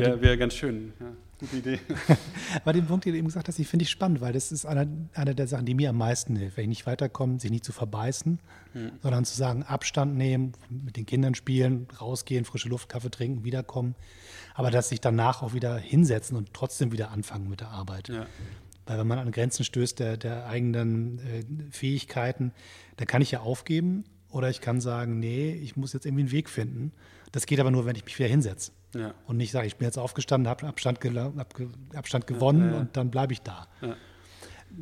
Wäre 0.00 0.20
wär 0.22 0.36
ganz 0.36 0.54
schön, 0.54 0.92
ja, 0.98 1.12
gute 1.38 1.56
Idee. 1.56 1.80
Aber 2.62 2.72
den 2.72 2.86
Punkt, 2.86 3.04
den 3.04 3.12
du 3.12 3.18
eben 3.18 3.26
gesagt 3.26 3.48
hast, 3.48 3.58
ich 3.58 3.68
finde 3.68 3.84
ich 3.84 3.90
spannend, 3.90 4.20
weil 4.20 4.32
das 4.32 4.52
ist 4.52 4.64
einer, 4.64 4.86
eine 5.14 5.34
der 5.34 5.46
Sachen, 5.46 5.66
die 5.66 5.74
mir 5.74 5.90
am 5.90 5.98
meisten 5.98 6.36
hilft, 6.36 6.56
wenn 6.56 6.64
ich 6.64 6.68
nicht 6.68 6.86
weiterkomme, 6.86 7.38
sich 7.38 7.50
nicht 7.50 7.64
zu 7.64 7.72
verbeißen, 7.72 8.38
hm. 8.72 8.92
sondern 9.02 9.24
zu 9.24 9.36
sagen, 9.36 9.62
Abstand 9.62 10.16
nehmen, 10.16 10.52
mit 10.70 10.96
den 10.96 11.06
Kindern 11.06 11.34
spielen, 11.34 11.86
rausgehen, 12.00 12.44
frische 12.44 12.68
Luft, 12.68 12.88
Kaffee 12.88 13.10
trinken, 13.10 13.44
wiederkommen. 13.44 13.94
Aber 14.54 14.70
dass 14.70 14.88
sich 14.88 15.00
danach 15.00 15.42
auch 15.42 15.54
wieder 15.54 15.76
hinsetzen 15.78 16.36
und 16.36 16.52
trotzdem 16.54 16.92
wieder 16.92 17.10
anfangen 17.10 17.48
mit 17.48 17.60
der 17.60 17.68
Arbeit. 17.68 18.08
Ja. 18.08 18.26
Weil 18.86 18.98
wenn 18.98 19.06
man 19.06 19.18
an 19.18 19.30
Grenzen 19.30 19.64
stößt 19.64 19.98
der, 20.00 20.16
der 20.16 20.46
eigenen 20.46 21.18
äh, 21.18 21.44
Fähigkeiten, 21.70 22.52
dann 22.96 23.06
kann 23.06 23.22
ich 23.22 23.30
ja 23.30 23.40
aufgeben 23.40 24.04
oder 24.28 24.50
ich 24.50 24.60
kann 24.60 24.80
sagen, 24.80 25.18
nee, 25.18 25.52
ich 25.52 25.76
muss 25.76 25.92
jetzt 25.92 26.06
irgendwie 26.06 26.22
einen 26.22 26.32
Weg 26.32 26.48
finden. 26.48 26.92
Das 27.32 27.46
geht 27.46 27.58
aber 27.60 27.70
nur, 27.70 27.86
wenn 27.86 27.96
ich 27.96 28.04
mich 28.04 28.18
wieder 28.18 28.28
hinsetze. 28.28 28.72
Ja. 28.94 29.14
Und 29.26 29.38
nicht 29.38 29.52
sage, 29.52 29.66
ich 29.66 29.76
bin 29.76 29.86
jetzt 29.86 29.98
aufgestanden, 29.98 30.48
habe 30.48 30.66
Abstand, 30.66 31.00
Abstand 31.94 32.26
gewonnen 32.26 32.66
ja, 32.66 32.72
ja, 32.72 32.80
und 32.80 32.96
dann 32.96 33.10
bleibe 33.10 33.32
ich 33.32 33.40
da. 33.40 33.66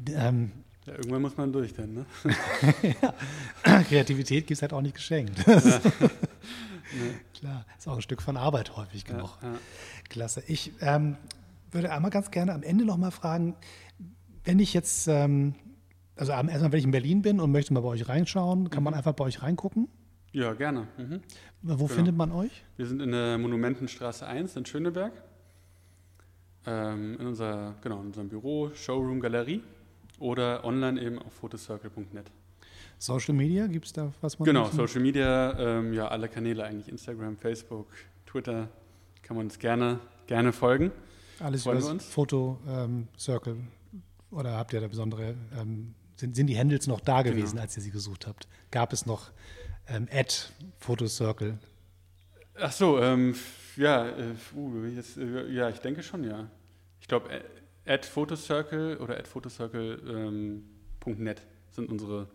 Ähm, 0.09 0.51
irgendwann 0.85 1.23
muss 1.23 1.37
man 1.37 1.53
durch 1.53 1.73
dann, 1.73 1.95
ne? 1.95 2.07
Kreativität 3.89 4.49
gibt 4.49 4.59
es 4.59 4.63
halt 4.63 4.73
auch 4.73 4.83
nicht 4.83 4.97
geschenkt. 4.97 5.45
Klar, 7.35 7.65
ist 7.79 7.87
auch 7.87 7.97
ein 7.97 8.03
Stück 8.03 8.21
von 8.21 8.37
Arbeit 8.37 8.77
häufig 8.77 9.05
genug. 9.05 9.39
Klasse. 10.09 10.43
Ich 10.49 10.73
ähm, 10.81 11.17
würde 11.71 11.93
einmal 11.93 12.11
ganz 12.11 12.33
gerne 12.33 12.53
am 12.53 12.65
Ende 12.65 12.85
noch 12.85 12.97
mal 12.97 13.13
fragen, 13.13 13.55
wenn 14.45 14.59
ich 14.59 14.75
jetzt, 14.75 15.07
ähm, 15.07 15.55
also 16.17 16.33
erstmal, 16.33 16.73
wenn 16.73 16.79
ich 16.79 16.85
in 16.85 16.91
Berlin 16.91 17.23
bin 17.23 17.39
und 17.39 17.53
möchte 17.53 17.73
mal 17.73 17.81
bei 17.81 17.89
euch 17.89 18.09
reinschauen, 18.09 18.71
kann 18.71 18.83
mhm. 18.83 18.85
man 18.85 18.95
einfach 18.95 19.13
bei 19.13 19.25
euch 19.25 19.43
reingucken? 19.43 19.89
Ja, 20.33 20.53
gerne. 20.55 20.87
Mhm. 20.97 21.21
Wo 21.63 21.75
genau. 21.75 21.87
findet 21.89 22.17
man 22.17 22.31
euch? 22.33 22.65
Wir 22.77 22.87
sind 22.87 23.03
in 23.03 23.13
der 23.13 23.37
Monumentenstraße 23.39 24.27
1 24.27 24.57
in 24.57 24.65
Schöneberg. 24.65 25.13
Ähm, 26.67 27.17
in, 27.19 27.27
unser, 27.27 27.75
genau, 27.83 28.01
in 28.01 28.07
unserem 28.07 28.29
Büro, 28.29 28.71
Showroom, 28.75 29.21
Galerie 29.21 29.63
oder 30.19 30.65
online 30.65 31.01
eben 31.01 31.19
auf 31.19 31.33
photocircle.net. 31.33 32.31
Social 32.99 33.35
Media, 33.35 33.67
gibt 33.67 33.87
es 33.87 33.93
da 33.95 34.13
was 34.21 34.39
man 34.39 34.45
Genau, 34.45 34.71
Social 34.71 35.01
Media, 35.01 35.59
ähm, 35.59 35.95
ja, 35.95 36.09
alle 36.09 36.29
Kanäle 36.29 36.65
eigentlich, 36.65 36.89
Instagram, 36.89 37.39
Facebook, 37.39 37.89
Twitter, 38.27 38.69
kann 39.23 39.37
man 39.37 39.47
uns 39.47 39.59
gerne, 39.59 40.01
gerne 40.27 40.53
folgen. 40.53 40.93
Alles 41.41 41.65
über 41.65 41.75
das 41.77 42.05
Foto 42.05 42.59
ähm, 42.69 43.09
Circle 43.19 43.57
oder 44.31 44.57
habt 44.57 44.75
ihr 44.75 44.83
da 44.83 44.89
besondere, 44.89 45.35
ähm, 45.59 45.95
sind, 46.17 46.37
sind 46.37 46.47
die 46.47 46.59
Handles 46.59 46.87
noch 46.87 47.01
da 47.01 47.23
genau. 47.23 47.37
gewesen, 47.37 47.53
genau. 47.53 47.63
als 47.63 47.77
ihr 47.77 47.83
sie 47.83 47.91
gesucht 47.91 48.27
habt? 48.27 48.47
Gab 48.71 48.93
es 48.93 49.07
noch 49.07 49.31
ähm, 49.91 50.09
Photocircle? 50.79 51.59
Ach 52.55 52.73
so, 52.73 53.01
ähm, 53.01 53.35
ja, 53.77 54.09
äh, 54.09 54.35
uh, 54.55 54.85
jetzt, 54.87 55.17
äh, 55.17 55.49
ja, 55.49 55.69
ich 55.69 55.79
denke 55.79 56.03
schon, 56.03 56.25
ja. 56.25 56.49
Ich 57.01 57.09
glaube, 57.09 57.31
at 57.87 58.07
Photocircle 58.07 58.99
oder 58.99 59.17
at 59.19 59.27
photocircle.net 59.27 60.05
ähm, 61.07 61.45
sind 61.71 61.89
unsere, 61.89 62.29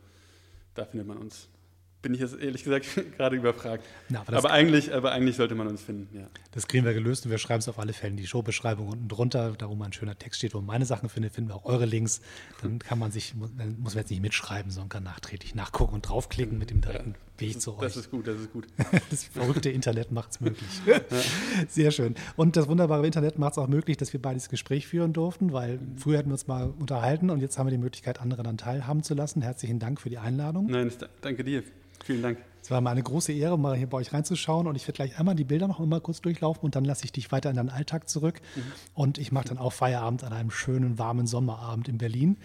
da 0.74 0.86
findet 0.86 1.08
man 1.08 1.18
uns 1.18 1.48
bin 2.06 2.14
ich 2.14 2.20
jetzt 2.20 2.40
ehrlich 2.40 2.64
gesagt 2.64 2.86
gerade 3.18 3.36
überfragt. 3.36 3.84
Na, 4.10 4.22
aber, 4.22 4.38
aber 4.38 4.52
eigentlich, 4.52 4.94
aber 4.94 5.12
eigentlich 5.12 5.38
sollte 5.38 5.56
man 5.56 5.68
uns 5.68 5.82
finden, 5.82 6.16
ja. 6.16 6.28
Das 6.52 6.68
kriegen 6.68 6.86
wir 6.86 6.94
gelöst 6.94 7.26
und 7.26 7.32
wir 7.32 7.40
schreiben 7.40 7.62
es 7.62 7.68
auf 7.68 7.80
alle 7.80 7.94
Fälle 7.94 8.12
in 8.12 8.18
die 8.18 8.28
Showbeschreibung 8.28 8.90
unten 8.90 9.08
drunter, 9.08 9.54
da 9.58 9.68
wo 9.68 9.74
mal 9.74 9.86
ein 9.86 9.94
schöner 9.94 10.16
Text 10.16 10.38
steht, 10.38 10.54
wo 10.54 10.60
man 10.60 10.68
meine 10.68 10.86
Sachen 10.86 11.10
findet, 11.10 11.34
finden 11.34 11.50
wir 11.50 11.56
auch 11.56 11.66
eure 11.66 11.86
Links. 11.86 12.22
Dann 12.62 12.78
kann 12.78 13.00
man 13.00 13.12
sich, 13.12 13.34
dann 13.58 13.80
muss 13.80 13.96
man 13.96 14.04
jetzt 14.04 14.12
nicht 14.12 14.22
mitschreiben, 14.22 14.72
sondern 14.72 14.90
kann 14.90 15.04
nachträglich 15.04 15.56
nachgucken 15.56 15.96
und 15.96 16.08
draufklicken 16.08 16.60
mit 16.60 16.70
dem 16.70 16.82
direkten 16.82 17.16
ja, 17.16 17.42
Weg 17.42 17.60
zu 17.60 17.74
euch. 17.74 17.82
Das 17.82 17.98
ist 17.98 18.12
gut, 18.12 18.28
das 18.28 18.40
ist 18.40 18.54
gut. 18.54 18.68
das 19.10 19.24
verrückte 19.24 19.72
Internet 19.72 20.12
macht 20.12 20.30
es 20.30 20.42
möglich. 20.42 20.70
Sehr 21.68 21.90
schön. 21.90 22.14
Und 22.36 22.56
das 22.56 22.68
wunderbare 22.68 23.04
Internet 23.04 23.40
macht 23.40 23.54
es 23.54 23.58
auch 23.58 23.68
möglich, 23.68 23.98
dass 23.98 24.14
wir 24.14 24.22
beide 24.22 24.36
das 24.36 24.50
Gespräch 24.50 24.86
führen 24.86 25.12
durften, 25.12 25.54
weil 25.54 25.80
früher 25.98 26.20
hätten 26.20 26.30
wir 26.30 26.34
uns 26.34 26.46
mal 26.46 26.72
unterhalten 26.78 27.32
und 27.32 27.42
jetzt 27.42 27.58
haben 27.58 27.66
wir 27.66 27.72
die 27.72 27.80
Möglichkeit, 27.80 28.22
andere 28.22 28.44
dann 28.44 28.60
teilhaben 28.60 29.02
zu 29.02 29.16
lassen. 29.16 29.42
Herzlichen 29.42 29.80
Dank 29.80 30.00
für 30.00 30.12
die 30.12 30.20
Einladung. 30.20 30.68
Nein, 30.68 30.92
danke 31.22 31.44
dir. 31.44 31.64
Vielen 32.06 32.22
Dank. 32.22 32.38
Es 32.62 32.70
war 32.70 32.82
mal 32.82 32.92
eine 32.92 33.02
große 33.02 33.34
Ehre, 33.34 33.58
mal 33.58 33.76
hier 33.76 33.88
bei 33.88 33.98
euch 33.98 34.14
reinzuschauen. 34.14 34.68
Und 34.68 34.76
ich 34.76 34.88
werde 34.88 34.96
gleich 34.96 35.20
einmal 35.20 35.34
die 35.34 35.44
Bilder 35.44 35.68
noch 35.68 35.80
einmal 35.80 36.02
kurz 36.02 36.22
durchlaufen 36.22 36.64
und 36.64 36.76
dann 36.76 36.86
lasse 36.86 37.04
ich 37.04 37.12
dich 37.12 37.32
weiter 37.32 37.50
in 37.50 37.56
deinen 37.56 37.70
Alltag 37.70 38.08
zurück. 38.08 38.42
Mhm. 38.56 38.62
Und 38.94 39.18
ich 39.18 39.32
mache 39.32 39.50
dann 39.50 39.58
auch 39.58 39.74
Feierabend 39.74 40.24
an 40.24 40.32
einem 40.32 40.52
schönen, 40.52 41.00
warmen 41.00 41.26
Sommerabend 41.26 41.88
in 41.88 41.98
Berlin. 41.98 42.38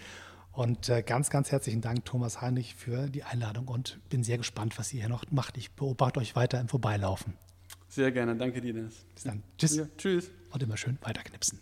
Und 0.51 0.89
äh, 0.89 1.03
ganz, 1.03 1.29
ganz 1.29 1.51
herzlichen 1.51 1.81
Dank, 1.81 2.05
Thomas 2.05 2.41
Heinrich, 2.41 2.75
für 2.75 3.07
die 3.07 3.23
Einladung 3.23 3.67
und 3.67 3.99
bin 4.09 4.23
sehr 4.23 4.37
gespannt, 4.37 4.79
was 4.79 4.91
ihr 4.93 5.01
hier 5.01 5.09
noch 5.09 5.23
macht. 5.29 5.57
Ich 5.57 5.71
beobachte 5.71 6.19
euch 6.19 6.35
weiter 6.35 6.59
im 6.59 6.67
Vorbeilaufen. 6.67 7.35
Sehr 7.87 8.11
gerne. 8.11 8.35
Danke 8.35 8.61
dir, 8.61 8.73
Dennis. 8.73 9.05
Bis 9.13 9.23
dann. 9.25 9.43
Tschüss. 9.59 9.75
Ja, 9.75 9.85
tschüss. 9.97 10.31
Und 10.51 10.63
immer 10.63 10.77
schön 10.77 10.97
weiterknipsen. 11.01 11.59